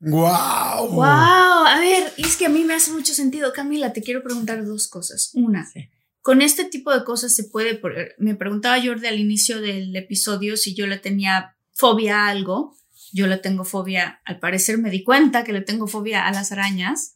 ¡Wow! 0.00 0.88
¡Wow! 0.90 1.04
A 1.04 1.78
ver, 1.78 2.12
es 2.16 2.36
que 2.36 2.46
a 2.46 2.50
mí 2.50 2.64
me 2.64 2.74
hace 2.74 2.90
mucho 2.90 3.14
sentido. 3.14 3.52
Camila, 3.52 3.92
te 3.92 4.02
quiero 4.02 4.24
preguntar 4.24 4.64
dos 4.64 4.88
cosas. 4.88 5.30
Una, 5.34 5.64
con 6.26 6.42
este 6.42 6.64
tipo 6.64 6.92
de 6.92 7.04
cosas 7.04 7.36
se 7.36 7.44
puede. 7.44 7.80
Me 8.18 8.34
preguntaba 8.34 8.82
Jordi 8.84 9.06
al 9.06 9.20
inicio 9.20 9.60
del 9.60 9.94
episodio 9.94 10.56
si 10.56 10.74
yo 10.74 10.88
le 10.88 10.98
tenía 10.98 11.56
fobia 11.72 12.24
a 12.24 12.30
algo. 12.30 12.76
Yo 13.12 13.28
le 13.28 13.36
tengo 13.36 13.62
fobia, 13.64 14.22
al 14.24 14.40
parecer 14.40 14.76
me 14.76 14.90
di 14.90 15.04
cuenta 15.04 15.44
que 15.44 15.52
le 15.52 15.60
tengo 15.60 15.86
fobia 15.86 16.26
a 16.26 16.32
las 16.32 16.50
arañas. 16.50 17.14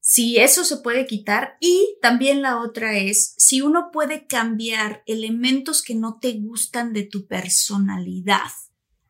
Si 0.00 0.38
eso 0.38 0.64
se 0.64 0.78
puede 0.78 1.06
quitar. 1.06 1.58
Y 1.60 1.98
también 2.00 2.40
la 2.40 2.62
otra 2.62 2.96
es 2.96 3.34
si 3.36 3.60
uno 3.60 3.90
puede 3.92 4.26
cambiar 4.26 5.02
elementos 5.04 5.82
que 5.82 5.94
no 5.94 6.18
te 6.18 6.32
gustan 6.32 6.94
de 6.94 7.02
tu 7.02 7.26
personalidad 7.26 8.50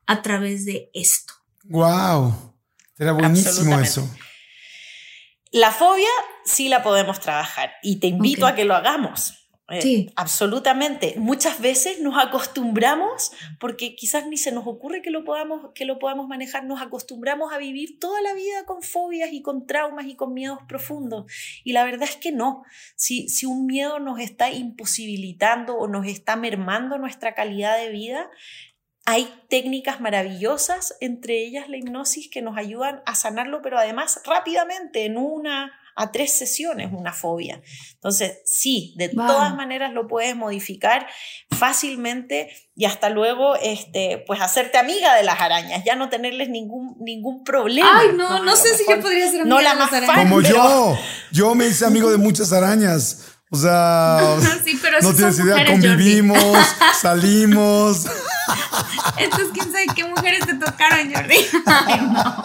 a 0.07 0.23
través 0.23 0.65
de 0.65 0.91
esto. 0.93 1.35
¡Wow! 1.67 2.57
Era 2.99 3.13
buenísimo 3.13 3.79
eso. 3.79 4.11
La 5.53 5.71
fobia 5.71 6.09
sí 6.51 6.69
la 6.69 6.83
podemos 6.83 7.21
trabajar 7.21 7.73
y 7.83 7.97
te 7.97 8.09
invito 8.09 8.47
a 8.47 8.55
que 8.55 8.65
lo 8.65 8.75
hagamos. 8.75 9.37
Eh, 9.71 9.83
sí. 9.83 10.13
Absolutamente. 10.17 11.15
Muchas 11.17 11.61
veces 11.61 12.01
nos 12.01 12.19
acostumbramos, 12.19 13.31
porque 13.61 13.95
quizás 13.95 14.27
ni 14.27 14.37
se 14.37 14.51
nos 14.51 14.67
ocurre 14.67 15.01
que 15.01 15.11
lo, 15.11 15.25
podamos, 15.25 15.71
que 15.75 15.85
lo 15.85 16.01
podamos 16.01 16.27
manejar, 16.27 16.65
nos 16.65 16.83
acostumbramos 16.83 17.53
a 17.53 17.59
vivir 17.59 18.01
toda 18.01 18.21
la 18.21 18.35
vida 18.35 18.65
con 18.67 18.83
fobias 18.83 19.33
y 19.33 19.43
con 19.43 19.67
traumas 19.67 20.07
y 20.07 20.17
con 20.17 20.35
miedos 20.35 20.59
profundos. 20.69 21.31
Y 21.63 21.73
la 21.73 21.85
verdad 21.85 22.09
es 22.09 22.17
que 22.17 22.33
no. 22.33 22.65
Si, 22.97 23.29
si 23.29 23.47
un 23.47 23.67
miedo 23.67 24.01
nos 24.01 24.19
está 24.19 24.51
imposibilitando 24.51 25.77
o 25.77 25.87
nos 25.87 26.07
está 26.07 26.35
mermando 26.35 26.99
nuestra 26.99 27.35
calidad 27.35 27.79
de 27.79 27.91
vida, 27.91 28.29
hay 29.07 29.33
técnicas 29.49 30.01
maravillosas, 30.01 30.97
entre 31.01 31.39
ellas 31.45 31.69
la 31.69 31.77
hipnosis, 31.77 32.29
que 32.29 32.43
nos 32.43 32.57
ayudan 32.57 33.03
a 33.07 33.15
sanarlo, 33.15 33.63
pero 33.63 33.79
además 33.79 34.21
rápidamente, 34.25 35.05
en 35.05 35.17
una 35.17 35.73
a 36.01 36.11
tres 36.13 36.33
sesiones, 36.33 36.91
una 36.93 37.13
fobia. 37.13 37.61
Entonces, 37.95 38.39
sí, 38.47 38.95
de 38.97 39.11
todas 39.11 39.55
maneras 39.55 39.93
lo 39.93 40.09
puedes 40.09 40.35
modificar 40.35 41.07
fácilmente 41.51 42.51
y 42.75 42.87
hasta 42.87 43.11
luego, 43.11 43.57
este, 43.57 44.25
pues 44.27 44.41
hacerte 44.41 44.79
amiga 44.79 45.15
de 45.15 45.25
las 45.25 45.41
arañas, 45.41 45.85
ya 45.85 45.97
no 45.97 46.09
tenerles 46.09 46.49
ningún, 46.49 46.97
ningún 47.01 47.45
problema. 47.45 48.01
Ay, 48.01 48.09
no, 48.17 48.43
no, 48.43 48.57
sé 48.57 48.77
si 48.79 48.85
yo 48.89 48.99
podría 49.01 49.31
ser 49.31 49.43
amiga 49.43 49.57
no 49.57 49.61
la 49.61 49.75
de 49.75 49.79
las 49.81 49.93
arañas. 49.93 50.17
Como 50.17 50.41
yo, 50.41 50.99
yo 51.31 51.55
me 51.55 51.67
hice 51.67 51.85
amigo 51.85 52.11
de 52.11 52.17
muchas 52.17 52.53
arañas. 52.55 53.37
O 53.51 53.57
sea, 53.57 54.37
no 55.03 55.15
tienes 55.15 55.39
idea, 55.39 55.67
convivimos, 55.67 56.39
salimos. 57.01 58.07
Entonces, 59.19 59.49
quién 59.53 59.71
sabe 59.71 59.87
qué 59.95 60.05
mujeres 60.05 60.47
te 60.47 60.55
tocaron, 60.55 61.13
Jordi. 61.13 61.37
no. 62.13 62.45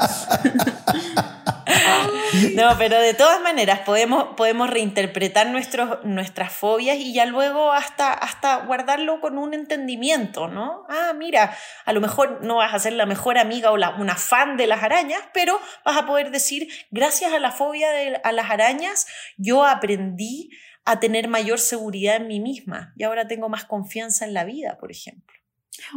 pero 2.77 2.99
de 2.99 3.13
todas 3.13 3.41
maneras 3.41 3.79
podemos, 3.79 4.35
podemos 4.35 4.69
reinterpretar 4.69 5.47
nuestros, 5.47 6.03
nuestras 6.03 6.51
fobias 6.51 6.97
y 6.97 7.13
ya 7.13 7.25
luego 7.25 7.71
hasta, 7.71 8.13
hasta 8.13 8.57
guardarlo 8.65 9.21
con 9.21 9.37
un 9.37 9.53
entendimiento, 9.53 10.47
¿no? 10.47 10.85
Ah, 10.89 11.13
mira, 11.15 11.55
a 11.85 11.93
lo 11.93 12.01
mejor 12.01 12.41
no 12.43 12.57
vas 12.57 12.73
a 12.73 12.79
ser 12.79 12.93
la 12.93 13.05
mejor 13.05 13.37
amiga 13.37 13.71
o 13.71 13.75
una 13.75 14.15
fan 14.15 14.57
de 14.57 14.67
las 14.67 14.83
arañas, 14.83 15.21
pero 15.33 15.59
vas 15.83 15.97
a 15.97 16.05
poder 16.05 16.31
decir, 16.31 16.67
gracias 16.91 17.33
a 17.33 17.39
la 17.39 17.51
fobia 17.51 17.89
de, 17.91 18.19
a 18.23 18.31
las 18.31 18.49
arañas, 18.49 19.07
yo 19.37 19.65
aprendí 19.65 20.49
a 20.85 20.99
tener 20.99 21.27
mayor 21.27 21.59
seguridad 21.59 22.17
en 22.17 22.27
mí 22.27 22.39
misma 22.39 22.93
y 22.95 23.03
ahora 23.03 23.27
tengo 23.27 23.49
más 23.49 23.65
confianza 23.65 24.25
en 24.25 24.33
la 24.33 24.43
vida, 24.43 24.77
por 24.79 24.91
ejemplo. 24.91 25.34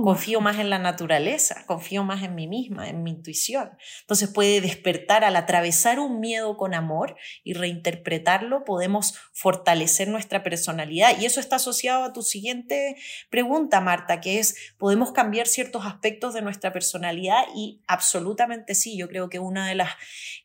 Confío 0.03 0.41
más 0.41 0.59
en 0.59 0.71
la 0.71 0.79
naturaleza, 0.79 1.65
confío 1.67 2.05
más 2.05 2.23
en 2.23 2.35
mí 2.35 2.47
misma, 2.47 2.89
en 2.89 3.03
mi 3.03 3.11
intuición. 3.11 3.71
Entonces 4.01 4.29
puede 4.29 4.61
despertar 4.61 5.25
al 5.25 5.37
atravesar 5.37 6.01
un 6.01 6.21
miedo 6.21 6.57
con 6.57 6.75
amor 6.75 7.17
y 7.45 7.55
reinterpretarlo, 7.55 8.65
podemos 8.65 9.15
fortalecer 9.33 10.09
nuestra 10.09 10.43
personalidad. 10.43 11.19
Y 11.21 11.27
eso 11.27 11.41
está 11.41 11.57
asociado 11.57 12.05
a 12.05 12.13
tu 12.13 12.23
siguiente 12.23 12.97
pregunta, 13.31 13.81
Marta, 13.81 14.21
que 14.21 14.39
es, 14.39 14.57
¿podemos 14.79 15.13
cambiar 15.13 15.47
ciertos 15.47 15.87
aspectos 15.87 16.35
de 16.35 16.43
nuestra 16.43 16.73
personalidad? 16.73 17.45
Y 17.55 17.81
absolutamente 17.87 18.75
sí, 18.75 18.97
yo 18.97 19.09
creo 19.09 19.29
que 19.29 19.39
una 19.39 19.69
de 19.69 19.75
las 19.75 19.91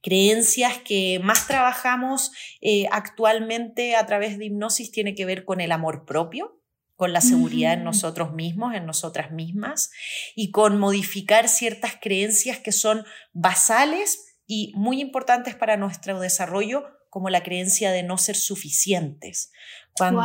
creencias 0.02 0.78
que 0.80 1.20
más 1.24 1.48
trabajamos 1.48 2.32
eh, 2.62 2.88
actualmente 2.92 3.96
a 3.96 4.06
través 4.06 4.38
de 4.38 4.46
hipnosis 4.46 4.92
tiene 4.92 5.16
que 5.16 5.26
ver 5.26 5.46
con 5.46 5.62
el 5.62 5.72
amor 5.72 6.06
propio 6.06 6.63
con 7.04 7.12
la 7.12 7.20
seguridad 7.20 7.74
en 7.74 7.84
nosotros 7.84 8.32
mismos, 8.32 8.76
en 8.76 8.86
nosotras 8.86 9.30
mismas, 9.30 9.92
y 10.38 10.52
con 10.52 10.80
modificar 10.80 11.50
ciertas 11.50 11.96
creencias 12.00 12.60
que 12.60 12.72
son 12.72 13.04
basales 13.34 14.38
y 14.48 14.72
muy 14.78 15.02
importantes 15.02 15.54
para 15.54 15.76
nuestro 15.76 16.18
desarrollo, 16.22 16.86
como 17.10 17.30
la 17.30 17.44
creencia 17.44 17.92
de 17.92 18.04
no 18.04 18.18
ser 18.18 18.38
suficientes. 18.38 19.52
Cuando, 19.98 20.24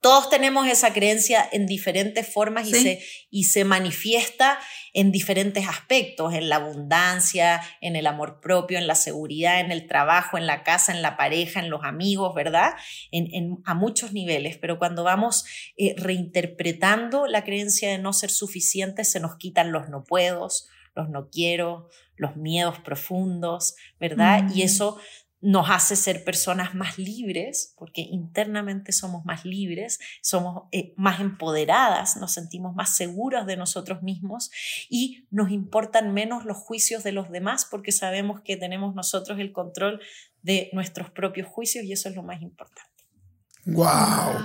todos 0.00 0.30
tenemos 0.30 0.66
esa 0.66 0.94
creencia 0.94 1.46
en 1.52 1.66
diferentes 1.66 2.26
formas 2.26 2.66
y, 2.68 2.72
se, 2.72 3.04
y 3.30 3.44
se 3.44 3.64
manifiesta 3.64 4.58
en 4.94 5.12
diferentes 5.12 5.68
aspectos, 5.68 6.32
en 6.32 6.48
la 6.48 6.56
abundancia, 6.56 7.60
en 7.82 7.96
el 7.96 8.06
amor 8.06 8.40
propio, 8.40 8.78
en 8.78 8.86
la 8.86 8.94
seguridad, 8.94 9.60
en 9.60 9.70
el 9.70 9.86
trabajo, 9.86 10.38
en 10.38 10.46
la 10.46 10.62
casa, 10.62 10.92
en 10.92 11.02
la 11.02 11.18
pareja, 11.18 11.60
en 11.60 11.68
los 11.68 11.84
amigos, 11.84 12.34
¿verdad? 12.34 12.72
En, 13.10 13.58
a 13.66 13.74
muchos 13.74 14.12
niveles, 14.12 14.56
pero 14.56 14.78
cuando 14.78 15.04
vamos 15.04 15.44
eh, 15.76 15.94
reinterpretando 15.98 17.26
la 17.26 17.44
creencia 17.44 17.90
de 17.90 17.98
no 17.98 18.14
ser 18.14 18.30
suficiente, 18.30 19.04
se 19.04 19.20
nos 19.20 19.36
quitan 19.36 19.70
los 19.70 19.90
no 19.90 20.04
puedos, 20.04 20.68
los 20.94 21.10
no 21.10 21.28
quiero, 21.28 21.88
los 22.16 22.36
miedos 22.36 22.78
profundos, 22.78 23.74
¿verdad? 23.98 24.50
Y 24.54 24.62
mm. 24.62 24.66
eso 24.66 24.98
nos 25.40 25.70
hace 25.70 25.96
ser 25.96 26.24
personas 26.24 26.74
más 26.74 26.98
libres, 26.98 27.74
porque 27.78 28.02
internamente 28.02 28.92
somos 28.92 29.24
más 29.24 29.44
libres, 29.44 29.98
somos 30.22 30.64
eh, 30.72 30.92
más 30.96 31.20
empoderadas, 31.20 32.16
nos 32.16 32.32
sentimos 32.32 32.74
más 32.74 32.96
seguras 32.96 33.46
de 33.46 33.56
nosotros 33.56 34.02
mismos 34.02 34.50
y 34.90 35.26
nos 35.30 35.50
importan 35.50 36.12
menos 36.12 36.44
los 36.44 36.58
juicios 36.58 37.02
de 37.02 37.12
los 37.12 37.30
demás 37.30 37.66
porque 37.70 37.92
sabemos 37.92 38.42
que 38.42 38.56
tenemos 38.56 38.94
nosotros 38.94 39.38
el 39.38 39.52
control 39.52 40.00
de 40.42 40.68
nuestros 40.72 41.10
propios 41.10 41.48
juicios 41.48 41.84
y 41.84 41.92
eso 41.92 42.08
es 42.08 42.16
lo 42.16 42.22
más 42.22 42.42
importante. 42.42 42.90
Wow. 43.66 44.42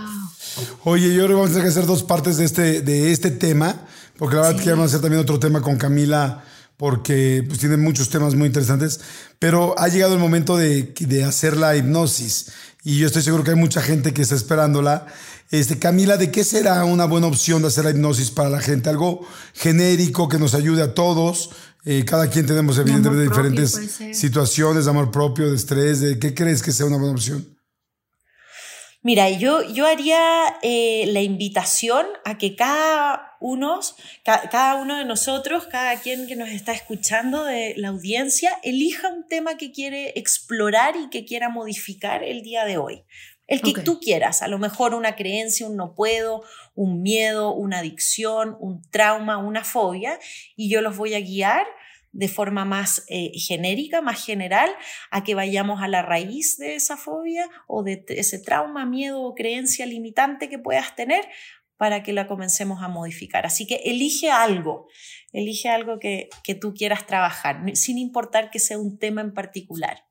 Oye, 0.83 1.13
yo 1.13 1.25
creo 1.25 1.27
que 1.27 1.33
vamos 1.33 1.49
a 1.49 1.53
tener 1.53 1.63
que 1.63 1.69
hacer 1.69 1.85
dos 1.85 2.03
partes 2.03 2.37
de 2.37 2.45
este, 2.45 2.81
de 2.81 3.11
este 3.11 3.31
tema, 3.31 3.87
porque 4.17 4.35
la 4.35 4.41
verdad 4.43 4.61
que 4.61 4.69
vamos 4.69 4.85
a 4.85 4.87
hacer 4.87 5.01
también 5.01 5.21
otro 5.21 5.39
tema 5.39 5.61
con 5.61 5.77
Camila 5.77 6.43
porque 6.77 7.43
pues, 7.47 7.59
tiene 7.59 7.77
muchos 7.77 8.09
temas 8.09 8.35
muy 8.35 8.47
interesantes, 8.47 8.99
pero 9.39 9.77
ha 9.79 9.87
llegado 9.87 10.13
el 10.13 10.19
momento 10.19 10.57
de, 10.57 10.93
de, 10.99 11.23
hacer 11.23 11.57
la 11.57 11.75
hipnosis 11.75 12.51
y 12.83 12.99
yo 12.99 13.07
estoy 13.07 13.23
seguro 13.23 13.43
que 13.43 13.49
hay 13.49 13.57
mucha 13.57 13.81
gente 13.81 14.13
que 14.13 14.21
está 14.21 14.35
esperándola. 14.35 15.07
Este, 15.49 15.79
Camila, 15.79 16.17
¿de 16.17 16.29
qué 16.29 16.43
será 16.43 16.85
una 16.85 17.05
buena 17.05 17.25
opción 17.25 17.63
de 17.63 17.69
hacer 17.69 17.83
la 17.83 17.89
hipnosis 17.89 18.29
para 18.29 18.49
la 18.49 18.59
gente? 18.59 18.89
Algo 18.89 19.25
genérico 19.53 20.29
que 20.29 20.37
nos 20.37 20.53
ayude 20.53 20.83
a 20.83 20.93
todos. 20.93 21.49
Eh, 21.83 22.03
cada 22.05 22.29
quien 22.29 22.45
tenemos 22.45 22.77
evidentemente 22.77 23.23
diferentes 23.23 23.99
situaciones 24.13 24.85
de 24.85 24.91
amor 24.91 25.09
propio, 25.09 25.49
de 25.49 25.55
estrés. 25.55 25.99
De, 25.99 26.19
¿Qué 26.19 26.35
crees 26.35 26.61
que 26.61 26.71
sea 26.71 26.85
una 26.85 26.97
buena 26.97 27.13
opción? 27.13 27.57
Mira, 29.01 29.29
yo, 29.29 29.63
yo 29.63 29.87
haría 29.87 30.57
eh, 30.61 31.05
la 31.07 31.21
invitación 31.21 32.05
a 32.23 32.37
que 32.37 32.55
cada 32.55 33.34
uno, 33.45 33.79
cada 34.23 34.75
uno 34.75 34.97
de 34.97 35.05
nosotros, 35.05 35.67
cada 35.67 36.01
quien 36.01 36.25
que 36.25 36.35
nos 36.35 36.49
está 36.49 36.71
escuchando 36.71 37.43
de 37.43 37.75
la 37.77 37.89
audiencia, 37.89 38.49
elija 38.63 39.07
un 39.09 39.27
tema 39.27 39.55
que 39.55 39.71
quiere 39.71 40.13
explorar 40.15 40.95
y 40.95 41.09
que 41.09 41.25
quiera 41.25 41.49
modificar 41.49 42.23
el 42.23 42.41
día 42.41 42.65
de 42.65 42.79
hoy. 42.79 43.03
El 43.45 43.61
que 43.61 43.73
tú 43.83 43.99
quieras, 43.99 44.41
a 44.41 44.47
lo 44.47 44.57
mejor 44.57 44.95
una 44.95 45.15
creencia, 45.15 45.67
un 45.67 45.75
no 45.75 45.93
puedo, 45.93 46.43
un 46.73 47.03
miedo, 47.03 47.53
una 47.53 47.77
adicción, 47.77 48.57
un 48.59 48.81
trauma, 48.89 49.37
una 49.37 49.63
fobia, 49.63 50.17
y 50.55 50.67
yo 50.67 50.81
los 50.81 50.97
voy 50.97 51.13
a 51.13 51.19
guiar 51.19 51.67
de 52.13 52.27
forma 52.27 52.65
más 52.65 53.05
eh, 53.09 53.31
genérica, 53.35 54.01
más 54.01 54.25
general, 54.25 54.71
a 55.11 55.23
que 55.23 55.35
vayamos 55.35 55.83
a 55.83 55.87
la 55.87 56.01
raíz 56.01 56.57
de 56.57 56.73
esa 56.73 56.97
fobia 56.97 57.47
o 57.67 57.83
de 57.83 58.03
ese 58.07 58.39
trauma, 58.39 58.87
miedo 58.87 59.21
o 59.21 59.35
creencia 59.35 59.85
limitante 59.85 60.49
que 60.49 60.57
puedas 60.57 60.95
tener 60.95 61.23
para 61.77 62.03
que 62.03 62.13
la 62.13 62.27
comencemos 62.27 62.81
a 62.81 62.87
modificar. 62.87 63.45
Así 63.45 63.67
que 63.67 63.75
elige 63.85 64.31
algo, 64.31 64.87
elige 65.31 65.69
algo 65.69 65.99
que, 65.99 66.29
tú 66.59 66.73
quieras 66.73 67.05
trabajar, 67.05 67.61
sin 67.75 67.97
importar 67.97 68.49
que 68.49 68.59
sea 68.59 68.77
un 68.77 68.97
tema 68.97 69.21
en 69.21 69.33
particular. 69.33 70.05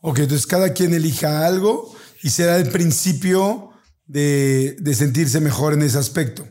Ok, 0.00 0.20
entonces 0.20 0.46
cada 0.46 0.72
quien 0.72 0.94
elija 0.94 1.46
algo 1.46 1.94
y 2.22 2.30
será 2.30 2.56
el 2.56 2.70
principio 2.70 3.72
de, 4.06 4.76
de 4.78 4.94
sentirse 4.94 5.40
mejor 5.40 5.74
en 5.74 5.82
ese 5.82 5.98
aspecto. 5.98 6.46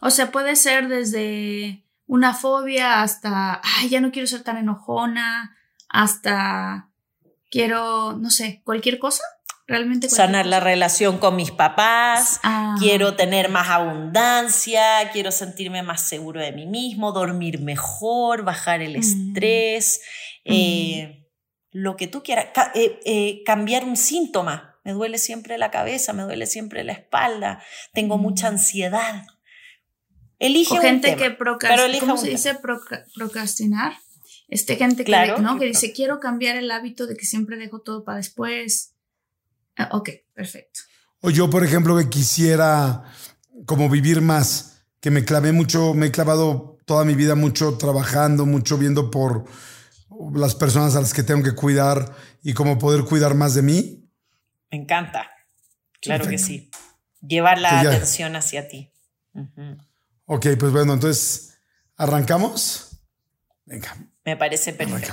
O 0.00 0.10
sea, 0.10 0.30
puede 0.30 0.56
ser 0.56 0.88
desde 0.88 1.84
una 2.06 2.34
fobia 2.34 3.02
hasta, 3.02 3.60
ay, 3.62 3.88
ya 3.88 4.00
no 4.00 4.12
quiero 4.12 4.28
ser 4.28 4.42
tan 4.42 4.58
enojona, 4.58 5.56
hasta 5.88 6.90
quiero, 7.50 8.14
no 8.14 8.30
sé, 8.30 8.62
cualquier 8.64 8.98
cosa. 8.98 9.22
Realmente 9.66 10.10
sanar 10.10 10.44
la 10.44 10.60
relación 10.60 11.16
con 11.16 11.36
mis 11.36 11.50
papás, 11.50 12.38
quiero 12.78 13.16
tener 13.16 13.48
más 13.48 13.70
abundancia, 13.70 14.82
quiero 15.10 15.32
sentirme 15.32 15.82
más 15.82 16.06
seguro 16.06 16.40
de 16.40 16.52
mí 16.52 16.66
mismo, 16.66 17.12
dormir 17.12 17.60
mejor, 17.60 18.44
bajar 18.44 18.82
el 18.82 18.94
estrés, 18.94 20.02
eh, 20.44 21.30
lo 21.70 21.96
que 21.96 22.06
tú 22.06 22.22
quieras, 22.22 22.48
eh, 22.74 23.00
eh, 23.06 23.42
cambiar 23.46 23.84
un 23.84 23.96
síntoma. 23.96 24.78
Me 24.84 24.92
duele 24.92 25.16
siempre 25.16 25.56
la 25.56 25.70
cabeza, 25.70 26.12
me 26.12 26.24
duele 26.24 26.44
siempre 26.44 26.84
la 26.84 26.92
espalda, 26.92 27.62
tengo 27.94 28.18
mucha 28.18 28.48
ansiedad. 28.48 29.24
Elige 30.38 30.78
o 30.78 30.80
gente 30.82 31.16
que 31.16 31.30
procrastina. 31.30 32.00
¿Cómo 32.00 32.18
se 32.18 32.28
dice 32.28 32.58
procrastinar? 33.14 33.94
Este 34.48 34.76
gente 34.76 35.04
que, 35.04 35.34
¿no? 35.40 35.58
que 35.58 35.64
dice, 35.64 35.92
quiero 35.92 36.20
cambiar 36.20 36.56
el 36.56 36.70
hábito 36.70 37.06
de 37.06 37.16
que 37.16 37.24
siempre 37.24 37.56
dejo 37.56 37.80
todo 37.80 38.04
para 38.04 38.18
después. 38.18 38.93
Ah, 39.76 39.88
ok, 39.92 40.10
perfecto. 40.32 40.80
O 41.20 41.30
yo, 41.30 41.48
por 41.50 41.64
ejemplo, 41.64 41.96
que 41.96 42.08
quisiera 42.08 43.04
como 43.66 43.88
vivir 43.88 44.20
más, 44.20 44.84
que 45.00 45.10
me 45.10 45.24
clavé 45.24 45.52
mucho, 45.52 45.94
me 45.94 46.06
he 46.06 46.10
clavado 46.10 46.78
toda 46.84 47.04
mi 47.04 47.14
vida 47.14 47.34
mucho 47.34 47.76
trabajando, 47.78 48.46
mucho 48.46 48.78
viendo 48.78 49.10
por 49.10 49.44
las 50.34 50.54
personas 50.54 50.96
a 50.96 51.00
las 51.00 51.12
que 51.12 51.22
tengo 51.22 51.42
que 51.42 51.54
cuidar 51.54 52.14
y 52.42 52.52
cómo 52.52 52.78
poder 52.78 53.04
cuidar 53.04 53.34
más 53.34 53.54
de 53.54 53.62
mí. 53.62 54.10
Me 54.70 54.78
encanta. 54.78 55.30
Claro 56.00 56.28
que 56.28 56.38
sí. 56.38 56.70
Llevar 57.20 57.58
la 57.58 57.80
atención 57.80 58.36
hacia 58.36 58.68
ti. 58.68 58.92
Ok, 60.26 60.46
pues 60.58 60.72
bueno, 60.72 60.94
entonces, 60.94 61.58
¿arrancamos? 61.96 63.00
Venga. 63.64 63.96
Me 64.24 64.36
parece 64.36 64.72
perfecto. 64.72 65.12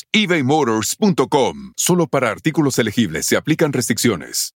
ebaymotors.com. 0.11 1.73
Solo 1.75 2.07
para 2.07 2.29
artículos 2.29 2.79
elegibles 2.79 3.25
se 3.25 3.37
aplican 3.37 3.73
restricciones. 3.73 4.53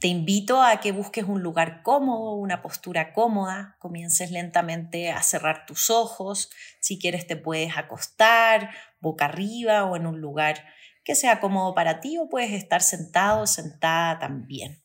Te 0.00 0.06
invito 0.06 0.62
a 0.62 0.78
que 0.78 0.92
busques 0.92 1.24
un 1.24 1.42
lugar 1.42 1.82
cómodo, 1.82 2.34
una 2.34 2.62
postura 2.62 3.12
cómoda, 3.12 3.76
comiences 3.80 4.30
lentamente 4.30 5.10
a 5.10 5.20
cerrar 5.24 5.66
tus 5.66 5.90
ojos, 5.90 6.50
si 6.78 7.00
quieres 7.00 7.26
te 7.26 7.34
puedes 7.34 7.76
acostar 7.76 8.70
boca 9.00 9.24
arriba 9.24 9.84
o 9.86 9.96
en 9.96 10.06
un 10.06 10.20
lugar 10.20 10.64
que 11.02 11.16
sea 11.16 11.40
cómodo 11.40 11.74
para 11.74 11.98
ti 11.98 12.16
o 12.16 12.28
puedes 12.28 12.52
estar 12.52 12.80
sentado 12.80 13.48
sentada 13.48 14.20
también. 14.20 14.84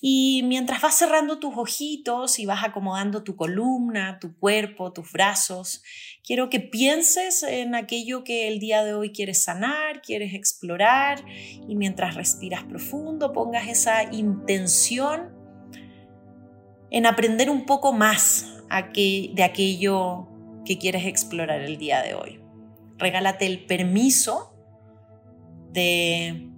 Y 0.00 0.42
mientras 0.44 0.82
vas 0.82 0.96
cerrando 0.96 1.38
tus 1.38 1.56
ojitos 1.56 2.38
y 2.38 2.46
vas 2.46 2.64
acomodando 2.64 3.22
tu 3.22 3.36
columna, 3.36 4.18
tu 4.18 4.36
cuerpo, 4.38 4.92
tus 4.92 5.12
brazos, 5.12 5.82
quiero 6.26 6.50
que 6.50 6.58
pienses 6.58 7.44
en 7.44 7.76
aquello 7.76 8.24
que 8.24 8.48
el 8.48 8.58
día 8.58 8.84
de 8.84 8.94
hoy 8.94 9.12
quieres 9.12 9.44
sanar, 9.44 10.02
quieres 10.02 10.34
explorar 10.34 11.24
y 11.68 11.76
mientras 11.76 12.16
respiras 12.16 12.64
profundo 12.64 13.32
pongas 13.32 13.68
esa 13.68 14.02
intención 14.12 15.32
en 16.90 17.06
aprender 17.06 17.48
un 17.48 17.64
poco 17.64 17.92
más 17.92 18.52
de 18.98 19.42
aquello 19.44 20.28
que 20.64 20.78
quieres 20.78 21.06
explorar 21.06 21.60
el 21.60 21.78
día 21.78 22.02
de 22.02 22.14
hoy. 22.14 22.40
Regálate 22.98 23.46
el 23.46 23.64
permiso 23.64 24.52
de 25.70 26.48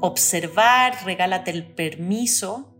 observar, 0.00 0.94
regálate 1.04 1.50
el 1.50 1.66
permiso 1.66 2.72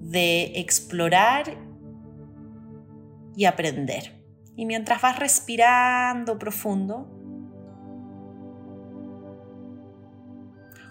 de 0.00 0.52
explorar 0.56 1.69
y 3.36 3.44
aprender. 3.44 4.20
Y 4.56 4.66
mientras 4.66 5.00
vas 5.00 5.18
respirando 5.18 6.38
profundo, 6.38 7.08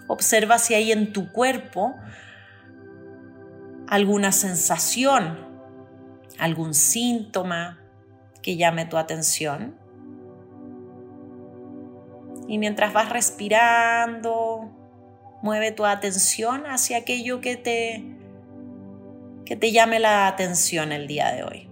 observa 0.08 0.58
si 0.58 0.74
hay 0.74 0.90
en 0.90 1.12
tu 1.12 1.30
cuerpo 1.30 1.94
alguna 3.86 4.32
sensación, 4.32 5.38
algún 6.38 6.74
síntoma 6.74 7.78
que 8.42 8.56
llame 8.56 8.86
tu 8.86 8.96
atención. 8.96 9.76
Y 12.48 12.58
mientras 12.58 12.92
vas 12.92 13.10
respirando, 13.10 14.70
mueve 15.42 15.70
tu 15.70 15.84
atención 15.84 16.66
hacia 16.66 16.98
aquello 16.98 17.40
que 17.40 17.56
te, 17.56 18.04
que 19.44 19.54
te 19.54 19.70
llame 19.70 20.00
la 20.00 20.26
atención 20.26 20.90
el 20.90 21.06
día 21.06 21.32
de 21.32 21.44
hoy. 21.44 21.69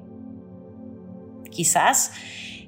Quizás 1.59 2.13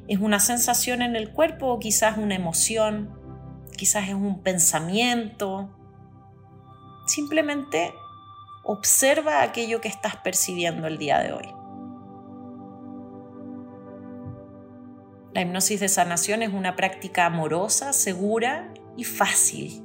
es 0.09 0.19
una 0.19 0.41
sensación 0.41 1.01
en 1.01 1.15
el 1.15 1.31
cuerpo 1.31 1.69
o 1.69 1.79
quizás 1.79 2.19
una 2.19 2.35
emoción, 2.35 3.17
quizás 3.77 4.09
es 4.09 4.15
un 4.15 4.43
pensamiento. 4.43 5.71
Simplemente 7.07 7.93
observa 8.65 9.43
aquello 9.43 9.81
que 9.81 9.87
estás 9.87 10.17
percibiendo 10.17 10.89
el 10.89 10.99
día 10.99 11.21
de 11.21 11.33
hoy. 11.33 11.47
La 15.35 15.43
hipnosis 15.43 15.79
de 15.79 15.89
sanación 15.89 16.43
es 16.43 16.53
una 16.53 16.75
práctica 16.75 17.27
amorosa, 17.27 17.93
segura 17.93 18.75
y 18.97 19.05
fácil. 19.05 19.85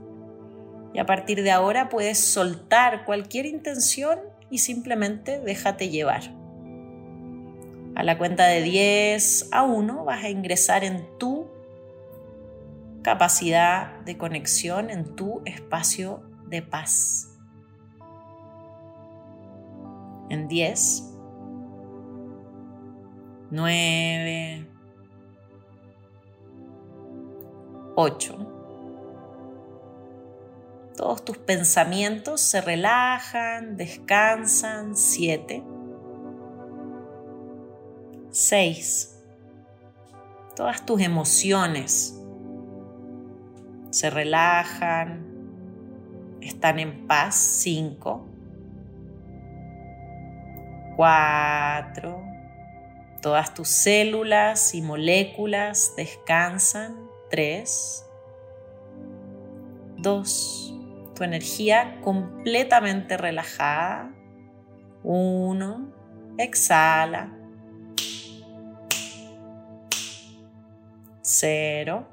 Y 0.95 0.97
a 0.97 1.06
partir 1.06 1.43
de 1.43 1.51
ahora 1.51 1.89
puedes 1.89 2.18
soltar 2.18 3.06
cualquier 3.06 3.45
intención 3.45 4.18
y 4.49 4.58
simplemente 4.58 5.39
déjate 5.41 5.89
llevar. 5.89 6.34
A 7.95 8.03
la 8.03 8.17
cuenta 8.17 8.45
de 8.47 8.61
10 8.61 9.49
a 9.53 9.63
1 9.63 10.03
vas 10.03 10.23
a 10.23 10.29
ingresar 10.29 10.83
en 10.83 11.17
tu 11.17 11.47
capacidad 13.03 14.01
de 14.01 14.17
conexión, 14.17 14.89
en 14.89 15.15
tu 15.15 15.41
espacio 15.45 16.23
de 16.47 16.61
paz. 16.61 17.31
En 20.29 20.47
10, 20.47 21.13
9, 23.51 24.67
8. 27.95 28.51
Todos 30.97 31.23
tus 31.23 31.37
pensamientos 31.37 32.41
se 32.41 32.59
relajan, 32.59 33.77
descansan. 33.77 34.95
7. 34.95 35.74
6. 38.36 39.17
Todas 40.57 40.86
tus 40.86 40.99
emociones 40.99 42.21
se 43.91 44.09
relajan, 44.09 45.25
están 46.41 46.79
en 46.79 47.07
paz. 47.07 47.36
5. 47.36 48.27
4. 50.97 52.23
Todas 53.21 53.53
tus 53.53 53.69
células 53.69 54.75
y 54.75 54.81
moléculas 54.81 55.93
descansan. 55.95 57.05
3, 57.29 58.05
2, 59.97 60.73
tu 61.15 61.23
energía 61.23 62.01
completamente 62.01 63.15
relajada. 63.15 64.13
1, 65.03 66.36
exhala. 66.38 67.34
0. 71.26 72.07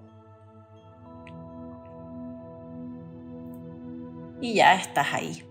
Y 4.41 4.55
ya 4.55 4.75
estás 4.75 5.13
ahí. 5.13 5.47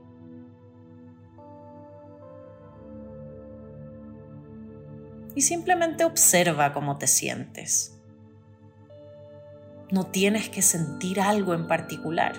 Y 5.36 5.41
simplemente 5.41 6.03
observa 6.03 6.74
cómo 6.74 6.97
te 6.97 7.05
sientes. 7.05 8.01
No 9.91 10.07
tienes 10.07 10.49
que 10.49 10.64
sentir 10.64 11.22
algo 11.22 11.53
en 11.53 11.68
particular, 11.68 12.34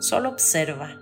solo 0.00 0.30
observa. 0.30 0.96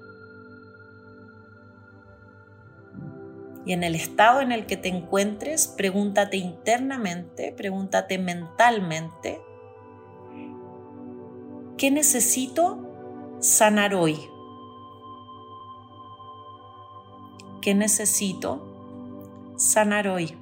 Y 3.69 3.75
en 3.75 3.85
el 3.85 3.95
estado 3.95 4.41
en 4.41 4.51
el 4.51 4.65
que 4.65 4.79
te 4.79 4.89
encuentres, 4.89 5.69
pregúntate 5.69 6.39
internamente, 6.39 7.53
pregúntate 7.53 8.17
mentalmente, 8.17 9.43
¿qué 11.77 11.91
necesito 11.91 13.37
sanar 13.41 13.95
hoy? 13.95 14.19
¿Qué 17.61 17.75
necesito 17.75 19.53
sanar 19.59 20.09
hoy? 20.09 20.35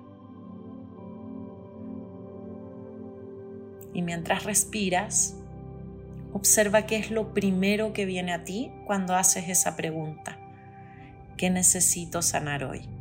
Y 3.92 4.02
mientras 4.02 4.44
respiras, 4.44 5.36
observa 6.32 6.86
qué 6.86 6.94
es 6.94 7.10
lo 7.10 7.34
primero 7.34 7.92
que 7.92 8.04
viene 8.04 8.32
a 8.32 8.44
ti 8.44 8.70
cuando 8.86 9.16
haces 9.16 9.48
esa 9.48 9.74
pregunta. 9.74 10.38
¿Qué 11.36 11.50
necesito 11.50 12.22
sanar 12.22 12.62
hoy? 12.62 12.95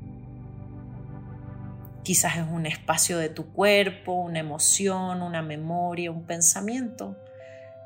Quizás 2.06 2.38
es 2.38 2.46
un 2.48 2.68
espacio 2.68 3.18
de 3.18 3.30
tu 3.30 3.52
cuerpo, 3.52 4.14
una 4.14 4.38
emoción, 4.38 5.24
una 5.24 5.42
memoria, 5.42 6.12
un 6.12 6.22
pensamiento. 6.22 7.18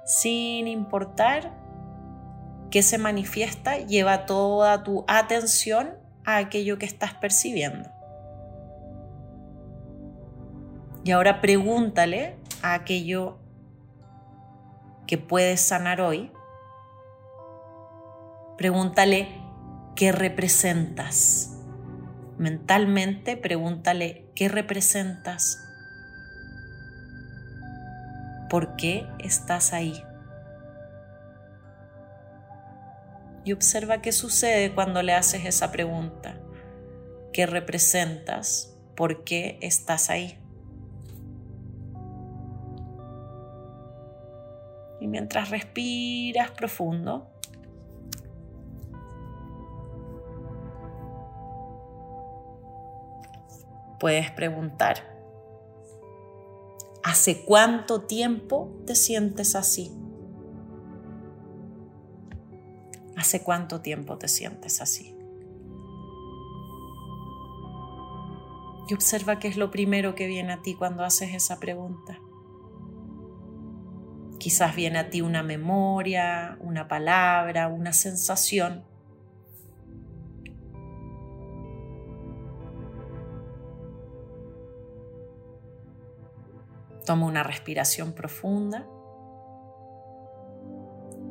Sin 0.05 0.67
importar 0.67 1.53
qué 2.69 2.83
se 2.83 2.97
manifiesta, 2.97 3.77
lleva 3.77 4.25
toda 4.25 4.83
tu 4.83 5.05
atención 5.07 5.91
a 6.25 6.35
aquello 6.35 6.77
que 6.77 6.85
estás 6.85 7.13
percibiendo. 7.13 7.89
Y 11.05 11.11
ahora 11.11 11.39
pregúntale 11.39 12.35
a 12.61 12.73
aquello 12.73 13.39
que 15.07 15.17
puedes 15.17 15.61
sanar 15.61 16.01
hoy, 16.01 16.29
pregúntale 18.57 19.29
qué 19.95 20.11
representas. 20.11 21.58
Mentalmente 22.39 23.35
pregúntale 23.35 24.31
qué 24.33 24.47
representas. 24.47 25.61
¿Por 28.49 28.77
qué 28.77 29.05
estás 29.19 29.73
ahí? 29.73 30.01
Y 33.43 33.51
observa 33.51 34.01
qué 34.01 34.13
sucede 34.13 34.73
cuando 34.73 35.03
le 35.03 35.15
haces 35.15 35.45
esa 35.45 35.69
pregunta. 35.73 36.37
¿Qué 37.33 37.45
representas? 37.45 38.73
¿Por 38.95 39.25
qué 39.25 39.59
estás 39.61 40.09
ahí? 40.09 40.39
Y 45.01 45.07
mientras 45.07 45.49
respiras 45.49 46.51
profundo, 46.51 47.29
puedes 53.99 54.31
preguntar, 54.31 55.17
¿hace 57.03 57.43
cuánto 57.45 58.01
tiempo 58.01 58.81
te 58.85 58.95
sientes 58.95 59.55
así? 59.55 59.91
¿Hace 63.15 63.43
cuánto 63.43 63.81
tiempo 63.81 64.17
te 64.17 64.27
sientes 64.29 64.81
así? 64.81 65.15
Y 68.87 68.93
observa 68.93 69.37
qué 69.37 69.49
es 69.49 69.57
lo 69.57 69.69
primero 69.69 70.15
que 70.15 70.25
viene 70.25 70.53
a 70.53 70.61
ti 70.61 70.73
cuando 70.73 71.03
haces 71.03 71.35
esa 71.35 71.59
pregunta. 71.59 72.17
Quizás 74.39 74.75
viene 74.75 74.99
a 74.99 75.09
ti 75.09 75.21
una 75.21 75.43
memoria, 75.43 76.57
una 76.61 76.87
palabra, 76.87 77.67
una 77.67 77.93
sensación. 77.93 78.88
Toma 87.09 87.25
una 87.25 87.41
respiración 87.41 88.13
profunda 88.13 88.85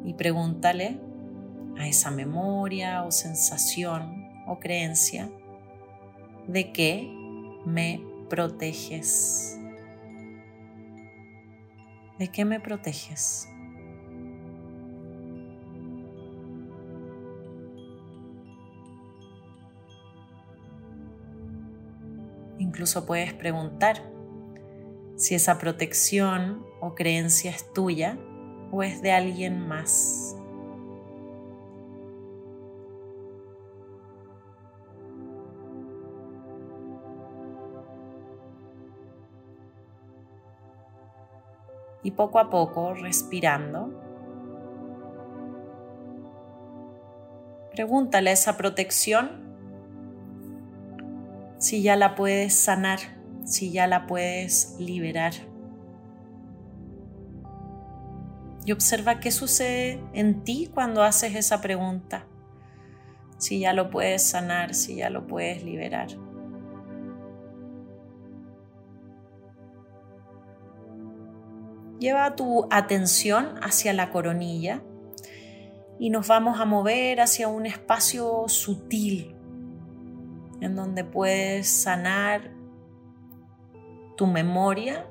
y 0.04 0.12
pregúntale 0.14 0.98
a 1.78 1.86
esa 1.86 2.10
memoria 2.10 3.04
o 3.04 3.12
sensación 3.12 4.28
o 4.48 4.58
creencia 4.58 5.30
de 6.48 6.72
que 6.72 7.08
me 7.64 8.02
proteges. 8.28 9.56
¿De 12.18 12.26
qué 12.26 12.44
me 12.44 12.58
proteges? 12.58 13.48
Incluso 22.58 23.06
puedes 23.06 23.32
preguntar 23.32 24.17
si 25.18 25.34
esa 25.34 25.58
protección 25.58 26.64
o 26.80 26.94
creencia 26.94 27.50
es 27.50 27.70
tuya 27.74 28.18
o 28.70 28.82
es 28.82 29.02
de 29.02 29.12
alguien 29.12 29.68
más. 29.68 30.34
y 42.02 42.12
poco 42.12 42.38
a 42.38 42.48
poco 42.48 42.94
respirando. 42.94 43.90
Pregúntale 47.72 48.32
esa 48.32 48.56
protección 48.56 49.48
si 51.58 51.82
ya 51.82 51.96
la 51.96 52.14
puedes 52.14 52.54
sanar, 52.54 52.98
si 53.48 53.72
ya 53.72 53.86
la 53.86 54.06
puedes 54.06 54.76
liberar. 54.78 55.32
Y 58.64 58.72
observa 58.72 59.18
qué 59.18 59.30
sucede 59.30 60.04
en 60.12 60.44
ti 60.44 60.70
cuando 60.72 61.02
haces 61.02 61.34
esa 61.34 61.62
pregunta. 61.62 62.26
Si 63.38 63.60
ya 63.60 63.72
lo 63.72 63.88
puedes 63.88 64.28
sanar, 64.28 64.74
si 64.74 64.96
ya 64.96 65.08
lo 65.08 65.26
puedes 65.26 65.62
liberar. 65.64 66.08
Lleva 71.98 72.36
tu 72.36 72.68
atención 72.70 73.54
hacia 73.62 73.92
la 73.94 74.10
coronilla 74.10 74.82
y 75.98 76.10
nos 76.10 76.28
vamos 76.28 76.60
a 76.60 76.64
mover 76.64 77.20
hacia 77.20 77.48
un 77.48 77.64
espacio 77.64 78.44
sutil 78.48 79.34
en 80.60 80.76
donde 80.76 81.04
puedes 81.04 81.68
sanar 81.68 82.57
tu 84.18 84.26
memoria, 84.26 85.06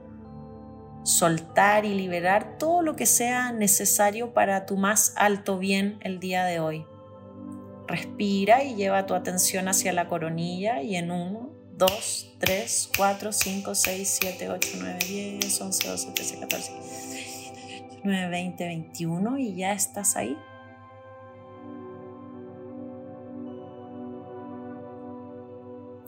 soltar 1.04 1.86
y 1.86 1.96
liberar 1.96 2.58
todo 2.58 2.82
lo 2.82 2.98
que 2.98 3.06
sea 3.06 3.54
necesario 3.54 4.34
para 4.34 4.66
tu 4.66 4.76
más 4.76 5.14
alto 5.16 5.58
bien 5.58 5.98
el 6.02 6.20
día 6.20 6.44
de 6.44 6.60
hoy. 6.60 6.86
Respira 7.88 8.66
y 8.66 8.76
lleva 8.76 9.06
tu 9.06 9.14
atención 9.16 9.70
hacia 9.70 9.94
la 9.94 10.10
coronilla 10.10 10.82
y 10.82 10.98
en 10.98 11.12
uno, 11.12 11.52
2, 11.78 12.36
3, 12.38 12.90
4, 12.98 13.32
5, 13.32 13.76
6, 13.76 14.18
7, 14.22 14.50
8, 14.50 14.70
9, 14.78 15.00
10, 15.08 15.62
11, 15.62 15.88
12, 15.88 16.12
13, 16.12 16.40
14, 16.40 16.72
9, 18.04 18.30
20, 18.30 18.66
21 18.66 19.38
y 19.38 19.56
ya 19.56 19.72
estás 19.72 20.18
ahí. 20.18 20.38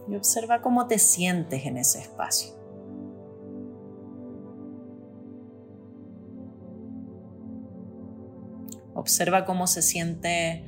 Y 0.10 0.16
observa 0.16 0.62
cómo 0.62 0.88
te 0.88 1.00
sientes 1.00 1.66
en 1.66 1.78
ese 1.78 2.00
espacio. 2.00 2.59
Observa 9.00 9.46
cómo 9.46 9.66
se 9.66 9.82
siente 9.82 10.66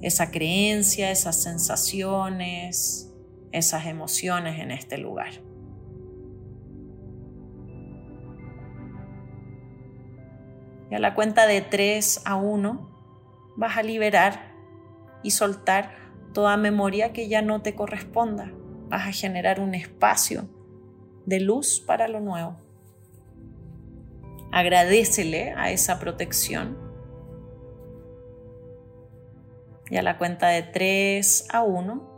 esa 0.00 0.30
creencia, 0.30 1.10
esas 1.10 1.42
sensaciones, 1.42 3.12
esas 3.52 3.86
emociones 3.86 4.60
en 4.60 4.70
este 4.70 4.98
lugar. 4.98 5.32
Y 10.90 10.94
a 10.94 10.98
la 10.98 11.14
cuenta 11.14 11.46
de 11.46 11.60
3 11.60 12.22
a 12.24 12.36
1 12.36 13.54
vas 13.56 13.76
a 13.76 13.82
liberar 13.82 14.54
y 15.22 15.30
soltar 15.30 15.94
toda 16.32 16.56
memoria 16.56 17.12
que 17.12 17.28
ya 17.28 17.42
no 17.42 17.62
te 17.62 17.74
corresponda. 17.74 18.52
Vas 18.88 19.08
a 19.08 19.12
generar 19.12 19.60
un 19.60 19.74
espacio 19.74 20.48
de 21.26 21.40
luz 21.40 21.82
para 21.86 22.08
lo 22.08 22.20
nuevo. 22.20 22.56
Agradecele 24.52 25.52
a 25.56 25.70
esa 25.70 25.98
protección. 25.98 26.83
Y 29.90 29.96
a 29.96 30.02
la 30.02 30.18
cuenta 30.18 30.48
de 30.48 30.62
3 30.62 31.48
a 31.52 31.62
1 31.62 32.14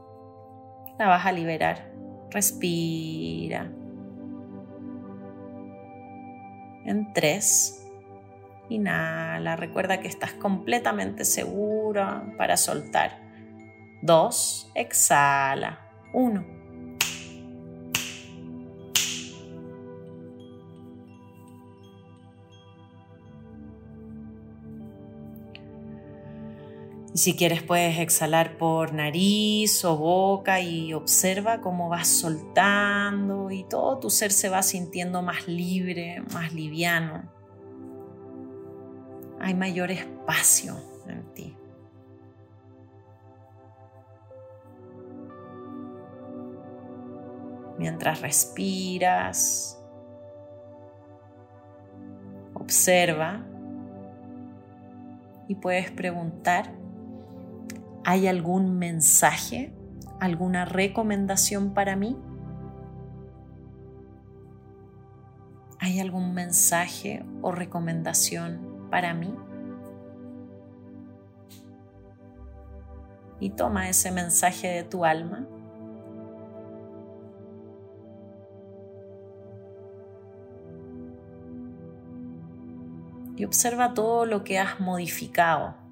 la 0.98 1.08
vas 1.08 1.26
a 1.26 1.32
liberar. 1.32 1.90
Respira. 2.30 3.70
En 6.84 7.12
tres. 7.12 7.86
Inhala. 8.68 9.56
Recuerda 9.56 10.00
que 10.00 10.08
estás 10.08 10.32
completamente 10.32 11.24
segura 11.24 12.32
para 12.38 12.56
soltar. 12.56 13.18
Dos. 14.02 14.70
Exhala. 14.74 15.80
Uno. 16.12 16.55
Y 27.16 27.18
si 27.18 27.34
quieres 27.34 27.62
puedes 27.62 27.98
exhalar 27.98 28.58
por 28.58 28.92
nariz 28.92 29.86
o 29.86 29.96
boca 29.96 30.60
y 30.60 30.92
observa 30.92 31.62
cómo 31.62 31.88
vas 31.88 32.08
soltando 32.08 33.50
y 33.50 33.64
todo 33.64 33.98
tu 33.98 34.10
ser 34.10 34.30
se 34.30 34.50
va 34.50 34.62
sintiendo 34.62 35.22
más 35.22 35.48
libre, 35.48 36.22
más 36.34 36.52
liviano. 36.52 37.22
Hay 39.40 39.54
mayor 39.54 39.90
espacio 39.92 40.76
en 41.08 41.32
ti. 41.32 41.56
Mientras 47.78 48.20
respiras, 48.20 49.82
observa 52.52 53.42
y 55.48 55.54
puedes 55.54 55.90
preguntar 55.90 56.75
¿Hay 58.08 58.28
algún 58.28 58.78
mensaje, 58.78 59.72
alguna 60.20 60.64
recomendación 60.64 61.74
para 61.74 61.96
mí? 61.96 62.16
¿Hay 65.80 65.98
algún 65.98 66.32
mensaje 66.32 67.26
o 67.42 67.50
recomendación 67.50 68.86
para 68.92 69.12
mí? 69.12 69.34
Y 73.40 73.50
toma 73.50 73.88
ese 73.88 74.12
mensaje 74.12 74.68
de 74.68 74.84
tu 74.84 75.04
alma. 75.04 75.44
Y 83.34 83.44
observa 83.44 83.94
todo 83.94 84.26
lo 84.26 84.44
que 84.44 84.60
has 84.60 84.78
modificado 84.78 85.85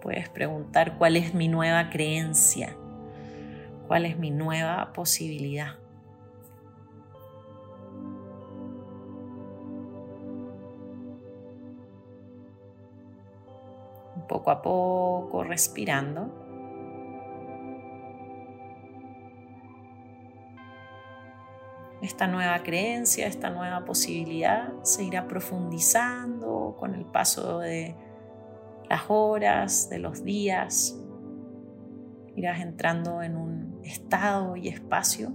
Puedes 0.00 0.28
preguntar 0.30 0.96
cuál 0.96 1.16
es 1.16 1.34
mi 1.34 1.48
nueva 1.48 1.90
creencia, 1.90 2.74
cuál 3.86 4.06
es 4.06 4.18
mi 4.18 4.30
nueva 4.30 4.92
posibilidad. 4.94 5.76
Poco 14.26 14.50
a 14.50 14.62
poco 14.62 15.44
respirando. 15.44 16.30
Esta 22.00 22.26
nueva 22.26 22.62
creencia, 22.62 23.26
esta 23.26 23.50
nueva 23.50 23.84
posibilidad 23.84 24.72
se 24.82 25.04
irá 25.04 25.28
profundizando 25.28 26.74
con 26.78 26.94
el 26.94 27.04
paso 27.04 27.58
de 27.58 27.94
las 28.90 29.04
horas, 29.06 29.88
de 29.88 30.00
los 30.00 30.24
días. 30.24 31.00
Irás 32.34 32.60
entrando 32.60 33.22
en 33.22 33.36
un 33.36 33.80
estado 33.84 34.56
y 34.56 34.66
espacio 34.66 35.32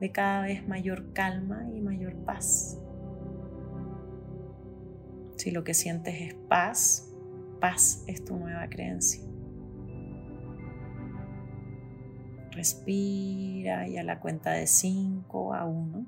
de 0.00 0.10
cada 0.10 0.42
vez 0.42 0.66
mayor 0.66 1.12
calma 1.12 1.68
y 1.72 1.80
mayor 1.80 2.16
paz. 2.24 2.80
Si 5.36 5.52
lo 5.52 5.62
que 5.62 5.72
sientes 5.72 6.20
es 6.20 6.34
paz, 6.34 7.14
paz 7.60 8.02
es 8.08 8.24
tu 8.24 8.36
nueva 8.36 8.68
creencia. 8.68 9.22
Respira 12.50 13.86
y 13.86 13.98
a 13.98 14.02
la 14.02 14.18
cuenta 14.18 14.50
de 14.50 14.66
5 14.66 15.54
a 15.54 15.64
1, 15.64 16.06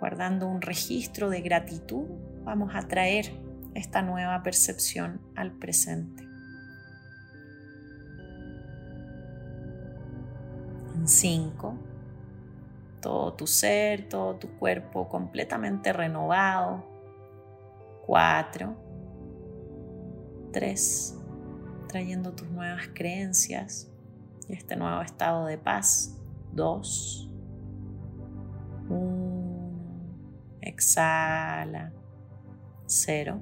guardando 0.00 0.48
un 0.48 0.60
registro 0.60 1.30
de 1.30 1.40
gratitud, 1.40 2.06
vamos 2.42 2.74
a 2.74 2.88
traer 2.88 3.49
esta 3.74 4.02
nueva 4.02 4.42
percepción 4.42 5.20
al 5.36 5.52
presente. 5.52 6.26
En 10.94 11.06
cinco, 11.06 11.74
todo 13.00 13.32
tu 13.34 13.46
ser, 13.46 14.08
todo 14.08 14.36
tu 14.36 14.48
cuerpo 14.58 15.08
completamente 15.08 15.92
renovado. 15.92 16.84
Cuatro, 18.06 18.74
tres, 20.52 21.16
trayendo 21.88 22.32
tus 22.32 22.48
nuevas 22.48 22.88
creencias 22.92 23.88
y 24.48 24.54
este 24.54 24.76
nuevo 24.76 25.00
estado 25.00 25.46
de 25.46 25.58
paz. 25.58 26.16
Dos, 26.52 27.30
uno, 28.88 29.70
exhala, 30.60 31.92
cero 32.86 33.40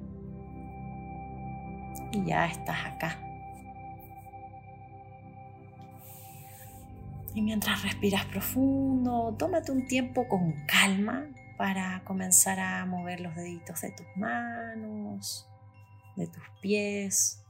y 2.11 2.25
ya 2.25 2.45
estás 2.45 2.85
acá. 2.85 3.19
Y 7.33 7.41
mientras 7.41 7.83
respiras 7.83 8.25
profundo, 8.25 9.35
tómate 9.37 9.71
un 9.71 9.87
tiempo 9.87 10.27
con 10.27 10.53
calma 10.65 11.27
para 11.57 12.01
comenzar 12.05 12.59
a 12.59 12.85
mover 12.85 13.19
los 13.19 13.35
deditos 13.35 13.81
de 13.81 13.91
tus 13.91 14.07
manos, 14.15 15.47
de 16.15 16.27
tus 16.27 16.43
pies. 16.61 17.43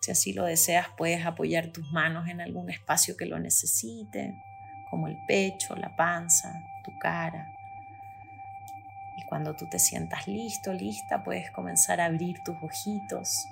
Si 0.00 0.10
así 0.10 0.32
lo 0.32 0.44
deseas, 0.44 0.88
puedes 0.96 1.24
apoyar 1.24 1.72
tus 1.72 1.90
manos 1.92 2.28
en 2.28 2.40
algún 2.40 2.70
espacio 2.70 3.16
que 3.16 3.24
lo 3.24 3.38
necesite, 3.38 4.34
como 4.90 5.08
el 5.08 5.16
pecho, 5.26 5.74
la 5.76 5.96
panza, 5.96 6.52
tu 6.84 6.90
cara. 6.98 7.53
Y 9.16 9.22
cuando 9.26 9.54
tú 9.54 9.68
te 9.68 9.78
sientas 9.78 10.26
listo, 10.26 10.72
lista, 10.72 11.22
puedes 11.22 11.50
comenzar 11.50 12.00
a 12.00 12.06
abrir 12.06 12.42
tus 12.44 12.56
ojitos, 12.62 13.46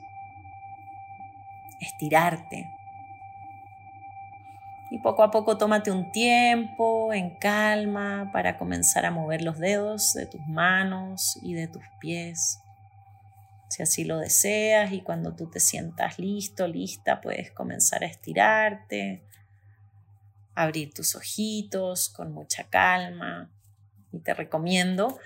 estirarte. 1.81 2.69
Y 4.91 4.99
poco 4.99 5.23
a 5.23 5.31
poco 5.31 5.57
tómate 5.57 5.91
un 5.91 6.13
tiempo 6.13 7.15
en 7.15 7.31
calma 7.37 8.31
para 8.33 8.59
comenzar 8.59 9.07
a 9.07 9.11
mover 9.11 9.41
los 9.43 9.59
dedos 9.59 10.13
de 10.13 10.27
tus 10.27 10.47
manos 10.49 11.39
y 11.43 11.55
de 11.55 11.67
tus 11.67 11.85
pies. 11.99 12.59
Si 13.71 13.83
así 13.83 14.05
lo 14.05 14.19
deseas 14.19 14.93
y 14.93 15.01
cuando 15.01 15.35
tú 15.35 15.49
te 15.49 15.61
sientas 15.61 16.19
listo, 16.19 16.69
lista, 16.69 17.23
puedes 17.23 17.51
comenzar 17.53 18.05
a 18.05 18.07
estirarte, 18.07 19.23
abrir 20.55 20.93
tus 20.93 21.15
ojitos 21.15 22.11
con 22.11 22.35
mucha 22.35 22.65
calma. 22.65 23.51
Y 24.13 24.19
te 24.19 24.35
recomiendo 24.35 25.19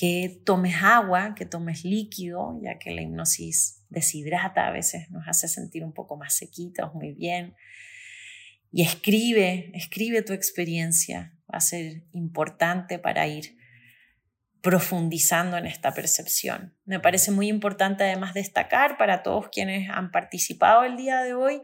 que 0.00 0.40
tomes 0.46 0.76
agua, 0.82 1.34
que 1.34 1.44
tomes 1.44 1.84
líquido, 1.84 2.58
ya 2.62 2.78
que 2.78 2.90
la 2.90 3.02
hipnosis 3.02 3.84
deshidrata, 3.90 4.66
a 4.66 4.70
veces 4.70 5.10
nos 5.10 5.28
hace 5.28 5.46
sentir 5.46 5.84
un 5.84 5.92
poco 5.92 6.16
más 6.16 6.32
sequitos, 6.32 6.94
muy 6.94 7.12
bien. 7.12 7.54
Y 8.72 8.80
escribe, 8.80 9.70
escribe 9.74 10.22
tu 10.22 10.32
experiencia, 10.32 11.34
va 11.52 11.58
a 11.58 11.60
ser 11.60 12.04
importante 12.12 12.98
para 12.98 13.28
ir 13.28 13.58
profundizando 14.62 15.58
en 15.58 15.66
esta 15.66 15.92
percepción. 15.92 16.74
Me 16.86 16.98
parece 16.98 17.30
muy 17.30 17.48
importante 17.48 18.04
además 18.04 18.32
destacar 18.32 18.96
para 18.96 19.22
todos 19.22 19.50
quienes 19.50 19.90
han 19.90 20.12
participado 20.12 20.82
el 20.84 20.96
día 20.96 21.20
de 21.20 21.34
hoy 21.34 21.60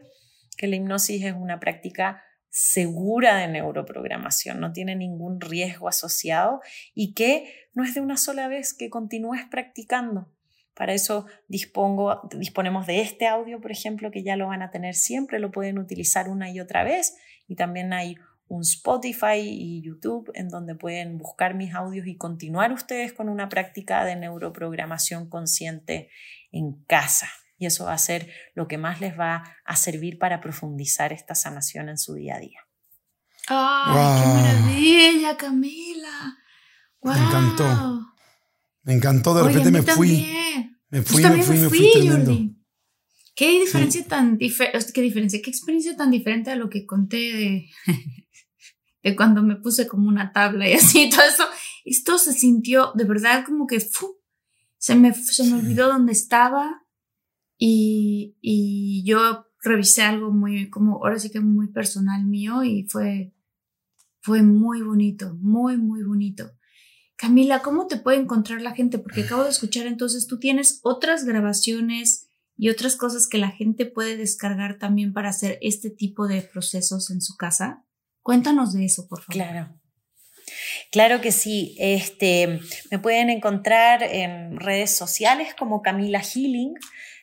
que 0.57 0.67
la 0.67 0.75
hipnosis 0.75 1.23
es 1.23 1.33
una 1.33 1.59
práctica 1.59 2.23
segura 2.57 3.37
de 3.37 3.47
neuroprogramación, 3.47 4.59
no 4.59 4.73
tiene 4.73 4.95
ningún 4.95 5.39
riesgo 5.39 5.87
asociado 5.87 6.59
y 6.95 7.13
que 7.13 7.53
no 7.75 7.83
es 7.83 7.93
de 7.93 8.01
una 8.01 8.17
sola 8.17 8.47
vez, 8.47 8.73
que 8.73 8.89
continúes 8.89 9.45
practicando. 9.45 10.27
Para 10.73 10.95
eso 10.95 11.27
dispongo, 11.47 12.19
disponemos 12.31 12.87
de 12.87 13.01
este 13.01 13.27
audio, 13.27 13.61
por 13.61 13.71
ejemplo, 13.71 14.09
que 14.09 14.23
ya 14.23 14.35
lo 14.37 14.47
van 14.47 14.63
a 14.63 14.71
tener 14.71 14.95
siempre, 14.95 15.37
lo 15.37 15.51
pueden 15.51 15.77
utilizar 15.77 16.29
una 16.29 16.49
y 16.49 16.59
otra 16.59 16.83
vez. 16.83 17.15
Y 17.47 17.55
también 17.55 17.93
hay 17.93 18.15
un 18.47 18.63
Spotify 18.63 19.37
y 19.37 19.83
YouTube 19.83 20.31
en 20.33 20.49
donde 20.49 20.73
pueden 20.73 21.19
buscar 21.19 21.53
mis 21.53 21.75
audios 21.75 22.07
y 22.07 22.17
continuar 22.17 22.73
ustedes 22.73 23.13
con 23.13 23.29
una 23.29 23.49
práctica 23.49 24.03
de 24.03 24.15
neuroprogramación 24.15 25.29
consciente 25.29 26.09
en 26.51 26.73
casa 26.85 27.29
y 27.57 27.65
eso 27.65 27.85
va 27.85 27.93
a 27.93 27.97
ser 27.97 28.29
lo 28.53 28.67
que 28.67 28.77
más 28.77 29.01
les 29.01 29.17
va 29.17 29.43
a 29.65 29.75
servir 29.75 30.19
para 30.19 30.41
profundizar 30.41 31.11
esta 31.11 31.35
sanación 31.35 31.89
en 31.89 31.97
su 31.97 32.13
día 32.13 32.35
a 32.35 32.39
día. 32.39 32.59
¡Ay, 33.47 34.21
qué 34.21 34.27
maravilla, 34.27 35.37
Camila! 35.37 36.37
Me 37.01 37.13
encantó. 37.13 38.13
Me 38.83 38.93
encantó, 38.93 39.33
de 39.33 39.43
repente 39.43 39.71
me 39.71 39.81
fui. 39.81 40.27
Me 40.89 41.01
fui, 41.01 41.23
me 41.23 41.43
fui, 41.43 41.57
me 41.57 41.69
fui, 41.69 41.91
tremendo. 41.93 42.37
Qué 43.35 43.59
diferencia 43.59 44.03
tan 44.05 44.37
diferente, 44.37 44.91
qué 44.93 45.01
diferencia, 45.01 45.41
qué 45.43 45.49
experiencia 45.49 45.95
tan 45.95 46.09
diferente 46.09 46.49
a 46.49 46.55
lo 46.55 46.69
que 46.69 46.85
conté 46.85 47.17
de, 47.17 47.69
de 49.03 49.15
cuando 49.15 49.43
me 49.43 49.57
puse 49.57 49.87
como 49.87 50.07
una 50.07 50.31
tabla 50.31 50.67
y 50.67 50.73
así, 50.73 51.09
todo 51.09 51.21
eso. 51.21 51.43
Esto 51.85 52.17
se 52.17 52.33
sintió 52.33 52.91
de 52.95 53.03
verdad 53.03 53.45
como 53.45 53.67
que 53.67 53.79
se 54.77 54.95
me, 54.95 55.13
se 55.13 55.43
me 55.43 55.59
olvidó 55.59 55.87
dónde 55.87 56.13
estaba 56.13 56.86
y, 57.57 59.03
yo 59.05 59.45
revisé 59.63 60.03
algo 60.03 60.31
muy, 60.31 60.69
como 60.69 60.97
ahora 60.97 61.19
sí 61.19 61.29
que 61.29 61.39
muy 61.39 61.67
personal 61.67 62.25
mío 62.25 62.63
y 62.63 62.87
fue, 62.89 63.33
fue 64.21 64.43
muy 64.43 64.81
bonito, 64.81 65.35
muy, 65.35 65.77
muy 65.77 66.03
bonito. 66.03 66.51
Camila, 67.15 67.61
¿cómo 67.61 67.87
te 67.87 67.97
puede 67.97 68.19
encontrar 68.19 68.61
la 68.61 68.75
gente? 68.75 68.99
Porque 68.99 69.23
acabo 69.23 69.43
de 69.43 69.49
escuchar 69.49 69.87
entonces, 69.87 70.27
tú 70.27 70.39
tienes 70.39 70.79
otras 70.83 71.25
grabaciones 71.25 72.27
y 72.55 72.69
otras 72.69 72.95
cosas 72.95 73.27
que 73.27 73.39
la 73.39 73.49
gente 73.49 73.85
puede 73.85 74.17
descargar 74.17 74.77
también 74.77 75.13
para 75.13 75.29
hacer 75.29 75.57
este 75.61 75.89
tipo 75.89 76.27
de 76.27 76.41
procesos 76.41 77.09
en 77.09 77.21
su 77.21 77.35
casa. 77.35 77.83
Cuéntanos 78.21 78.73
de 78.73 78.85
eso, 78.85 79.07
por 79.07 79.21
favor. 79.21 79.33
Claro. 79.33 79.79
Claro 80.91 81.21
que 81.21 81.31
sí. 81.31 81.75
Este, 81.79 82.59
me 82.91 82.99
pueden 82.99 83.29
encontrar 83.29 84.03
en 84.03 84.59
redes 84.59 84.95
sociales 84.95 85.53
como 85.57 85.81
Camila 85.81 86.21
Healing. 86.21 86.75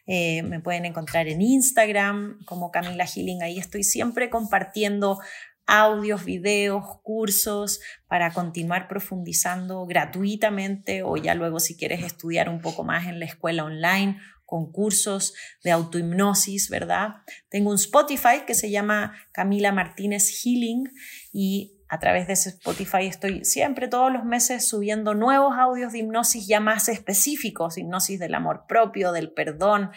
Eh, 0.07 0.43
me 0.43 0.61
pueden 0.61 0.85
encontrar 0.85 1.29
en 1.29 1.41
Instagram 1.41 2.39
como 2.45 2.71
Camila 2.71 3.07
Healing. 3.07 3.43
Ahí 3.43 3.59
estoy 3.59 3.85
siempre 3.85 4.29
compartiendo 4.29 5.19
audios, 5.67 6.25
videos, 6.25 6.85
cursos 7.03 7.81
para 8.07 8.33
continuar 8.33 8.87
profundizando 8.87 9.87
gratuitamente 9.87 11.03
o 11.03 11.17
ya 11.17 11.35
luego 11.35 11.59
si 11.59 11.77
quieres 11.77 12.03
estudiar 12.05 12.51
un 12.51 12.61
poco 12.61 12.85
más 12.85 13.07
en 13.07 13.19
la 13.19 13.25
escuela 13.25 13.65
online 13.65 14.19
con 14.45 14.71
cursos 14.71 15.33
de 15.63 15.71
autohipnosis, 15.71 16.69
¿verdad? 16.69 17.15
Tengo 17.49 17.71
un 17.71 17.77
Spotify 17.77 18.43
que 18.47 18.55
se 18.55 18.71
llama 18.71 19.15
Camila 19.33 19.73
Martínez 19.73 20.29
Healing 20.29 20.85
y 21.33 21.81
a 21.95 21.99
través 22.01 22.27
de 22.27 22.33
ese 22.33 22.49
Spotify 22.49 23.07
estoy 23.07 23.45
siempre 23.45 23.87
todos 23.87 24.13
los 24.13 24.25
meses 24.25 24.67
subiendo 24.67 25.15
nuevos 25.15 25.55
audios 25.57 25.93
de 25.93 26.01
hipnosis 26.01 26.45
ya 26.49 26.59
más 26.59 26.89
específicos, 26.89 27.79
hipnosis 27.79 28.19
del 28.19 28.35
amor 28.35 28.65
propio, 28.67 29.13
del 29.13 29.31
perdón, 29.31 29.93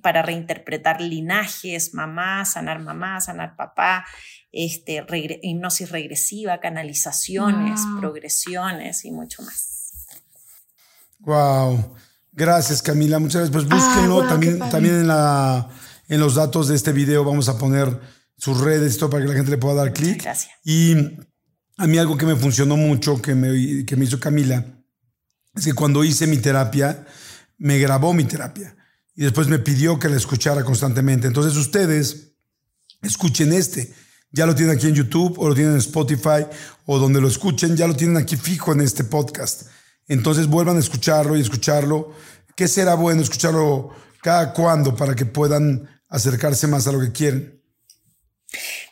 para 0.00 0.22
reinterpretar 0.22 1.00
linajes, 1.00 1.92
mamá, 1.92 2.44
sanar 2.44 2.78
mamá, 2.78 3.20
sanar 3.20 3.56
papá, 3.56 4.06
este, 4.52 5.04
hipnosis 5.42 5.90
regresiva, 5.90 6.60
canalizaciones, 6.60 7.80
progresiones 7.98 9.04
y 9.04 9.10
mucho 9.10 9.42
más. 9.42 9.92
Wow. 11.18 11.96
Gracias, 12.30 12.80
Camila. 12.80 13.18
Muchas 13.18 13.50
gracias. 13.50 13.50
Pues 13.50 13.68
búsquenlo 13.68 14.24
también, 14.28 14.60
también 14.70 15.00
en, 15.00 15.08
la, 15.08 15.68
en 16.08 16.20
los 16.20 16.36
datos 16.36 16.68
de 16.68 16.76
este 16.76 16.92
video. 16.92 17.24
Vamos 17.24 17.48
a 17.48 17.58
poner 17.58 18.00
sus 18.36 18.60
redes 18.60 18.94
y 18.94 18.98
todo 19.00 19.10
para 19.10 19.24
que 19.24 19.28
la 19.30 19.34
gente 19.34 19.50
le 19.50 19.58
pueda 19.58 19.74
dar 19.74 19.92
clic. 19.92 20.22
Gracias. 20.22 20.52
Y 20.64 20.94
a 21.80 21.86
mí 21.86 21.96
algo 21.96 22.18
que 22.18 22.26
me 22.26 22.36
funcionó 22.36 22.76
mucho, 22.76 23.22
que 23.22 23.34
me, 23.34 23.86
que 23.86 23.96
me 23.96 24.04
hizo 24.04 24.20
Camila, 24.20 24.66
es 25.54 25.64
que 25.64 25.72
cuando 25.72 26.04
hice 26.04 26.26
mi 26.26 26.36
terapia, 26.36 27.06
me 27.56 27.78
grabó 27.78 28.12
mi 28.12 28.24
terapia 28.24 28.76
y 29.14 29.22
después 29.22 29.48
me 29.48 29.58
pidió 29.58 29.98
que 29.98 30.10
la 30.10 30.16
escuchara 30.16 30.62
constantemente. 30.62 31.26
Entonces 31.26 31.56
ustedes 31.56 32.34
escuchen 33.00 33.54
este. 33.54 33.94
Ya 34.30 34.44
lo 34.44 34.54
tienen 34.54 34.76
aquí 34.76 34.88
en 34.88 34.94
YouTube 34.94 35.38
o 35.38 35.48
lo 35.48 35.54
tienen 35.54 35.72
en 35.72 35.78
Spotify 35.78 36.44
o 36.84 36.98
donde 36.98 37.18
lo 37.18 37.28
escuchen, 37.28 37.74
ya 37.78 37.86
lo 37.86 37.96
tienen 37.96 38.18
aquí 38.18 38.36
fijo 38.36 38.74
en 38.74 38.82
este 38.82 39.04
podcast. 39.04 39.62
Entonces 40.06 40.48
vuelvan 40.48 40.76
a 40.76 40.80
escucharlo 40.80 41.34
y 41.34 41.40
escucharlo. 41.40 42.12
¿Qué 42.54 42.68
será 42.68 42.94
bueno 42.94 43.22
escucharlo 43.22 43.90
cada 44.22 44.52
cuándo 44.52 44.94
para 44.94 45.14
que 45.14 45.24
puedan 45.24 45.88
acercarse 46.10 46.66
más 46.66 46.86
a 46.86 46.92
lo 46.92 47.00
que 47.00 47.10
quieren? 47.10 47.59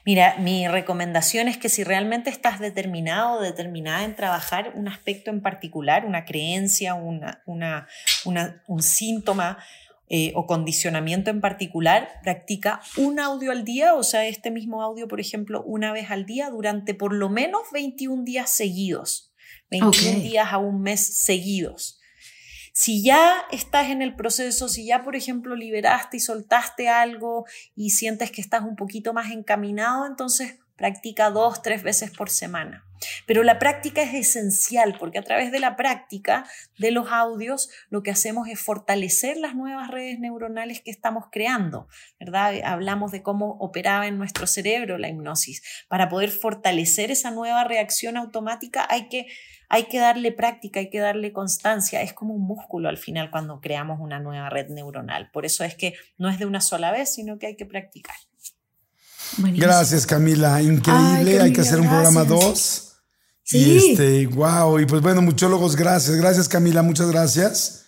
Mira, 0.05 0.37
mi 0.39 0.69
recomendación 0.69 1.49
es 1.49 1.59
que 1.59 1.69
si 1.69 1.85
realmente 1.85 2.31
estás 2.31 2.61
determinado 2.61 3.39
o 3.39 3.43
determinada 3.43 4.05
en 4.05 4.15
trabajar 4.15 4.73
un 4.75 4.89
aspecto 4.89 5.31
en 5.31 5.43
particular, 5.43 6.05
una 6.07 6.25
creencia, 6.25 6.95
una, 6.95 7.43
un 7.45 8.83
síntoma 8.83 9.59
eh, 10.11 10.33
o 10.35 10.47
condicionamiento 10.47 11.31
en 11.31 11.41
particular, 11.41 12.21
practica 12.23 12.81
un 12.97 13.21
audio 13.21 13.51
al 13.53 13.65
día, 13.65 13.95
o 13.95 14.03
sea, 14.03 14.27
este 14.27 14.51
mismo 14.51 14.83
audio, 14.83 15.09
por 15.09 15.21
ejemplo, 15.21 15.63
una 15.65 15.93
vez 15.93 16.11
al 16.11 16.25
día 16.25 16.49
durante 16.49 16.95
por 16.95 17.13
lo 17.13 17.29
menos 17.29 17.63
21 17.73 18.25
días 18.25 18.49
seguidos, 18.51 19.35
21 19.71 20.21
días 20.21 20.49
a 20.51 20.59
un 20.59 20.81
mes 20.81 21.19
seguidos. 21.19 21.98
Si 22.81 23.03
ya 23.03 23.43
estás 23.51 23.89
en 23.91 24.03
el 24.03 24.15
proceso, 24.15 24.69
si 24.69 24.87
ya, 24.87 25.03
por 25.03 25.17
ejemplo, 25.17 25.57
liberaste 25.57 26.19
y 26.19 26.21
soltaste 26.21 26.89
algo 26.89 27.45
y 27.75 27.91
sientes 27.91 28.31
que 28.31 28.41
estás 28.41 28.63
un 28.63 28.77
poquito 28.77 29.13
más 29.13 29.33
encaminado, 29.33 30.07
entonces 30.07 30.61
practica 30.77 31.31
dos, 31.31 31.61
tres 31.61 31.83
veces 31.83 32.13
por 32.13 32.31
semana. 32.31 32.88
Pero 33.27 33.43
la 33.43 33.59
práctica 33.59 34.03
es 34.03 34.15
esencial 34.15 34.97
porque 34.99 35.19
a 35.19 35.23
través 35.23 35.53
de 35.53 35.61
la 35.61 35.77
práctica 35.77 36.45
de 36.79 36.91
los 36.91 37.11
audios 37.11 37.71
lo 37.91 38.03
que 38.03 38.11
hacemos 38.11 38.49
es 38.49 38.61
fortalecer 38.61 39.37
las 39.37 39.55
nuevas 39.55 39.91
redes 39.91 40.19
neuronales 40.19 40.81
que 40.81 40.91
estamos 40.91 41.27
creando, 41.31 41.89
¿verdad? 42.19 42.55
Hablamos 42.65 43.13
de 43.13 43.23
cómo 43.23 43.57
operaba 43.61 44.07
en 44.07 44.19
nuestro 44.19 44.47
cerebro 44.47 44.99
la 44.99 45.09
hipnosis. 45.09 45.63
Para 45.89 46.09
poder 46.09 46.31
fortalecer 46.31 47.11
esa 47.11 47.31
nueva 47.31 47.65
reacción 47.65 48.17
automática 48.17 48.87
hay 48.89 49.09
que 49.09 49.27
hay 49.71 49.85
que 49.85 49.99
darle 49.99 50.33
práctica, 50.33 50.81
hay 50.81 50.89
que 50.89 50.99
darle 50.99 51.33
constancia. 51.33 52.01
Es 52.01 52.15
como 52.15 52.35
un 52.35 52.47
músculo 52.47 52.89
al 52.89 52.97
final 52.97 53.31
cuando 53.31 53.61
creamos 53.61 54.01
una 54.01 54.19
nueva 54.19 54.49
red 54.49 54.69
neuronal. 54.69 55.31
Por 55.31 55.45
eso 55.45 55.63
es 55.63 55.75
que 55.75 55.95
no 56.17 56.31
es 56.31 56.39
de 56.39 56.47
una 56.47 56.61
sola 56.61 56.91
vez, 56.91 57.15
sino 57.15 57.39
que 57.39 57.49
hay 57.49 57.57
que 57.57 57.67
practicar. 57.67 58.17
Gracias, 59.37 60.07
Camila. 60.07 60.63
Increíble. 60.63 61.41
hay 61.41 61.53
que 61.53 61.61
hacer 61.61 61.81
un 61.81 61.89
programa 61.89 62.25
2. 62.25 62.88
Sí. 63.49 63.59
Y 63.59 63.93
este, 63.93 64.27
wow. 64.27 64.79
Y 64.79 64.85
pues 64.85 65.01
bueno, 65.01 65.23
muchólogos, 65.23 65.75
gracias. 65.75 66.15
Gracias, 66.17 66.51
Camila. 66.51 66.83
Muchas 66.83 67.11
gracias. 67.11 67.87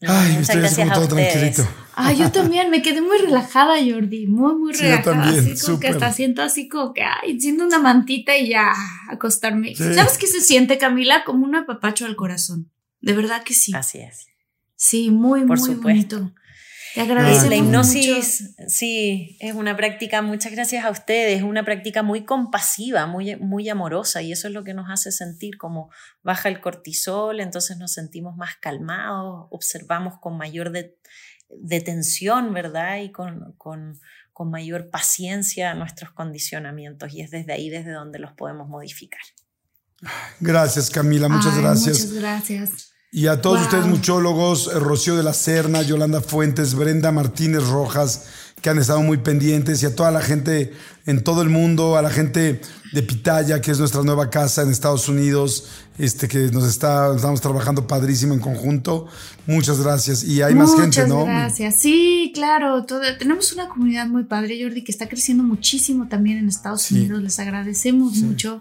Ay, 0.00 0.30
muchas 0.30 0.40
estoy 0.48 0.60
gracias 0.60 0.92
todo 0.92 1.06
tranquilito. 1.06 1.68
Ay, 1.94 2.16
yo 2.18 2.32
también 2.32 2.68
me 2.68 2.82
quedé 2.82 3.00
muy 3.00 3.18
relajada, 3.18 3.74
Jordi, 3.74 4.26
muy, 4.26 4.54
muy 4.56 4.72
relajada. 4.72 4.98
yo 4.98 5.04
también, 5.04 5.52
así 5.52 5.64
como 5.64 5.78
que 5.78 5.88
hasta 5.88 6.12
siento 6.12 6.42
así 6.42 6.68
como 6.68 6.92
que, 6.92 7.02
ay, 7.02 7.38
siento 7.40 7.64
una 7.64 7.78
mantita 7.78 8.36
y 8.36 8.48
ya 8.48 8.72
acostarme. 9.08 9.76
¿Sabes 9.76 10.18
qué 10.18 10.26
se 10.26 10.40
siente, 10.40 10.78
Camila? 10.78 11.22
Como 11.24 11.44
un 11.44 11.54
apapacho 11.54 12.06
al 12.06 12.16
corazón. 12.16 12.72
De 13.00 13.12
verdad 13.12 13.44
que 13.44 13.54
sí. 13.54 13.72
Así 13.72 13.98
es. 13.98 14.26
Sí, 14.74 15.10
muy, 15.10 15.44
Por 15.44 15.60
muy 15.60 15.74
supuesto. 15.74 16.16
bonito. 16.18 16.39
Te 16.94 17.00
agradecemos 17.02 17.48
La 17.50 17.56
hipnosis, 17.56 18.54
sí, 18.66 19.36
es 19.40 19.54
una 19.54 19.76
práctica, 19.76 20.22
muchas 20.22 20.52
gracias 20.52 20.84
a 20.84 20.90
ustedes, 20.90 21.38
es 21.38 21.42
una 21.42 21.64
práctica 21.64 22.02
muy 22.02 22.24
compasiva, 22.24 23.06
muy, 23.06 23.36
muy 23.36 23.68
amorosa 23.68 24.22
y 24.22 24.32
eso 24.32 24.48
es 24.48 24.54
lo 24.54 24.64
que 24.64 24.74
nos 24.74 24.90
hace 24.90 25.12
sentir 25.12 25.56
como 25.56 25.90
baja 26.22 26.48
el 26.48 26.60
cortisol, 26.60 27.40
entonces 27.40 27.76
nos 27.78 27.92
sentimos 27.92 28.36
más 28.36 28.56
calmados, 28.56 29.46
observamos 29.50 30.14
con 30.20 30.36
mayor 30.36 30.72
detención, 31.48 32.52
¿verdad? 32.52 32.98
Y 32.98 33.12
con, 33.12 33.54
con, 33.56 34.00
con 34.32 34.50
mayor 34.50 34.90
paciencia 34.90 35.74
nuestros 35.74 36.10
condicionamientos 36.12 37.12
y 37.12 37.20
es 37.20 37.30
desde 37.30 37.52
ahí 37.52 37.70
desde 37.70 37.92
donde 37.92 38.18
los 38.18 38.32
podemos 38.32 38.68
modificar. 38.68 39.20
Gracias 40.40 40.90
Camila, 40.90 41.28
muchas 41.28 41.56
gracias. 41.58 42.00
Muchas 42.00 42.14
gracias. 42.14 42.89
Y 43.12 43.26
a 43.26 43.40
todos 43.40 43.62
ustedes, 43.62 43.86
muchólogos, 43.86 44.70
eh, 44.72 44.78
Rocío 44.78 45.16
de 45.16 45.24
la 45.24 45.32
Serna, 45.32 45.82
Yolanda 45.82 46.20
Fuentes, 46.20 46.76
Brenda 46.76 47.10
Martínez 47.10 47.66
Rojas, 47.66 48.26
que 48.62 48.70
han 48.70 48.78
estado 48.78 49.02
muy 49.02 49.18
pendientes, 49.18 49.82
y 49.82 49.86
a 49.86 49.96
toda 49.96 50.12
la 50.12 50.20
gente 50.20 50.72
en 51.06 51.24
todo 51.24 51.42
el 51.42 51.48
mundo, 51.48 51.96
a 51.96 52.02
la 52.02 52.10
gente 52.10 52.60
de 52.92 53.02
Pitaya, 53.02 53.60
que 53.60 53.72
es 53.72 53.80
nuestra 53.80 54.02
nueva 54.02 54.30
casa 54.30 54.62
en 54.62 54.70
Estados 54.70 55.08
Unidos, 55.08 55.68
este, 55.98 56.28
que 56.28 56.38
nos 56.52 56.64
está, 56.64 57.12
estamos 57.16 57.40
trabajando 57.40 57.88
padrísimo 57.88 58.32
en 58.32 58.40
conjunto. 58.40 59.08
Muchas 59.44 59.80
gracias. 59.80 60.22
Y 60.22 60.42
hay 60.42 60.54
más 60.54 60.76
gente, 60.76 61.06
¿no? 61.08 61.20
Muchas 61.20 61.34
gracias. 61.34 61.80
Sí, 61.80 62.30
claro. 62.32 62.86
tenemos 63.18 63.52
una 63.52 63.68
comunidad 63.68 64.06
muy 64.06 64.22
padre, 64.22 64.62
Jordi, 64.62 64.84
que 64.84 64.92
está 64.92 65.08
creciendo 65.08 65.42
muchísimo 65.42 66.06
también 66.06 66.38
en 66.38 66.48
Estados 66.48 66.90
Unidos. 66.92 67.20
Les 67.22 67.40
agradecemos 67.40 68.18
mucho. 68.18 68.60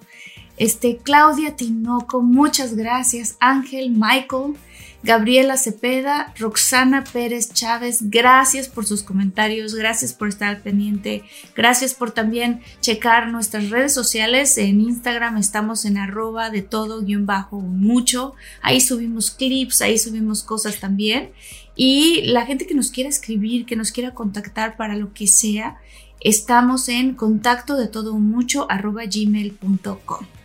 Este, 0.60 0.98
Claudia 0.98 1.56
Tinoco, 1.56 2.22
muchas 2.22 2.76
gracias. 2.76 3.38
Ángel, 3.40 3.92
Michael, 3.92 4.56
Gabriela 5.02 5.56
Cepeda, 5.56 6.34
Roxana 6.38 7.06
Pérez 7.06 7.54
Chávez, 7.54 8.10
gracias 8.10 8.68
por 8.68 8.86
sus 8.86 9.02
comentarios, 9.02 9.74
gracias 9.74 10.12
por 10.14 10.28
estar 10.28 10.62
pendiente, 10.62 11.24
gracias 11.56 11.94
por 11.94 12.12
también 12.12 12.60
checar 12.82 13.30
nuestras 13.30 13.70
redes 13.70 13.94
sociales. 13.94 14.58
En 14.58 14.82
Instagram 14.82 15.38
estamos 15.38 15.86
en 15.86 15.98
arroba 15.98 16.50
de 16.50 16.62
todo 16.62 17.04
guion 17.04 17.26
bajo 17.26 17.62
mucho. 17.62 18.34
Ahí 18.62 18.82
subimos 18.82 19.32
clips, 19.32 19.82
ahí 19.82 19.98
subimos 19.98 20.44
cosas 20.44 20.82
también. 20.82 21.32
Y 21.78 22.24
la 22.24 22.46
gente 22.46 22.68
que 22.68 22.76
nos 22.76 22.92
quiera 22.92 23.10
escribir, 23.10 23.66
que 23.66 23.78
nos 23.78 23.94
quiera 23.94 24.14
contactar 24.14 24.76
para 24.76 24.98
lo 24.98 25.14
que 25.14 25.28
sea, 25.28 25.78
estamos 26.20 26.90
en 26.90 27.16
contacto 27.16 27.78
de 27.78 27.88
todo 27.88 28.20
mucho 28.20 28.70
arroba 28.70 29.04
gmail.com. 29.06 30.39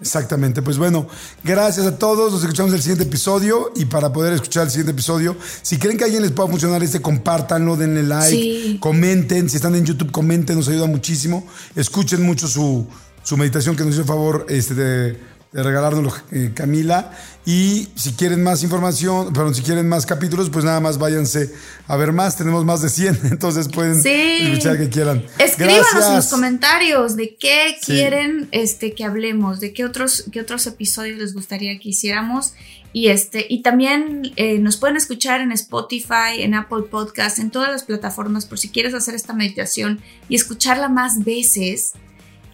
Exactamente, 0.00 0.62
pues 0.62 0.78
bueno, 0.78 1.08
gracias 1.42 1.84
a 1.84 1.98
todos, 1.98 2.32
nos 2.32 2.42
escuchamos 2.42 2.72
el 2.72 2.80
siguiente 2.80 3.04
episodio. 3.04 3.72
Y 3.74 3.86
para 3.86 4.12
poder 4.12 4.32
escuchar 4.32 4.64
el 4.64 4.70
siguiente 4.70 4.92
episodio, 4.92 5.36
si 5.62 5.76
creen 5.76 5.96
que 5.96 6.04
a 6.04 6.06
alguien 6.06 6.22
les 6.22 6.30
pueda 6.30 6.48
funcionar 6.48 6.82
este, 6.82 7.02
compártanlo, 7.02 7.76
denle 7.76 8.04
like, 8.04 8.78
comenten, 8.78 9.50
si 9.50 9.56
están 9.56 9.74
en 9.74 9.84
YouTube, 9.84 10.12
comenten, 10.12 10.56
nos 10.56 10.68
ayuda 10.68 10.86
muchísimo, 10.86 11.46
escuchen 11.74 12.22
mucho 12.22 12.46
su, 12.46 12.86
su 13.24 13.36
meditación 13.36 13.74
que 13.74 13.84
nos 13.84 13.94
hizo 13.94 14.04
favor 14.04 14.46
este, 14.48 14.74
de 14.74 15.18
de 15.52 15.62
regalárnoslo 15.62 16.12
eh, 16.30 16.52
Camila. 16.54 17.12
Y 17.46 17.88
si 17.94 18.12
quieren 18.12 18.42
más 18.42 18.62
información, 18.62 19.32
perdón, 19.32 19.54
si 19.54 19.62
quieren 19.62 19.88
más 19.88 20.04
capítulos, 20.04 20.50
pues 20.50 20.66
nada 20.66 20.80
más 20.80 20.98
váyanse 20.98 21.50
a 21.86 21.96
ver 21.96 22.12
más. 22.12 22.36
Tenemos 22.36 22.64
más 22.64 22.82
de 22.82 22.90
100, 22.90 23.20
entonces 23.30 23.68
pueden 23.68 24.04
escuchar 24.04 24.76
que 24.76 24.90
quieran. 24.90 25.24
Escríbanos 25.38 26.06
en 26.08 26.16
los 26.16 26.26
comentarios 26.26 27.16
de 27.16 27.36
qué 27.36 27.78
quieren 27.84 28.48
este, 28.52 28.94
que 28.94 29.04
hablemos, 29.04 29.60
de 29.60 29.72
qué 29.72 29.84
otros, 29.84 30.24
qué 30.30 30.40
otros 30.40 30.66
episodios 30.66 31.18
les 31.18 31.32
gustaría 31.32 31.78
que 31.78 31.88
hiciéramos. 31.88 32.52
Y, 32.92 33.08
este, 33.08 33.46
y 33.48 33.62
también 33.62 34.32
eh, 34.36 34.58
nos 34.58 34.76
pueden 34.76 34.96
escuchar 34.96 35.40
en 35.40 35.52
Spotify, 35.52 36.40
en 36.40 36.54
Apple 36.54 36.84
Podcast, 36.90 37.38
en 37.38 37.50
todas 37.50 37.70
las 37.70 37.84
plataformas 37.84 38.46
por 38.46 38.58
si 38.58 38.70
quieres 38.70 38.94
hacer 38.94 39.14
esta 39.14 39.34
meditación 39.34 40.00
y 40.28 40.36
escucharla 40.36 40.88
más 40.88 41.24
veces. 41.24 41.92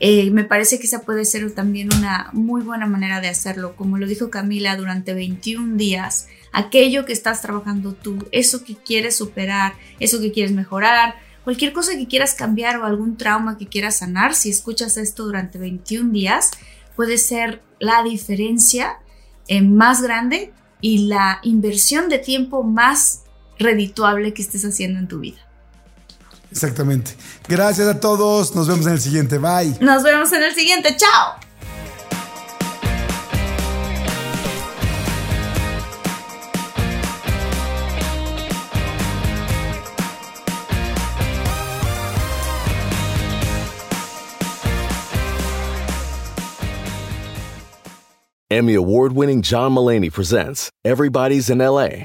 Eh, 0.06 0.30
me 0.32 0.44
parece 0.44 0.78
que 0.78 0.86
esa 0.86 1.00
puede 1.00 1.24
ser 1.24 1.50
también 1.52 1.88
una 1.90 2.28
muy 2.34 2.60
buena 2.60 2.84
manera 2.84 3.22
de 3.22 3.28
hacerlo. 3.28 3.74
Como 3.74 3.96
lo 3.96 4.06
dijo 4.06 4.28
Camila, 4.28 4.76
durante 4.76 5.14
21 5.14 5.78
días, 5.78 6.28
aquello 6.52 7.06
que 7.06 7.14
estás 7.14 7.40
trabajando 7.40 7.94
tú, 7.94 8.18
eso 8.30 8.64
que 8.64 8.76
quieres 8.76 9.16
superar, 9.16 9.72
eso 10.00 10.20
que 10.20 10.30
quieres 10.30 10.52
mejorar, 10.52 11.14
cualquier 11.42 11.72
cosa 11.72 11.96
que 11.96 12.06
quieras 12.06 12.34
cambiar 12.34 12.76
o 12.76 12.84
algún 12.84 13.16
trauma 13.16 13.56
que 13.56 13.66
quieras 13.66 14.00
sanar, 14.00 14.34
si 14.34 14.50
escuchas 14.50 14.98
esto 14.98 15.24
durante 15.24 15.56
21 15.56 16.12
días, 16.12 16.50
puede 16.96 17.16
ser 17.16 17.62
la 17.80 18.02
diferencia 18.02 18.98
eh, 19.48 19.62
más 19.62 20.02
grande 20.02 20.52
y 20.82 21.06
la 21.06 21.40
inversión 21.44 22.10
de 22.10 22.18
tiempo 22.18 22.62
más 22.62 23.22
redituable 23.58 24.34
que 24.34 24.42
estés 24.42 24.66
haciendo 24.66 24.98
en 24.98 25.08
tu 25.08 25.20
vida. 25.20 25.48
Exactamente. 26.54 27.16
Gracias 27.48 27.88
a 27.88 27.98
todos. 27.98 28.54
Nos 28.54 28.68
vemos 28.68 28.86
en 28.86 28.92
el 28.92 29.00
siguiente. 29.00 29.38
Bye. 29.38 29.76
Nos 29.80 30.04
vemos 30.04 30.32
en 30.32 30.44
el 30.44 30.54
siguiente. 30.54 30.96
Chao. 30.96 31.34
Emmy 48.48 48.74
award 48.74 49.14
winning 49.14 49.42
John 49.42 49.72
Mullaney 49.72 50.10
presents 50.10 50.70
Everybody's 50.84 51.50
in 51.50 51.58
LA, 51.58 52.04